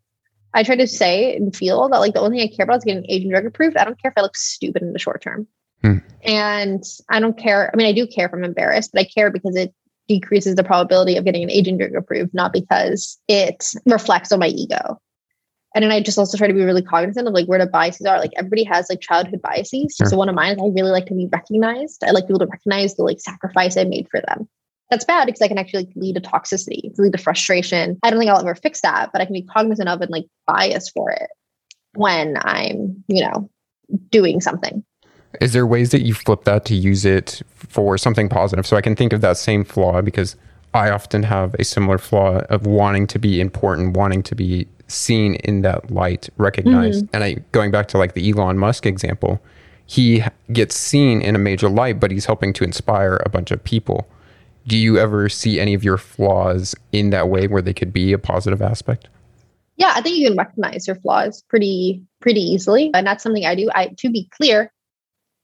I 0.53 0.63
try 0.63 0.75
to 0.75 0.87
say 0.87 1.35
and 1.35 1.55
feel 1.55 1.87
that 1.89 1.99
like 1.99 2.13
the 2.13 2.21
only 2.21 2.37
thing 2.37 2.49
I 2.49 2.55
care 2.55 2.63
about 2.63 2.77
is 2.77 2.83
getting 2.83 3.09
aging 3.09 3.29
drug 3.29 3.45
approved. 3.45 3.77
I 3.77 3.83
don't 3.83 4.01
care 4.01 4.11
if 4.11 4.17
I 4.17 4.21
look 4.21 4.37
stupid 4.37 4.81
in 4.81 4.93
the 4.93 4.99
short 4.99 5.21
term. 5.21 5.47
Hmm. 5.81 5.97
And 6.23 6.83
I 7.09 7.19
don't 7.19 7.37
care. 7.37 7.69
I 7.71 7.75
mean, 7.75 7.87
I 7.87 7.91
do 7.91 8.07
care 8.07 8.27
if 8.27 8.33
I'm 8.33 8.43
embarrassed, 8.43 8.91
but 8.93 9.01
I 9.01 9.05
care 9.05 9.31
because 9.31 9.55
it 9.55 9.73
decreases 10.07 10.55
the 10.55 10.63
probability 10.63 11.17
of 11.17 11.25
getting 11.25 11.43
an 11.43 11.51
aging 11.51 11.77
drug 11.77 11.95
approved, 11.95 12.33
not 12.33 12.53
because 12.53 13.19
it 13.27 13.65
reflects 13.85 14.31
on 14.31 14.39
my 14.39 14.47
ego. 14.47 14.99
And 15.73 15.83
then 15.83 15.91
I 15.91 16.01
just 16.01 16.17
also 16.17 16.37
try 16.37 16.47
to 16.47 16.53
be 16.53 16.63
really 16.63 16.81
cognizant 16.81 17.27
of 17.27 17.33
like 17.33 17.47
where 17.47 17.59
the 17.59 17.67
biases 17.67 18.05
are. 18.05 18.17
Like 18.17 18.31
everybody 18.37 18.63
has 18.63 18.89
like 18.89 19.01
childhood 19.01 19.41
biases. 19.41 19.95
Sure. 19.97 20.07
So 20.07 20.15
one 20.15 20.29
of 20.29 20.35
mine 20.35 20.53
is 20.53 20.61
I 20.61 20.67
really 20.67 20.91
like 20.91 21.07
to 21.07 21.13
be 21.13 21.27
recognized. 21.29 22.01
I 22.01 22.11
like 22.11 22.27
people 22.27 22.39
to 22.39 22.45
recognize 22.45 22.95
the 22.95 23.03
like 23.03 23.19
sacrifice 23.19 23.75
I 23.75 23.83
made 23.83 24.07
for 24.09 24.21
them 24.21 24.47
that's 24.89 25.05
bad 25.05 25.25
because 25.25 25.41
I 25.41 25.47
can 25.47 25.57
actually 25.57 25.91
lead 25.95 26.15
to 26.15 26.21
toxicity, 26.21 26.97
lead 26.97 27.13
to 27.13 27.17
frustration. 27.17 27.97
I 28.03 28.09
don't 28.09 28.19
think 28.19 28.29
I'll 28.29 28.39
ever 28.39 28.55
fix 28.55 28.81
that, 28.81 29.09
but 29.11 29.21
I 29.21 29.25
can 29.25 29.33
be 29.33 29.41
cognizant 29.41 29.89
of 29.89 30.01
and 30.01 30.11
like 30.11 30.25
bias 30.45 30.89
for 30.89 31.11
it 31.11 31.29
when 31.95 32.37
I'm, 32.41 33.03
you 33.07 33.23
know, 33.23 33.49
doing 34.11 34.41
something. 34.41 34.83
Is 35.41 35.53
there 35.53 35.65
ways 35.65 35.91
that 35.91 36.01
you 36.01 36.13
flip 36.13 36.43
that 36.45 36.65
to 36.65 36.75
use 36.75 37.03
it 37.03 37.41
for 37.55 37.97
something 37.97 38.29
positive? 38.29 38.65
So 38.65 38.77
I 38.77 38.81
can 38.81 38.95
think 38.95 39.11
of 39.11 39.21
that 39.21 39.37
same 39.37 39.65
flaw 39.65 40.01
because 40.01 40.35
I 40.73 40.89
often 40.89 41.23
have 41.23 41.55
a 41.55 41.63
similar 41.63 41.97
flaw 41.97 42.39
of 42.49 42.65
wanting 42.65 43.07
to 43.07 43.19
be 43.19 43.41
important, 43.41 43.97
wanting 43.97 44.23
to 44.23 44.35
be 44.35 44.67
seen 44.87 45.35
in 45.35 45.61
that 45.61 45.89
light, 45.89 46.29
recognized. 46.37 47.05
Mm-hmm. 47.05 47.15
And 47.15 47.23
I 47.23 47.35
going 47.51 47.71
back 47.71 47.87
to 47.89 47.97
like 47.97 48.13
the 48.13 48.29
Elon 48.29 48.57
Musk 48.57 48.85
example, 48.85 49.41
he 49.87 50.23
gets 50.51 50.75
seen 50.75 51.21
in 51.21 51.35
a 51.35 51.39
major 51.39 51.69
light, 51.69 51.99
but 51.99 52.11
he's 52.11 52.25
helping 52.25 52.53
to 52.53 52.63
inspire 52.63 53.21
a 53.25 53.29
bunch 53.29 53.51
of 53.51 53.63
people 53.63 54.07
do 54.67 54.77
you 54.77 54.97
ever 54.97 55.29
see 55.29 55.59
any 55.59 55.73
of 55.73 55.83
your 55.83 55.97
flaws 55.97 56.75
in 56.91 57.11
that 57.11 57.29
way 57.29 57.47
where 57.47 57.61
they 57.61 57.73
could 57.73 57.93
be 57.93 58.13
a 58.13 58.17
positive 58.17 58.61
aspect? 58.61 59.07
Yeah, 59.77 59.91
I 59.93 60.01
think 60.01 60.17
you 60.17 60.29
can 60.29 60.37
recognize 60.37 60.87
your 60.87 60.95
flaws 60.95 61.43
pretty 61.49 62.01
pretty 62.21 62.41
easily, 62.41 62.91
and 62.93 63.05
that's 63.05 63.23
something 63.23 63.45
I 63.45 63.55
do. 63.55 63.69
I 63.75 63.87
to 63.97 64.09
be 64.09 64.29
clear, 64.31 64.71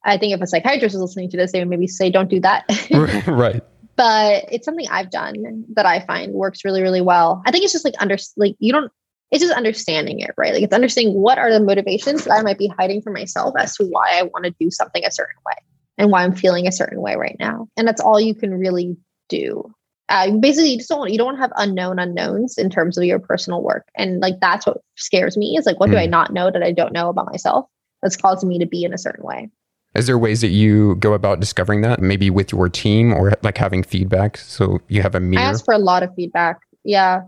I 0.05 0.17
think 0.17 0.34
if 0.34 0.41
a 0.41 0.47
psychiatrist 0.47 0.95
is 0.95 1.01
listening 1.01 1.29
to 1.31 1.38
this, 1.38 1.51
they 1.51 1.60
would 1.60 1.67
maybe 1.67 1.88
say, 1.88 2.10
"Don't 2.10 2.29
do 2.29 2.39
that." 2.39 2.65
right. 3.27 3.63
But 3.97 4.45
it's 4.49 4.65
something 4.65 4.88
I've 4.89 5.12
done 5.12 5.65
that 5.73 5.86
I 5.86 5.99
find 6.05 6.34
works 6.34 6.63
really, 6.63 6.81
really 6.81 7.01
well. 7.01 7.43
I 7.45 7.51
think 7.51 7.65
it's 7.65 7.73
just 7.73 7.86
like 7.86 7.93
under 7.99 8.17
like 8.38 8.55
you 8.60 8.71
don't. 8.71 8.91
It's 9.31 9.43
just 9.43 9.55
understanding 9.55 10.19
it, 10.19 10.31
right? 10.38 10.53
Like 10.53 10.63
it's 10.63 10.73
understanding 10.73 11.13
what 11.13 11.38
are 11.38 11.51
the 11.51 11.60
motivations 11.60 12.23
that 12.23 12.34
I 12.34 12.41
might 12.41 12.57
be 12.57 12.67
hiding 12.79 13.01
from 13.01 13.13
myself 13.13 13.53
as 13.57 13.75
to 13.77 13.86
why 13.86 14.19
I 14.19 14.23
want 14.23 14.45
to 14.45 14.55
do 14.60 14.69
something 14.71 15.05
a 15.05 15.12
certain 15.12 15.38
way. 15.45 15.53
and 15.97 16.10
why 16.10 16.23
I'm 16.23 16.36
feeling 16.36 16.67
a 16.67 16.71
certain 16.71 16.99
way 17.01 17.15
right 17.15 17.36
now. 17.39 17.67
And 17.77 17.88
that's 17.88 18.01
all 18.01 18.19
you 18.19 18.34
can 18.34 18.51
really 18.51 18.97
do. 19.32 19.74
Uh, 20.10 20.30
basically, 20.38 20.72
you 20.72 20.78
just 20.78 20.89
don't 20.89 21.10
you 21.10 21.17
don't 21.17 21.38
have 21.38 21.54
unknown 21.56 21.98
unknowns 21.98 22.58
in 22.58 22.70
terms 22.70 22.98
of 22.98 23.06
your 23.06 23.20
personal 23.20 23.63
work, 23.63 23.88
and 23.96 24.20
like 24.20 24.39
that's 24.41 24.67
what 24.67 24.78
scares 24.98 25.38
me. 25.38 25.56
Is 25.58 25.65
like, 25.65 25.80
what 25.80 25.89
mm. 25.89 25.94
do 25.94 25.98
I 25.98 26.06
hmm. 26.06 26.12
not 26.12 26.34
know 26.34 26.52
that 26.52 26.62
I 26.62 26.74
don't 26.74 26.91
know 26.91 27.10
about 27.10 27.32
myself 27.32 27.65
that's 28.02 28.17
causing 28.17 28.50
me 28.50 28.60
to 28.60 28.65
be 28.65 28.84
in 28.84 28.94
a 28.94 28.98
certain 28.98 29.24
way? 29.24 29.50
Is 29.96 30.08
there 30.08 30.17
ways 30.17 30.41
that 30.41 30.50
you 30.50 30.96
go 30.96 31.13
about 31.13 31.39
discovering 31.39 31.82
that, 31.82 32.02
maybe 32.02 32.30
with 32.30 32.52
your 32.52 32.67
team 32.70 33.13
or 33.13 33.34
like 33.41 33.58
having 33.58 33.84
feedback? 33.84 34.38
So 34.38 34.80
you 34.89 35.02
have 35.02 35.15
a 35.15 35.20
mirror. 35.20 35.44
I 35.44 35.46
ask 35.46 35.63
for 35.63 35.74
a 35.74 35.80
lot 35.80 36.04
of 36.04 36.13
feedback. 36.15 36.60
Yeah, 36.84 37.22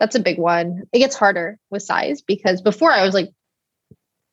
that's 0.00 0.16
a 0.16 0.20
big 0.20 0.38
one. 0.38 0.82
It 0.92 0.98
gets 0.98 1.14
harder 1.14 1.58
with 1.70 1.82
size 1.82 2.22
because 2.22 2.60
before 2.60 2.90
I 2.90 3.04
was 3.04 3.14
like, 3.14 3.30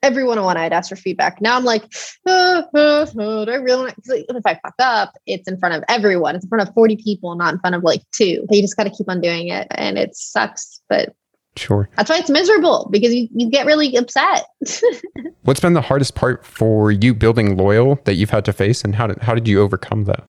every 0.03 0.23
one 0.23 0.37
on 0.37 0.45
one 0.45 0.57
I'd 0.57 0.73
ask 0.73 0.89
for 0.89 0.95
feedback. 0.95 1.41
Now 1.41 1.57
I'm 1.57 1.65
like, 1.65 1.83
oh, 2.25 2.63
oh, 2.73 3.07
oh, 3.17 3.45
do 3.45 3.51
I 3.51 3.55
really? 3.55 3.93
If 4.07 4.45
I 4.45 4.55
fuck 4.55 4.75
up, 4.79 5.13
it's 5.25 5.47
in 5.47 5.57
front 5.59 5.75
of 5.75 5.83
everyone. 5.89 6.35
It's 6.35 6.45
in 6.45 6.49
front 6.49 6.67
of 6.67 6.73
40 6.73 6.97
people, 6.97 7.35
not 7.35 7.53
in 7.53 7.59
front 7.59 7.75
of 7.75 7.83
like 7.83 8.01
two. 8.11 8.45
But 8.47 8.55
You 8.55 8.61
just 8.61 8.77
got 8.77 8.83
to 8.83 8.89
keep 8.89 9.09
on 9.09 9.21
doing 9.21 9.49
it, 9.49 9.67
and 9.71 9.97
it 9.97 10.15
sucks, 10.15 10.81
but 10.89 11.13
Sure. 11.57 11.89
That's 11.97 12.09
why 12.09 12.17
it's 12.17 12.29
miserable 12.29 12.87
because 12.91 13.13
you, 13.13 13.27
you 13.35 13.49
get 13.49 13.65
really 13.65 13.95
upset. 13.95 14.45
What's 15.41 15.59
been 15.59 15.73
the 15.73 15.81
hardest 15.81 16.13
part 16.15 16.45
for 16.45 16.91
you 16.91 17.13
building 17.13 17.57
loyal 17.57 17.99
that 18.05 18.13
you've 18.13 18.29
had 18.29 18.45
to 18.45 18.53
face 18.53 18.83
and 18.83 18.93
how 18.93 19.07
did 19.07 19.21
how 19.23 19.33
did 19.33 19.47
you 19.47 19.61
overcome 19.61 20.03
that? 20.05 20.23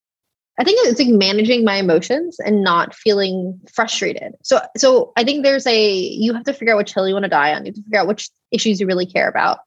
I 0.58 0.64
think 0.64 0.80
it's 0.82 0.98
like 0.98 1.08
managing 1.08 1.64
my 1.64 1.76
emotions 1.76 2.38
and 2.40 2.64
not 2.64 2.94
feeling 2.94 3.60
frustrated. 3.72 4.32
So 4.42 4.60
so 4.76 5.12
I 5.16 5.22
think 5.22 5.44
there's 5.44 5.66
a 5.66 5.90
you 5.90 6.34
have 6.34 6.44
to 6.44 6.52
figure 6.52 6.74
out 6.74 6.78
which 6.78 6.92
hill 6.92 7.06
you 7.06 7.14
want 7.14 7.24
to 7.24 7.30
die 7.30 7.54
on. 7.54 7.64
You 7.64 7.70
have 7.70 7.76
to 7.76 7.82
figure 7.82 8.00
out 8.00 8.08
which 8.08 8.28
issues 8.50 8.80
you 8.80 8.86
really 8.86 9.06
care 9.06 9.28
about. 9.28 9.58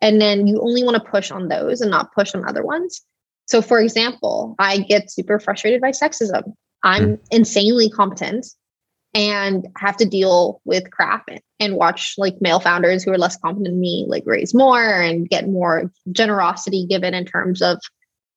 And 0.00 0.20
then 0.20 0.46
you 0.46 0.60
only 0.62 0.82
want 0.82 0.96
to 0.96 1.10
push 1.10 1.30
on 1.30 1.48
those 1.48 1.82
and 1.82 1.90
not 1.90 2.14
push 2.14 2.34
on 2.34 2.48
other 2.48 2.64
ones. 2.64 3.02
So 3.46 3.60
for 3.60 3.80
example, 3.80 4.54
I 4.58 4.78
get 4.78 5.10
super 5.10 5.38
frustrated 5.38 5.82
by 5.82 5.90
sexism. 5.90 6.54
I'm 6.82 7.16
mm. 7.16 7.20
insanely 7.30 7.90
competent 7.90 8.46
and 9.12 9.66
have 9.76 9.96
to 9.98 10.04
deal 10.06 10.62
with 10.64 10.90
crap 10.90 11.28
and 11.58 11.74
watch 11.74 12.14
like 12.16 12.40
male 12.40 12.60
founders 12.60 13.02
who 13.02 13.10
are 13.10 13.18
less 13.18 13.36
competent 13.36 13.66
than 13.66 13.80
me 13.80 14.06
like 14.08 14.22
raise 14.24 14.54
more 14.54 14.82
and 14.82 15.28
get 15.28 15.48
more 15.48 15.90
generosity 16.12 16.86
given 16.88 17.12
in 17.12 17.24
terms 17.24 17.60
of 17.60 17.78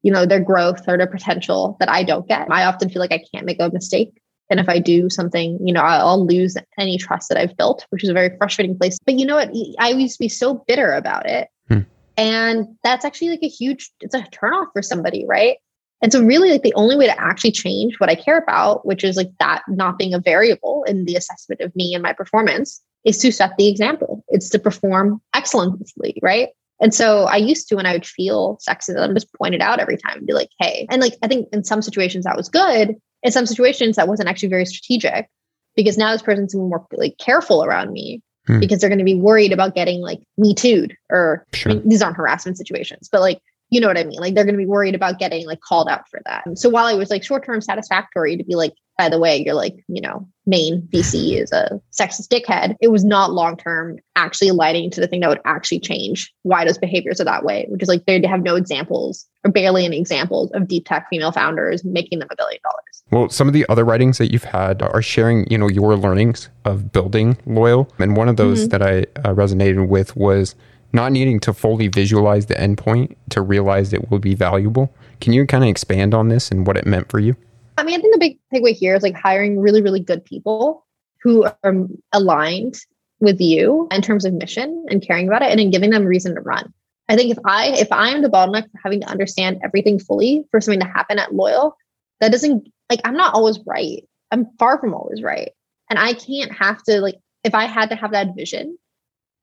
you 0.03 0.11
know 0.11 0.25
their 0.25 0.39
growth 0.39 0.81
or 0.87 0.97
their 0.97 1.07
potential 1.07 1.75
that 1.79 1.89
i 1.89 2.03
don't 2.03 2.27
get 2.27 2.49
i 2.51 2.63
often 2.63 2.89
feel 2.89 2.99
like 2.99 3.11
i 3.11 3.23
can't 3.33 3.45
make 3.45 3.59
a 3.59 3.71
mistake 3.71 4.21
and 4.49 4.59
if 4.59 4.69
i 4.69 4.77
do 4.77 5.09
something 5.09 5.57
you 5.65 5.73
know 5.73 5.81
i'll 5.81 6.25
lose 6.25 6.55
any 6.77 6.97
trust 6.97 7.29
that 7.29 7.37
i've 7.37 7.57
built 7.57 7.85
which 7.89 8.03
is 8.03 8.09
a 8.09 8.13
very 8.13 8.35
frustrating 8.37 8.77
place 8.77 8.97
but 9.05 9.17
you 9.17 9.25
know 9.25 9.35
what 9.35 9.51
i 9.79 9.89
used 9.89 10.17
to 10.17 10.23
be 10.23 10.29
so 10.29 10.63
bitter 10.67 10.93
about 10.93 11.27
it 11.27 11.47
hmm. 11.69 11.79
and 12.17 12.67
that's 12.83 13.05
actually 13.05 13.29
like 13.29 13.43
a 13.43 13.47
huge 13.47 13.91
it's 14.01 14.15
a 14.15 14.21
turnoff 14.23 14.67
for 14.73 14.81
somebody 14.81 15.25
right 15.27 15.57
and 16.03 16.11
so 16.11 16.21
really 16.21 16.51
like 16.51 16.63
the 16.63 16.73
only 16.75 16.97
way 16.97 17.07
to 17.07 17.19
actually 17.19 17.53
change 17.53 17.97
what 17.97 18.09
I 18.09 18.15
care 18.15 18.37
about, 18.37 18.85
which 18.85 19.05
is 19.05 19.15
like 19.15 19.31
that 19.39 19.63
not 19.69 19.97
being 19.97 20.13
a 20.13 20.19
variable 20.19 20.83
in 20.85 21.05
the 21.05 21.15
assessment 21.15 21.61
of 21.61 21.73
me 21.77 21.93
and 21.93 22.03
my 22.03 22.11
performance, 22.11 22.83
is 23.05 23.17
to 23.19 23.31
set 23.31 23.55
the 23.57 23.69
example. 23.69 24.21
It's 24.27 24.49
to 24.49 24.59
perform 24.59 25.21
excellently, 25.33 26.19
right? 26.21 26.49
And 26.83 26.93
so 26.93 27.23
I 27.23 27.37
used 27.37 27.69
to 27.69 27.77
when 27.77 27.85
I 27.85 27.93
would 27.93 28.05
feel 28.05 28.59
sexism, 28.67 29.13
just 29.13 29.33
point 29.35 29.55
it 29.55 29.61
out 29.61 29.79
every 29.79 29.95
time 29.95 30.17
and 30.17 30.27
be 30.27 30.33
like, 30.33 30.49
hey. 30.59 30.85
And 30.89 31.01
like 31.01 31.15
I 31.23 31.29
think 31.29 31.47
in 31.53 31.63
some 31.63 31.81
situations 31.81 32.25
that 32.25 32.35
was 32.35 32.49
good. 32.49 32.95
In 33.23 33.31
some 33.31 33.45
situations 33.45 33.95
that 33.95 34.09
wasn't 34.09 34.27
actually 34.27 34.49
very 34.49 34.65
strategic 34.65 35.29
because 35.77 35.97
now 35.97 36.11
this 36.11 36.21
person's 36.21 36.53
more 36.53 36.85
like 36.91 37.17
careful 37.19 37.63
around 37.63 37.93
me 37.93 38.21
hmm. 38.47 38.59
because 38.59 38.81
they're 38.81 38.89
going 38.89 38.99
to 38.99 39.05
be 39.05 39.15
worried 39.15 39.53
about 39.53 39.75
getting 39.75 40.01
like 40.01 40.19
me 40.37 40.53
tooed 40.53 40.97
or 41.09 41.45
sure. 41.53 41.71
I 41.71 41.75
mean, 41.75 41.87
these 41.87 42.01
aren't 42.01 42.17
harassment 42.17 42.57
situations, 42.57 43.07
but 43.09 43.21
like 43.21 43.39
you 43.69 43.79
know 43.79 43.87
what 43.87 43.97
I 43.97 44.03
mean? 44.03 44.19
Like 44.19 44.35
they're 44.35 44.43
going 44.43 44.55
to 44.55 44.61
be 44.61 44.67
worried 44.67 44.93
about 44.93 45.19
getting 45.19 45.47
like 45.47 45.61
called 45.61 45.87
out 45.87 46.07
for 46.09 46.21
that. 46.25 46.43
So 46.55 46.69
while 46.69 46.87
it 46.89 46.97
was 46.97 47.09
like 47.09 47.23
short 47.23 47.45
term 47.45 47.61
satisfactory 47.61 48.35
to 48.35 48.43
be 48.43 48.55
like, 48.55 48.73
by 48.97 49.09
the 49.09 49.19
way, 49.19 49.41
you're 49.43 49.55
like, 49.55 49.83
you 49.87 50.01
know, 50.01 50.27
main 50.45 50.87
VC 50.93 51.41
is 51.41 51.51
a 51.51 51.81
sexist 51.91 52.27
dickhead, 52.27 52.75
it 52.81 52.89
was 52.89 53.03
not 53.03 53.31
long 53.31 53.57
term 53.57 53.97
actually 54.15 54.49
aligning 54.49 54.91
to 54.91 55.01
the 55.01 55.07
thing 55.07 55.21
that 55.21 55.29
would 55.29 55.41
actually 55.45 55.79
change 55.79 56.31
why 56.43 56.65
those 56.65 56.77
behaviors 56.77 57.19
are 57.19 57.25
that 57.25 57.43
way, 57.43 57.65
which 57.69 57.81
is 57.81 57.89
like 57.89 58.05
they 58.05 58.21
have 58.27 58.43
no 58.43 58.55
examples 58.55 59.27
or 59.43 59.51
barely 59.51 59.85
any 59.85 59.99
examples 59.99 60.51
of 60.51 60.67
deep 60.67 60.85
tech 60.85 61.07
female 61.09 61.31
founders 61.31 61.83
making 61.83 62.19
them 62.19 62.27
a 62.31 62.35
billion 62.35 62.59
dollars. 62.63 63.03
Well, 63.11 63.29
some 63.29 63.47
of 63.47 63.53
the 63.53 63.65
other 63.69 63.83
writings 63.83 64.17
that 64.17 64.31
you've 64.31 64.43
had 64.43 64.81
are 64.81 65.01
sharing, 65.01 65.49
you 65.49 65.57
know, 65.57 65.69
your 65.69 65.95
learnings 65.95 66.49
of 66.65 66.91
building 66.91 67.37
loyal. 67.45 67.91
And 67.99 68.15
one 68.15 68.29
of 68.29 68.37
those 68.37 68.67
mm-hmm. 68.67 68.69
that 68.69 68.81
I 68.81 68.99
uh, 69.19 69.33
resonated 69.33 69.87
with 69.87 70.15
was 70.15 70.55
not 70.93 71.11
needing 71.11 71.39
to 71.41 71.53
fully 71.53 71.87
visualize 71.87 72.45
the 72.45 72.55
endpoint 72.55 73.15
to 73.31 73.41
realize 73.41 73.93
it 73.93 74.11
will 74.11 74.19
be 74.19 74.35
valuable. 74.35 74.93
Can 75.21 75.33
you 75.33 75.45
kind 75.47 75.63
of 75.63 75.69
expand 75.69 76.13
on 76.13 76.29
this 76.29 76.51
and 76.51 76.67
what 76.67 76.77
it 76.77 76.85
meant 76.85 77.09
for 77.09 77.19
you? 77.19 77.35
I 77.77 77.83
mean, 77.83 77.97
I 77.97 78.01
think 78.01 78.13
the 78.13 78.19
big 78.19 78.39
takeaway 78.53 78.75
here 78.75 78.95
is 78.95 79.03
like 79.03 79.15
hiring 79.15 79.59
really, 79.59 79.81
really 79.81 79.99
good 79.99 80.23
people 80.23 80.85
who 81.21 81.43
are 81.43 81.87
aligned 82.11 82.77
with 83.19 83.39
you 83.39 83.87
in 83.91 84.01
terms 84.01 84.25
of 84.25 84.33
mission 84.33 84.85
and 84.89 85.01
caring 85.05 85.27
about 85.27 85.41
it 85.41 85.49
and 85.49 85.59
then 85.59 85.71
giving 85.71 85.89
them 85.89 86.05
reason 86.05 86.35
to 86.35 86.41
run. 86.41 86.73
I 87.09 87.15
think 87.15 87.31
if 87.31 87.37
I 87.45 87.67
if 87.67 87.91
I'm 87.91 88.21
the 88.21 88.29
bottleneck 88.29 88.63
for 88.71 88.79
having 88.83 89.01
to 89.01 89.07
understand 89.07 89.59
everything 89.63 89.99
fully 89.99 90.45
for 90.51 90.61
something 90.61 90.79
to 90.79 90.85
happen 90.85 91.19
at 91.19 91.33
Loyal, 91.33 91.75
that 92.19 92.31
doesn't 92.31 92.67
like 92.89 93.01
I'm 93.03 93.15
not 93.15 93.33
always 93.33 93.59
right. 93.65 94.07
I'm 94.31 94.47
far 94.57 94.79
from 94.79 94.93
always 94.93 95.21
right. 95.21 95.51
And 95.89 95.99
I 95.99 96.13
can't 96.13 96.51
have 96.51 96.81
to 96.83 97.01
like 97.01 97.15
if 97.43 97.53
I 97.53 97.65
had 97.65 97.89
to 97.89 97.95
have 97.95 98.11
that 98.11 98.35
vision 98.35 98.77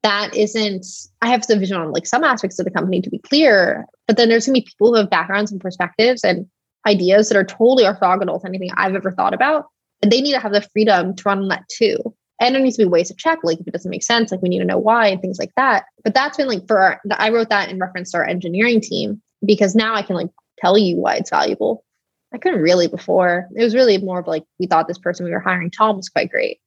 that 0.02 0.34
isn't 0.34 0.86
i 1.20 1.28
have 1.28 1.46
the 1.46 1.58
vision 1.58 1.76
on 1.76 1.92
like 1.92 2.06
some 2.06 2.24
aspects 2.24 2.58
of 2.58 2.64
the 2.64 2.70
company 2.70 3.00
to 3.00 3.10
be 3.10 3.18
clear 3.18 3.86
but 4.06 4.16
then 4.16 4.28
there's 4.28 4.46
to 4.46 4.52
be 4.52 4.62
people 4.62 4.88
who 4.88 4.94
have 4.94 5.10
backgrounds 5.10 5.52
and 5.52 5.60
perspectives 5.60 6.24
and 6.24 6.46
ideas 6.86 7.28
that 7.28 7.36
are 7.36 7.44
totally 7.44 7.84
orthogonal 7.84 8.40
to 8.40 8.46
anything 8.46 8.70
i've 8.76 8.94
ever 8.94 9.12
thought 9.12 9.34
about 9.34 9.66
and 10.02 10.10
they 10.10 10.20
need 10.20 10.32
to 10.32 10.40
have 10.40 10.52
the 10.52 10.62
freedom 10.62 11.14
to 11.14 11.22
run 11.24 11.40
on 11.40 11.48
that 11.48 11.68
too. 11.68 11.98
And 12.40 12.54
there 12.54 12.62
needs 12.62 12.76
to 12.76 12.84
be 12.84 12.88
ways 12.88 13.08
to 13.08 13.14
check 13.14 13.40
like 13.42 13.60
if 13.60 13.68
it 13.68 13.72
doesn't 13.72 13.90
make 13.90 14.02
sense 14.02 14.32
like 14.32 14.40
we 14.40 14.48
need 14.48 14.60
to 14.60 14.64
know 14.64 14.78
why 14.78 15.08
and 15.08 15.20
things 15.20 15.38
like 15.38 15.52
that. 15.56 15.84
But 16.04 16.14
that's 16.14 16.38
been 16.38 16.48
like 16.48 16.66
for 16.66 16.80
our, 16.80 17.00
i 17.18 17.30
wrote 17.30 17.50
that 17.50 17.68
in 17.68 17.78
reference 17.78 18.12
to 18.12 18.18
our 18.18 18.26
engineering 18.26 18.80
team 18.80 19.20
because 19.44 19.74
now 19.74 19.94
i 19.94 20.02
can 20.02 20.16
like 20.16 20.30
tell 20.58 20.78
you 20.78 20.96
why 20.96 21.16
it's 21.16 21.30
valuable. 21.30 21.84
I 22.32 22.38
couldn't 22.38 22.62
really 22.62 22.86
before. 22.86 23.48
It 23.56 23.62
was 23.62 23.74
really 23.74 23.98
more 23.98 24.20
of 24.20 24.26
like 24.26 24.44
we 24.58 24.66
thought 24.66 24.86
this 24.88 24.98
person 24.98 25.26
we 25.26 25.32
were 25.32 25.40
hiring 25.40 25.70
tom 25.70 25.96
was 25.96 26.08
quite 26.08 26.30
great. 26.30 26.60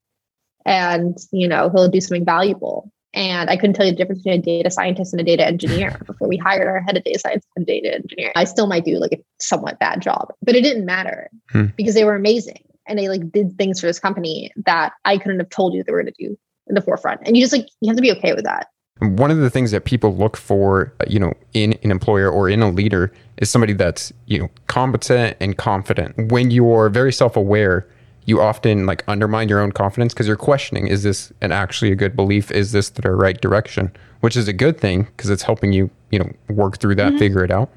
And 0.66 1.18
you 1.32 1.48
know 1.48 1.70
he'll 1.70 1.90
do 1.90 2.02
something 2.02 2.26
valuable 2.26 2.92
and 3.14 3.50
I 3.50 3.58
couldn't 3.58 3.76
tell 3.76 3.86
you 3.86 3.92
the 3.92 3.98
difference 3.98 4.24
between 4.24 4.40
a 4.40 4.44
data 4.44 4.72
scientist 4.72 5.14
and 5.14 5.22
a 5.22 5.24
data 5.24 5.46
engineer 5.46 6.00
before 6.06 6.28
we 6.28 6.38
hired 6.38 6.68
our 6.68 6.82
head 6.82 6.98
of 6.98 7.04
data 7.04 7.20
science 7.20 7.46
and 7.56 7.66
data 7.66 7.94
engineer. 7.94 8.32
I 8.36 8.46
still 8.46 8.68
might 8.68 8.86
do 8.86 8.98
like 8.98 9.12
a 9.12 9.24
somewhat 9.40 9.80
bad 9.80 10.02
job, 10.02 10.34
but 10.42 10.56
it 10.56 10.62
didn't 10.62 10.86
matter 10.86 11.30
hmm. 11.52 11.66
because 11.78 11.94
they 11.94 12.06
were 12.06 12.16
amazing 12.16 12.64
and 12.88 12.98
they 12.98 13.10
like 13.10 13.32
did 13.32 13.58
things 13.58 13.80
for 13.80 13.86
this 13.86 14.00
company 14.00 14.52
that 14.66 14.94
I 15.06 15.18
couldn't 15.18 15.40
have 15.40 15.50
told 15.50 15.74
you 15.74 15.84
they 15.84 15.92
were 15.92 16.02
going 16.02 16.14
to 16.14 16.28
do 16.28 16.38
in 16.68 16.76
the 16.76 16.82
forefront. 16.82 17.22
And 17.26 17.38
you 17.38 17.44
just 17.44 17.54
like 17.54 17.68
you 17.82 17.90
have 17.90 17.98
to 17.98 18.02
be 18.02 18.12
okay 18.14 18.34
with 18.34 18.46
that. 18.46 18.68
One 19.00 19.32
of 19.32 19.38
the 19.38 19.50
things 19.50 19.72
that 19.72 19.86
people 19.86 20.16
look 20.16 20.38
for, 20.38 20.94
you 21.08 21.20
know, 21.20 21.34
in 21.54 21.74
an 21.84 21.92
employer 21.92 22.30
or 22.30 22.50
in 22.50 22.62
a 22.62 22.70
leader 22.70 23.12
is 23.38 23.50
somebody 23.50 23.74
that's, 23.74 24.14
you 24.28 24.40
know, 24.40 24.50
competent 24.68 25.36
and 25.40 25.58
confident. 25.58 26.32
When 26.32 26.52
you're 26.52 26.90
very 26.90 27.12
self-aware, 27.12 27.88
you 28.26 28.42
often 28.42 28.86
like 28.86 29.04
undermine 29.08 29.50
your 29.50 29.60
own 29.60 29.72
confidence 29.72 30.14
because 30.14 30.28
you're 30.28 30.36
questioning 30.36 30.88
is 30.88 31.04
this 31.04 31.32
an 31.42 31.52
actually 31.52 31.92
a 31.92 31.96
good 31.96 32.16
belief? 32.16 32.52
Is 32.52 32.72
this 32.72 32.90
the 32.90 33.12
right 33.12 33.40
direction? 33.40 33.92
Which 34.22 34.38
is 34.38 34.48
a 34.48 34.54
good 34.54 34.80
thing 34.80 35.04
because 35.04 35.30
it's 35.30 35.44
helping 35.44 35.74
you 35.74 35.90
you 36.12 36.20
know 36.20 36.32
work 36.50 36.80
through 36.80 36.96
that 36.96 37.10
mm-hmm. 37.10 37.18
figure 37.20 37.44
it 37.44 37.52
out. 37.52 37.70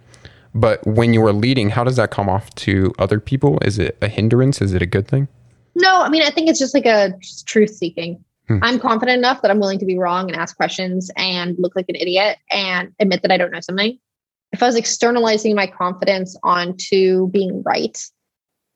But 0.54 0.86
when 0.86 1.12
you 1.12 1.24
are 1.26 1.32
leading 1.32 1.70
how 1.70 1.84
does 1.84 1.96
that 1.96 2.10
come 2.10 2.28
off 2.28 2.54
to 2.56 2.92
other 2.98 3.20
people? 3.20 3.58
Is 3.62 3.78
it 3.78 3.98
a 4.00 4.08
hindrance? 4.08 4.60
Is 4.60 4.72
it 4.72 4.82
a 4.82 4.86
good 4.86 5.08
thing? 5.08 5.28
No 5.74 6.02
i 6.02 6.08
mean 6.08 6.22
i 6.22 6.30
think 6.30 6.48
it's 6.48 6.58
just 6.58 6.74
like 6.74 6.86
a 6.86 7.14
truth 7.46 7.70
seeking. 7.70 8.22
Hmm. 8.48 8.58
i'm 8.62 8.78
confident 8.78 9.18
enough 9.18 9.42
that 9.42 9.50
i'm 9.50 9.58
willing 9.58 9.80
to 9.80 9.84
be 9.84 9.98
wrong 9.98 10.30
and 10.30 10.40
ask 10.40 10.56
questions 10.56 11.10
and 11.16 11.56
look 11.58 11.74
like 11.74 11.86
an 11.88 11.96
idiot 11.96 12.38
and 12.48 12.92
admit 13.00 13.22
that 13.22 13.32
i 13.32 13.36
don't 13.36 13.50
know 13.50 13.60
something. 13.60 13.98
If 14.52 14.62
i 14.62 14.66
was 14.66 14.76
externalizing 14.76 15.56
my 15.56 15.66
confidence 15.66 16.36
onto 16.44 17.28
being 17.30 17.62
right 17.64 17.98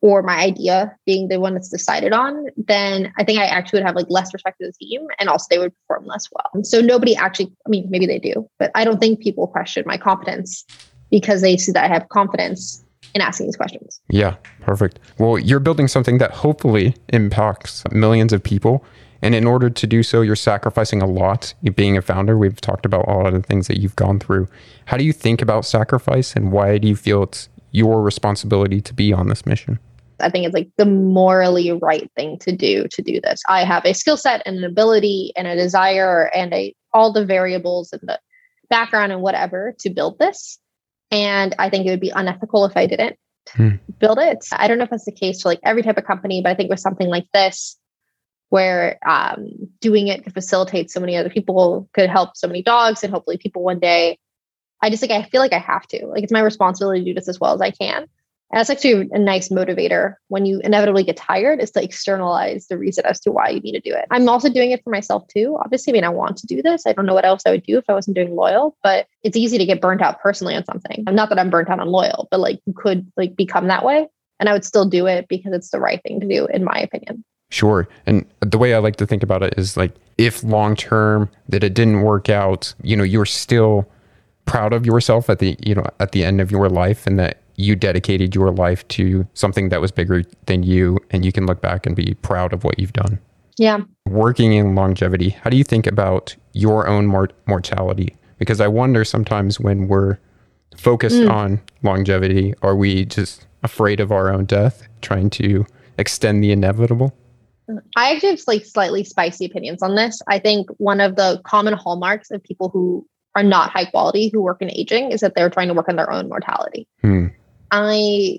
or 0.03 0.23
my 0.23 0.39
idea 0.39 0.97
being 1.05 1.29
the 1.29 1.39
one 1.39 1.55
that's 1.55 1.69
decided 1.69 2.13
on, 2.13 2.47
then 2.57 3.13
I 3.19 3.25
think 3.25 3.39
I 3.39 3.47
actually 3.47 3.81
would 3.81 3.87
have 3.87 3.97
like 3.97 4.07
less 4.09 4.33
respect 4.33 4.57
for 4.59 4.67
the 4.67 4.73
team 4.73 5.07
and 5.19 5.29
also 5.29 5.47
they 5.51 5.59
would 5.59 5.73
perform 5.87 6.07
less 6.07 6.29
well. 6.33 6.65
So 6.65 6.81
nobody 6.81 7.15
actually, 7.15 7.53
I 7.67 7.69
mean, 7.69 7.87
maybe 7.91 8.07
they 8.07 8.19
do, 8.19 8.49
but 8.59 8.71
I 8.75 8.85
don't 8.85 8.99
think 8.99 9.21
people 9.21 9.47
question 9.47 9.85
my 9.87 9.99
competence 9.99 10.65
because 11.11 11.43
they 11.43 11.57
see 11.57 11.73
that 11.73 11.85
I 11.85 11.93
have 11.93 12.09
confidence 12.09 12.85
in 13.15 13.21
asking 13.21 13.47
these 13.47 13.57
questions. 13.57 14.01
Yeah, 14.09 14.37
perfect. 14.61 15.01
Well, 15.19 15.39
you're 15.39 15.61
building 15.61 15.89
something 15.89 16.19
that 16.19 16.31
hopefully 16.31 16.95
impacts 17.09 17.83
millions 17.91 18.33
of 18.33 18.43
people. 18.43 18.85
And 19.23 19.35
in 19.35 19.47
order 19.47 19.69
to 19.69 19.87
do 19.87 20.03
so, 20.03 20.23
you're 20.23 20.37
sacrificing 20.37 21.03
a 21.03 21.07
lot. 21.07 21.53
Being 21.75 21.97
a 21.97 22.03
founder, 22.03 22.39
we've 22.39 22.61
talked 22.61 22.87
about 22.87 23.07
all 23.07 23.27
of 23.27 23.35
the 23.35 23.43
things 23.43 23.67
that 23.67 23.79
you've 23.79 23.97
gone 23.97 24.19
through. 24.19 24.49
How 24.87 24.97
do 24.97 25.05
you 25.05 25.13
think 25.13 25.43
about 25.43 25.67
sacrifice 25.67 26.35
and 26.35 26.53
why 26.53 26.79
do 26.79 26.89
you 26.89 26.97
feel 26.97 27.25
it's 27.25 27.49
your 27.71 28.03
responsibility 28.03 28.81
to 28.81 28.95
be 28.95 29.13
on 29.13 29.29
this 29.29 29.45
mission? 29.45 29.79
I 30.21 30.31
think 30.31 30.47
it's 30.47 30.55
like 30.55 30.69
the 30.77 30.87
morally 30.87 31.73
right 31.73 32.11
thing 32.17 32.39
to 32.41 32.53
do 32.53 32.87
to 32.89 33.03
do 33.03 33.21
this. 33.21 33.41
I 33.49 33.65
have 33.65 33.85
a 33.85 33.95
skill 33.95 34.17
set 34.17 34.43
and 34.47 34.59
an 34.59 34.65
ability 34.65 35.33
and 35.37 35.47
a 35.47 35.57
desire 35.57 36.31
and 36.35 36.53
a 36.53 36.75
all 36.93 37.13
the 37.13 37.25
variables 37.25 37.93
and 37.93 38.03
the 38.03 38.19
background 38.69 39.13
and 39.13 39.23
whatever 39.23 39.75
to 39.81 39.91
build 39.91 40.19
this. 40.19 40.59
And 41.11 41.55
I 41.59 41.71
think 41.71 41.87
it 41.87 41.91
would 41.91 42.01
be 42.01 42.13
unethical 42.15 42.65
if 42.65 42.77
I 42.77 42.87
didn't 42.87 43.17
Hmm. 43.49 43.77
build 43.99 44.19
it. 44.19 44.45
I 44.53 44.69
don't 44.69 44.79
know 44.79 44.85
if 44.85 44.91
that's 44.91 45.05
the 45.05 45.13
case 45.13 45.43
for 45.43 45.49
like 45.49 45.61
every 45.65 45.83
type 45.83 45.99
of 45.99 46.05
company, 46.05 46.41
but 46.43 46.51
I 46.51 46.55
think 46.55 46.71
with 46.71 46.81
something 46.81 47.09
like 47.09 47.27
this, 47.33 47.77
where 48.51 48.99
um, 49.07 49.49
doing 49.81 50.09
it 50.09 50.25
could 50.25 50.35
facilitate 50.35 50.91
so 50.91 51.01
many 51.01 51.17
other 51.17 51.31
people, 51.31 51.89
could 51.95 52.11
help 52.11 52.37
so 52.37 52.47
many 52.47 52.63
dogs, 52.63 53.03
and 53.03 53.13
hopefully 53.13 53.39
people 53.39 53.63
one 53.63 53.81
day. 53.81 54.19
I 54.83 54.91
just 54.91 55.03
like 55.03 55.11
I 55.11 55.23
feel 55.29 55.41
like 55.41 55.53
I 55.53 55.59
have 55.59 55.87
to. 55.89 56.07
Like 56.07 56.23
it's 56.23 56.33
my 56.33 56.41
responsibility 56.41 57.01
to 57.01 57.05
do 57.05 57.15
this 57.15 57.29
as 57.29 57.39
well 57.41 57.55
as 57.55 57.61
I 57.61 57.71
can. 57.71 58.07
And 58.51 58.59
that's 58.59 58.71
actually 58.71 59.09
a 59.13 59.19
nice 59.19 59.49
motivator 59.49 60.15
when 60.29 60.45
you 60.45 60.61
inevitably 60.65 61.05
get 61.05 61.17
tired 61.17 61.61
is 61.61 61.71
to 61.73 61.83
externalize 61.83 62.67
the 62.67 62.77
reason 62.77 63.07
as 63.07 63.21
to 63.21 63.31
why 63.31 63.49
you 63.51 63.61
need 63.61 63.73
to 63.73 63.81
do 63.81 63.95
it. 63.95 64.07
I'm 64.11 64.29
also 64.29 64.51
doing 64.51 64.73
it 64.73 64.83
for 64.83 64.91
myself 64.91 65.27
too. 65.29 65.57
Obviously, 65.65 65.93
I 65.93 65.95
mean, 65.95 66.05
I 66.05 66.09
want 66.09 66.37
to 66.39 66.47
do 66.47 66.61
this. 66.61 66.85
I 66.87 66.93
don't 66.93 67.07
know 67.07 67.15
what 67.15 67.25
else 67.25 67.43
I 67.47 67.51
would 67.51 67.63
do 67.63 67.79
if 67.79 67.85
I 67.89 67.93
wasn't 67.93 68.17
doing 68.17 68.35
loyal, 68.35 68.77
but 68.83 69.07
it's 69.23 69.37
easy 69.37 69.57
to 69.59 69.65
get 69.65 69.81
burnt 69.81 70.03
out 70.03 70.21
personally 70.21 70.57
on 70.57 70.65
something. 70.65 71.05
I'm 71.07 71.15
not 71.15 71.29
that 71.29 71.39
I'm 71.39 71.51
burnt 71.51 71.71
out 71.71 71.79
on 71.79 71.89
loyal, 71.89 72.27
but 72.31 72.41
like 72.41 72.61
you 72.67 72.73
could 72.73 73.11
like 73.17 73.37
become 73.37 73.69
that 73.69 73.85
way. 73.85 74.09
And 74.41 74.49
I 74.49 74.53
would 74.53 74.65
still 74.65 74.87
do 74.87 75.07
it 75.07 75.29
because 75.29 75.53
it's 75.53 75.71
the 75.71 75.79
right 75.79 76.03
thing 76.03 76.19
to 76.21 76.27
do, 76.27 76.47
in 76.47 76.65
my 76.65 76.79
opinion. 76.81 77.25
Sure. 77.51 77.89
And 78.07 78.25
the 78.41 78.59
way 78.59 78.75
I 78.75 78.79
like 78.79 78.97
to 78.97 79.07
think 79.07 79.23
about 79.23 79.43
it 79.43 79.55
is 79.57 79.77
like 79.77 79.93
if 80.19 80.43
long 80.43 80.77
term 80.77 81.31
that 81.49 81.63
it 81.63 81.75
didn't 81.75 82.03
work 82.03 82.29
out, 82.29 82.75
you 82.83 82.97
know, 82.97 83.05
you're 83.05 83.27
still 83.27 83.89
proud 84.45 84.73
of 84.73 84.87
yourself 84.87 85.29
at 85.29 85.41
the, 85.41 85.57
you 85.65 85.75
know, 85.75 85.85
at 86.01 86.13
the 86.13 86.25
end 86.25 86.41
of 86.41 86.51
your 86.51 86.69
life 86.69 87.07
and 87.07 87.19
that 87.19 87.39
you 87.61 87.77
dedicated 87.77 88.35
your 88.35 88.51
life 88.51 88.87
to 88.89 89.27
something 89.35 89.69
that 89.69 89.81
was 89.81 89.91
bigger 89.93 90.23
than 90.47 90.63
you 90.63 90.99
and 91.11 91.25
you 91.25 91.33
can 91.33 91.47
look 91.47 91.61
back 91.61 91.87
and 91.87 91.95
be 91.95 92.15
proud 92.23 92.53
of 92.53 92.65
what 92.65 92.79
you've 92.79 92.93
done. 92.93 93.19
Yeah. 93.59 93.81
Working 94.07 94.53
in 94.55 94.75
longevity, 94.75 95.31
how 95.31 95.51
do 95.51 95.57
you 95.57 95.65
think 95.65 95.87
about 95.87 96.35
your 96.53 96.89
own 96.89 97.07
mor- 97.07 97.29
mortality? 97.47 98.17
Because 98.39 98.61
I 98.61 98.69
wonder 98.69 99.05
sometimes 99.05 99.61
when 99.61 99.87
we're 99.89 100.17
focused 100.77 101.21
Mm. 101.21 101.31
on 101.31 101.61
longevity, 101.83 102.55
are 102.63 102.75
we 102.75 103.05
just 103.05 103.47
afraid 103.63 104.01
of 104.01 104.11
our 104.11 104.33
own 104.33 104.47
death, 104.47 104.89
trying 105.03 105.29
to 105.31 105.67
extend 105.99 106.43
the 106.43 106.53
inevitable? 106.53 107.13
I 107.97 108.13
actually 108.15 108.31
have 108.31 108.41
like 108.47 108.65
slightly 108.65 109.05
spicy 109.05 109.45
opinions 109.45 109.83
on 109.83 109.95
this. 109.95 110.23
I 110.27 110.39
think 110.39 110.69
one 110.79 111.01
of 111.01 111.17
the 111.17 111.41
common 111.45 111.75
hallmarks 111.75 112.31
of 112.31 112.43
people 112.43 112.69
who 112.71 113.07
are 113.37 113.43
not 113.45 113.71
high 113.71 113.85
quality 113.85 114.29
who 114.33 114.41
work 114.43 114.61
in 114.61 114.71
aging 114.73 115.13
is 115.13 115.21
that 115.21 115.35
they're 115.37 115.51
trying 115.51 115.69
to 115.69 115.75
work 115.75 115.89
on 115.89 115.97
their 115.97 116.11
own 116.11 116.29
mortality. 116.29 116.89
Hmm. 117.03 117.27
I 117.71 118.39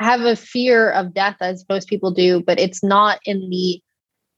have 0.00 0.20
a 0.22 0.36
fear 0.36 0.90
of 0.90 1.14
death 1.14 1.36
as 1.40 1.64
most 1.68 1.88
people 1.88 2.10
do, 2.10 2.42
but 2.42 2.58
it's 2.60 2.82
not 2.82 3.18
in 3.24 3.48
the 3.50 3.80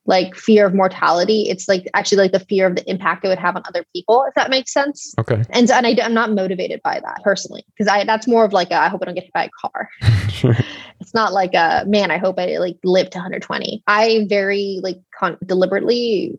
like 0.07 0.34
fear 0.34 0.66
of 0.66 0.74
mortality. 0.74 1.42
It's 1.51 1.68
like 1.68 1.86
actually 1.94 2.18
like 2.18 2.32
the 2.32 2.40
fear 2.40 2.66
of 2.66 2.76
the 2.76 2.90
impact 2.90 3.24
it 3.24 3.28
would 3.28 3.38
have 3.38 3.57
on 3.57 3.62
other 3.68 3.84
people, 3.94 4.24
if 4.26 4.34
that 4.34 4.49
makes 4.49 4.72
sense. 4.72 5.14
Okay. 5.18 5.44
And, 5.51 5.70
and 5.70 5.86
I, 5.86 5.90
am 5.90 6.14
not 6.14 6.32
motivated 6.32 6.80
by 6.82 6.99
that 6.99 7.20
personally, 7.22 7.62
because 7.68 7.88
I 7.88 8.05
that's 8.05 8.26
more 8.26 8.44
of 8.44 8.55
like 8.55 8.70
a, 8.70 8.76
I 8.76 8.88
hope 8.88 9.03
I 9.03 9.05
don't 9.05 9.14
get 9.14 9.24
hit 9.24 9.32
by 9.34 9.44
a 9.44 9.51
car. 9.61 9.90
sure. 10.30 10.57
It's 11.01 11.12
not 11.12 11.34
like 11.34 11.53
a 11.55 11.84
man. 11.86 12.11
I 12.11 12.16
hope 12.16 12.38
I 12.38 12.57
like 12.57 12.78
live 12.84 13.11
to 13.11 13.18
120. 13.18 13.82
I 13.86 14.26
very 14.28 14.80
like 14.82 14.96
con- 15.18 15.38
deliberately 15.44 16.38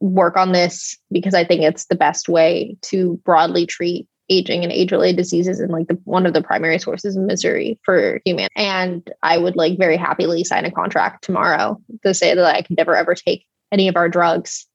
work 0.00 0.36
on 0.36 0.52
this 0.52 0.98
because 1.12 1.34
I 1.34 1.44
think 1.44 1.62
it's 1.62 1.86
the 1.86 1.94
best 1.94 2.28
way 2.28 2.76
to 2.82 3.20
broadly 3.24 3.66
treat 3.66 4.08
aging 4.28 4.62
and 4.62 4.72
age-related 4.72 5.16
diseases 5.16 5.60
and 5.60 5.70
like 5.70 5.88
the 5.88 5.98
one 6.04 6.26
of 6.26 6.32
the 6.32 6.42
primary 6.42 6.78
sources 6.78 7.16
of 7.16 7.22
misery 7.22 7.78
for 7.84 8.20
humans. 8.24 8.48
And 8.56 9.08
I 9.22 9.38
would 9.38 9.56
like 9.56 9.78
very 9.78 9.96
happily 9.96 10.44
sign 10.44 10.64
a 10.64 10.70
contract 10.70 11.24
tomorrow 11.24 11.80
to 12.04 12.14
say 12.14 12.34
that 12.34 12.44
I 12.44 12.62
could 12.62 12.76
never 12.76 12.96
ever 12.96 13.14
take 13.14 13.44
any 13.72 13.88
of 13.88 13.96
our 13.96 14.08
drugs. 14.08 14.66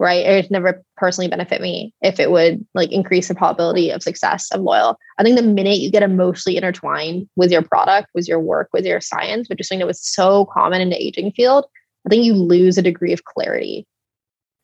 Right. 0.00 0.26
It 0.26 0.34
would 0.42 0.50
never 0.50 0.82
personally 0.96 1.28
benefit 1.28 1.60
me 1.60 1.94
if 2.02 2.18
it 2.18 2.32
would 2.32 2.66
like 2.74 2.90
increase 2.90 3.28
the 3.28 3.34
probability 3.34 3.90
of 3.90 4.02
success 4.02 4.50
of 4.50 4.60
loyal. 4.60 4.98
I 5.18 5.22
think 5.22 5.36
the 5.36 5.42
minute 5.42 5.78
you 5.78 5.88
get 5.88 6.02
emotionally 6.02 6.56
intertwined 6.56 7.28
with 7.36 7.52
your 7.52 7.62
product, 7.62 8.08
with 8.12 8.26
your 8.26 8.40
work, 8.40 8.70
with 8.72 8.84
your 8.84 9.00
science, 9.00 9.48
which 9.48 9.60
is 9.60 9.68
something 9.68 9.78
that 9.78 9.86
was 9.86 10.04
so 10.04 10.46
common 10.46 10.80
in 10.80 10.90
the 10.90 11.00
aging 11.00 11.30
field, 11.30 11.66
I 12.04 12.08
think 12.08 12.24
you 12.24 12.34
lose 12.34 12.76
a 12.76 12.82
degree 12.82 13.12
of 13.12 13.24
clarity 13.24 13.86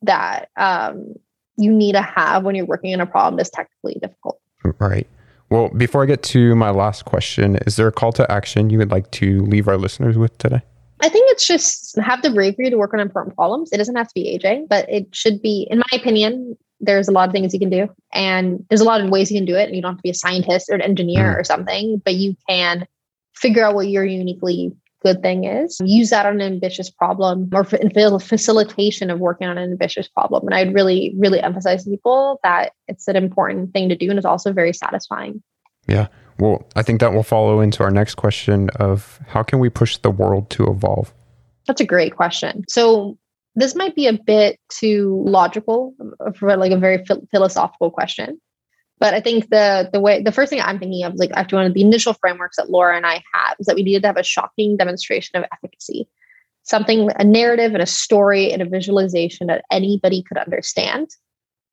that 0.03 0.49
um, 0.57 1.14
you 1.61 1.72
need 1.72 1.92
to 1.92 2.02
have 2.02 2.44
when 2.44 2.54
you're 2.54 2.66
working 2.66 2.92
on 2.94 3.00
a 3.00 3.06
problem 3.06 3.36
that's 3.36 3.50
technically 3.50 3.98
difficult. 4.00 4.40
Right. 4.78 5.06
Well, 5.50 5.68
before 5.70 6.02
I 6.02 6.06
get 6.06 6.22
to 6.24 6.54
my 6.54 6.70
last 6.70 7.04
question, 7.04 7.56
is 7.66 7.76
there 7.76 7.88
a 7.88 7.92
call 7.92 8.12
to 8.12 8.30
action 8.30 8.70
you 8.70 8.78
would 8.78 8.90
like 8.90 9.11
to 9.12 9.42
leave 9.46 9.68
our 9.68 9.76
listeners 9.76 10.16
with 10.16 10.36
today? 10.38 10.62
I 11.02 11.08
think 11.08 11.30
it's 11.32 11.46
just 11.46 11.98
have 11.98 12.22
the 12.22 12.30
bravery 12.30 12.70
to 12.70 12.76
work 12.76 12.92
on 12.94 13.00
important 13.00 13.34
problems. 13.34 13.70
It 13.72 13.78
doesn't 13.78 13.96
have 13.96 14.08
to 14.08 14.14
be 14.14 14.28
aging, 14.28 14.66
but 14.68 14.88
it 14.88 15.14
should 15.14 15.40
be, 15.42 15.66
in 15.70 15.78
my 15.78 15.98
opinion, 15.98 16.56
there's 16.78 17.08
a 17.08 17.12
lot 17.12 17.28
of 17.28 17.32
things 17.32 17.52
you 17.52 17.58
can 17.58 17.70
do. 17.70 17.88
And 18.12 18.64
there's 18.68 18.80
a 18.80 18.84
lot 18.84 19.00
of 19.00 19.11
ways 19.11 19.30
you 19.30 19.38
can 19.38 19.46
do 19.46 19.56
it. 19.56 19.64
And 19.64 19.74
you 19.74 19.82
don't 19.82 19.92
have 19.92 19.98
to 19.98 20.02
be 20.02 20.11
a 20.11 20.14
scientist 20.14 20.68
or 20.70 20.74
an 20.74 20.82
engineer 20.82 21.34
Mm. 21.34 21.38
or 21.38 21.44
something, 21.44 22.02
but 22.04 22.14
you 22.14 22.36
can 22.48 22.86
figure 23.34 23.64
out 23.64 23.74
what 23.74 23.88
you're 23.88 24.04
uniquely 24.04 24.72
good 25.03 25.22
thing 25.22 25.44
is. 25.44 25.78
Use 25.84 26.11
that 26.11 26.26
on 26.26 26.40
an 26.40 26.53
ambitious 26.53 26.90
problem 26.90 27.48
or 27.53 27.64
fa- 27.64 28.18
facilitation 28.20 29.11
of 29.11 29.18
working 29.18 29.48
on 29.48 29.59
an 29.59 29.70
ambitious 29.70 30.09
problem. 30.09 30.46
And 30.46 30.55
I'd 30.55 30.74
really, 30.74 31.14
really 31.16 31.40
emphasize 31.40 31.84
to 31.84 31.90
people 31.90 32.40
that 32.42 32.72
it's 32.88 33.09
an 33.09 33.16
important 33.16 33.72
thing 33.72 33.88
to 33.88 33.96
do 33.96 34.11
and 34.11 34.18
it's 34.18 34.26
also 34.26 34.53
very 34.53 34.72
satisfying. 34.72 35.42
Yeah. 35.86 36.09
Well, 36.38 36.66
I 36.76 36.82
think 36.82 37.01
that 37.01 37.12
will 37.12 37.22
follow 37.22 37.61
into 37.61 37.82
our 37.82 37.90
next 37.90 38.14
question 38.14 38.70
of 38.76 39.20
how 39.28 39.42
can 39.42 39.59
we 39.59 39.68
push 39.68 39.98
the 39.98 40.11
world 40.11 40.48
to 40.51 40.64
evolve? 40.70 41.12
That's 41.66 41.80
a 41.80 41.86
great 41.86 42.16
question. 42.16 42.64
So 42.68 43.18
this 43.55 43.74
might 43.74 43.94
be 43.94 44.07
a 44.07 44.12
bit 44.12 44.59
too 44.68 45.22
logical 45.26 45.94
uh, 46.24 46.32
for 46.32 46.57
like 46.57 46.72
a 46.72 46.78
very 46.78 47.05
phil- 47.05 47.26
philosophical 47.30 47.90
question, 47.90 48.40
but 49.01 49.14
I 49.14 49.20
think 49.20 49.51
the 49.51 49.88
the 49.92 50.01
way 50.01 50.22
the 50.22 50.32
first 50.32 50.51
thing 50.51 50.61
I'm 50.61 50.78
thinking 50.78 51.05
of, 51.05 51.14
like 51.16 51.30
after 51.34 51.57
one 51.57 51.66
of 51.66 51.74
the 51.74 51.80
initial 51.80 52.14
frameworks 52.14 52.57
that 52.57 52.70
Laura 52.70 52.96
and 52.96 53.07
I 53.07 53.22
had, 53.32 53.55
is 53.59 53.66
that 53.66 53.74
we 53.74 53.82
needed 53.82 54.03
to 54.03 54.09
have 54.09 54.16
a 54.16 54.22
shocking 54.22 54.76
demonstration 54.76 55.36
of 55.36 55.44
efficacy, 55.53 56.09
something 56.62 57.11
a 57.16 57.24
narrative 57.24 57.72
and 57.72 57.82
a 57.82 57.86
story 57.86 58.53
and 58.53 58.62
a 58.62 58.68
visualization 58.68 59.48
that 59.48 59.64
anybody 59.70 60.22
could 60.22 60.38
understand 60.38 61.09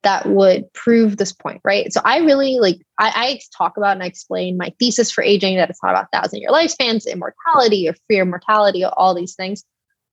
that 0.03 0.28
would 0.28 0.71
prove 0.73 1.17
this 1.17 1.34
point, 1.34 1.59
right? 1.65 1.91
So 1.91 1.99
I 2.05 2.19
really 2.19 2.59
like 2.59 2.78
I, 2.97 3.11
I 3.15 3.39
talk 3.55 3.78
about 3.78 3.91
and 3.91 4.03
I 4.03 4.07
explain 4.07 4.57
my 4.57 4.73
thesis 4.80 5.11
for 5.11 5.23
aging 5.23 5.57
that 5.57 5.69
it's 5.69 5.84
not 5.84 5.91
about 5.91 6.11
thousand 6.13 6.39
year 6.39 6.49
lifespans, 6.49 7.05
immortality 7.05 7.89
or 7.89 7.95
fear 8.07 8.25
mortality, 8.25 8.84
all 8.84 9.13
these 9.13 9.36
things 9.36 9.63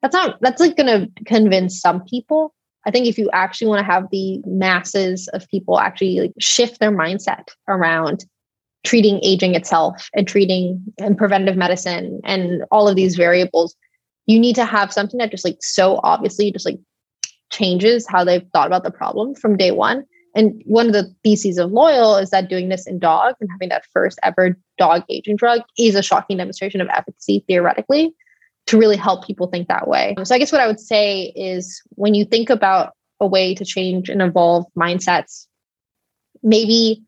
that's 0.04 0.12
not 0.12 0.36
that's 0.42 0.60
like 0.60 0.76
to 0.76 1.08
convince 1.24 1.80
some 1.80 2.04
people 2.04 2.54
i 2.86 2.90
think 2.90 3.06
if 3.06 3.18
you 3.18 3.30
actually 3.32 3.66
want 3.66 3.78
to 3.78 3.92
have 3.92 4.04
the 4.10 4.40
masses 4.46 5.28
of 5.28 5.48
people 5.48 5.78
actually 5.78 6.20
like 6.20 6.32
shift 6.38 6.80
their 6.80 6.92
mindset 6.92 7.48
around 7.68 8.24
treating 8.84 9.18
aging 9.22 9.54
itself 9.54 10.08
and 10.14 10.28
treating 10.28 10.82
and 10.98 11.16
preventive 11.16 11.56
medicine 11.56 12.20
and 12.24 12.64
all 12.70 12.86
of 12.88 12.96
these 12.96 13.16
variables 13.16 13.74
you 14.26 14.38
need 14.38 14.54
to 14.54 14.64
have 14.64 14.92
something 14.92 15.18
that 15.18 15.30
just 15.30 15.44
like 15.44 15.58
so 15.60 16.00
obviously 16.02 16.50
just 16.50 16.66
like 16.66 16.78
changes 17.54 18.06
how 18.08 18.24
they've 18.24 18.46
thought 18.52 18.66
about 18.66 18.84
the 18.84 18.90
problem 18.90 19.34
from 19.34 19.56
day 19.56 19.70
one. 19.70 20.04
And 20.36 20.60
one 20.64 20.88
of 20.88 20.92
the 20.92 21.14
theses 21.22 21.58
of 21.58 21.70
loyal 21.70 22.16
is 22.16 22.30
that 22.30 22.48
doing 22.48 22.68
this 22.68 22.86
in 22.86 22.98
dogs 22.98 23.36
and 23.40 23.48
having 23.52 23.68
that 23.68 23.86
first 23.92 24.18
ever 24.24 24.58
dog 24.78 25.04
aging 25.08 25.36
drug 25.36 25.62
is 25.78 25.94
a 25.94 26.02
shocking 26.02 26.36
demonstration 26.36 26.80
of 26.80 26.88
efficacy 26.88 27.44
theoretically 27.46 28.12
to 28.66 28.78
really 28.78 28.96
help 28.96 29.26
people 29.26 29.46
think 29.46 29.68
that 29.68 29.88
way. 29.88 30.14
So 30.24 30.34
I 30.34 30.38
guess 30.38 30.52
what 30.52 30.60
I 30.60 30.66
would 30.66 30.80
say 30.80 31.32
is 31.36 31.82
when 31.90 32.14
you 32.14 32.24
think 32.24 32.50
about 32.50 32.92
a 33.20 33.26
way 33.26 33.54
to 33.54 33.64
change 33.64 34.08
and 34.08 34.22
evolve 34.22 34.64
mindsets, 34.76 35.46
maybe 36.42 37.02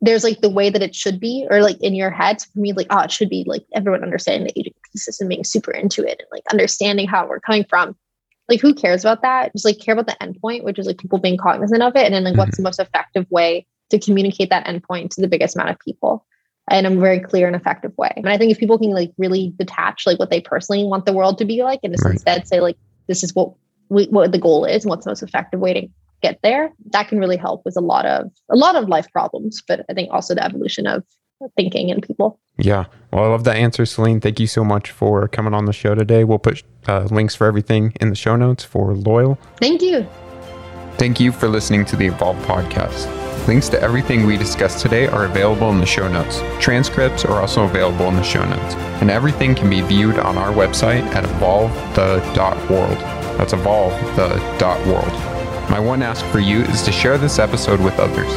there's 0.00 0.24
like 0.24 0.40
the 0.40 0.50
way 0.50 0.70
that 0.70 0.82
it 0.82 0.94
should 0.94 1.18
be, 1.18 1.46
or 1.50 1.62
like 1.62 1.80
in 1.80 1.94
your 1.94 2.10
head. 2.10 2.40
So 2.40 2.48
for 2.52 2.60
me, 2.60 2.72
like, 2.72 2.86
oh, 2.90 3.00
it 3.00 3.10
should 3.10 3.30
be 3.30 3.44
like 3.46 3.64
everyone 3.74 4.04
understanding 4.04 4.46
the 4.46 4.60
aging 4.60 4.74
thesis 4.92 5.20
and 5.20 5.28
being 5.28 5.44
super 5.44 5.70
into 5.70 6.02
it 6.02 6.20
and 6.20 6.28
like 6.30 6.44
understanding 6.52 7.08
how 7.08 7.26
we're 7.26 7.40
coming 7.40 7.64
from. 7.68 7.96
Like, 8.48 8.60
who 8.60 8.74
cares 8.74 9.04
about 9.04 9.22
that? 9.22 9.52
Just 9.52 9.64
like 9.64 9.80
care 9.80 9.94
about 9.98 10.06
the 10.06 10.16
endpoint, 10.24 10.62
which 10.62 10.78
is 10.78 10.86
like 10.86 10.98
people 10.98 11.18
being 11.18 11.36
cognizant 11.36 11.82
of 11.82 11.96
it. 11.96 12.04
And 12.04 12.14
then 12.14 12.24
like 12.24 12.36
what's 12.36 12.52
mm-hmm. 12.52 12.62
the 12.62 12.66
most 12.68 12.78
effective 12.78 13.28
way 13.30 13.66
to 13.90 13.98
communicate 13.98 14.50
that 14.50 14.66
endpoint 14.66 15.10
to 15.10 15.20
the 15.20 15.28
biggest 15.28 15.56
amount 15.56 15.70
of 15.70 15.78
people 15.80 16.24
in 16.70 16.84
a 16.86 16.90
very 16.90 17.20
clear 17.20 17.46
and 17.46 17.54
effective 17.56 17.92
way. 17.96 18.12
And 18.16 18.28
I 18.28 18.38
think 18.38 18.50
if 18.50 18.58
people 18.58 18.78
can 18.78 18.90
like 18.90 19.12
really 19.18 19.52
detach 19.58 20.04
like 20.06 20.18
what 20.18 20.30
they 20.30 20.40
personally 20.40 20.84
want 20.84 21.06
the 21.06 21.12
world 21.12 21.38
to 21.38 21.44
be 21.44 21.62
like, 21.62 21.80
and 21.82 21.92
just 21.92 22.04
Right. 22.04 22.12
instead 22.14 22.48
say 22.48 22.60
like 22.60 22.76
this 23.06 23.22
is 23.22 23.34
what 23.34 23.52
we, 23.88 24.06
what 24.06 24.32
the 24.32 24.38
goal 24.38 24.64
is 24.64 24.84
and 24.84 24.90
what's 24.90 25.04
the 25.04 25.10
most 25.10 25.22
effective 25.22 25.60
way 25.60 25.72
to 25.74 25.88
get 26.22 26.40
there, 26.42 26.72
that 26.90 27.08
can 27.08 27.18
really 27.18 27.36
help 27.36 27.64
with 27.64 27.76
a 27.76 27.80
lot 27.80 28.04
of 28.06 28.30
a 28.50 28.56
lot 28.56 28.74
of 28.74 28.88
life 28.88 29.06
problems. 29.12 29.62
But 29.66 29.84
I 29.88 29.94
think 29.94 30.10
also 30.12 30.34
the 30.34 30.44
evolution 30.44 30.86
of 30.86 31.04
thinking 31.56 31.90
in 31.90 32.00
people. 32.00 32.40
Yeah. 32.58 32.86
Well, 33.12 33.24
I 33.24 33.28
love 33.28 33.44
that 33.44 33.56
answer, 33.56 33.84
Celine. 33.84 34.20
Thank 34.20 34.40
you 34.40 34.46
so 34.46 34.64
much 34.64 34.90
for 34.90 35.28
coming 35.28 35.52
on 35.54 35.66
the 35.66 35.72
show 35.72 35.94
today. 35.94 36.24
We'll 36.24 36.38
put 36.38 36.62
uh, 36.88 37.04
links 37.10 37.34
for 37.34 37.46
everything 37.46 37.92
in 38.00 38.08
the 38.08 38.16
show 38.16 38.34
notes 38.36 38.64
for 38.64 38.94
Loyal. 38.94 39.38
Thank 39.60 39.82
you. 39.82 40.06
Thank 40.96 41.20
you 41.20 41.30
for 41.30 41.46
listening 41.46 41.84
to 41.84 41.96
the 41.96 42.06
Evolve 42.06 42.38
podcast. 42.46 43.25
Links 43.46 43.68
to 43.68 43.80
everything 43.80 44.26
we 44.26 44.36
discussed 44.36 44.80
today 44.80 45.06
are 45.06 45.26
available 45.26 45.70
in 45.70 45.78
the 45.78 45.86
show 45.86 46.08
notes. 46.08 46.40
Transcripts 46.58 47.24
are 47.24 47.40
also 47.40 47.62
available 47.62 48.08
in 48.08 48.16
the 48.16 48.22
show 48.24 48.44
notes. 48.44 48.74
And 49.00 49.08
everything 49.08 49.54
can 49.54 49.70
be 49.70 49.82
viewed 49.82 50.18
on 50.18 50.36
our 50.36 50.52
website 50.52 51.04
at 51.14 51.24
evolvethe.world. 51.24 52.98
That's 53.38 53.52
evolvethe.world. 53.52 55.70
My 55.70 55.78
one 55.78 56.02
ask 56.02 56.24
for 56.26 56.40
you 56.40 56.62
is 56.62 56.82
to 56.82 56.90
share 56.90 57.18
this 57.18 57.38
episode 57.38 57.80
with 57.80 58.00
others. 58.00 58.32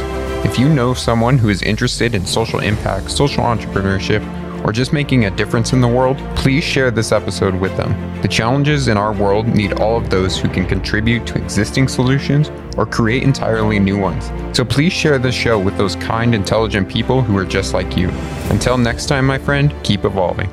If 0.46 0.60
you 0.60 0.68
know 0.68 0.94
someone 0.94 1.38
who 1.38 1.48
is 1.48 1.62
interested 1.62 2.14
in 2.14 2.24
social 2.24 2.60
impact, 2.60 3.10
social 3.10 3.42
entrepreneurship, 3.42 4.22
or 4.64 4.72
just 4.72 4.92
making 4.92 5.24
a 5.24 5.30
difference 5.30 5.72
in 5.72 5.80
the 5.80 5.88
world, 5.88 6.18
please 6.36 6.64
share 6.64 6.90
this 6.90 7.12
episode 7.12 7.54
with 7.54 7.76
them. 7.76 7.94
The 8.22 8.28
challenges 8.28 8.88
in 8.88 8.96
our 8.96 9.12
world 9.12 9.46
need 9.46 9.80
all 9.80 9.96
of 9.96 10.10
those 10.10 10.38
who 10.38 10.48
can 10.48 10.66
contribute 10.66 11.26
to 11.26 11.38
existing 11.38 11.88
solutions 11.88 12.50
or 12.76 12.86
create 12.86 13.22
entirely 13.22 13.78
new 13.78 13.98
ones. 13.98 14.30
So 14.56 14.64
please 14.64 14.92
share 14.92 15.18
this 15.18 15.34
show 15.34 15.58
with 15.58 15.76
those 15.76 15.96
kind, 15.96 16.34
intelligent 16.34 16.88
people 16.88 17.22
who 17.22 17.36
are 17.36 17.44
just 17.44 17.74
like 17.74 17.96
you. 17.96 18.08
Until 18.50 18.76
next 18.76 19.06
time, 19.06 19.26
my 19.26 19.38
friend, 19.38 19.74
keep 19.82 20.04
evolving. 20.04 20.50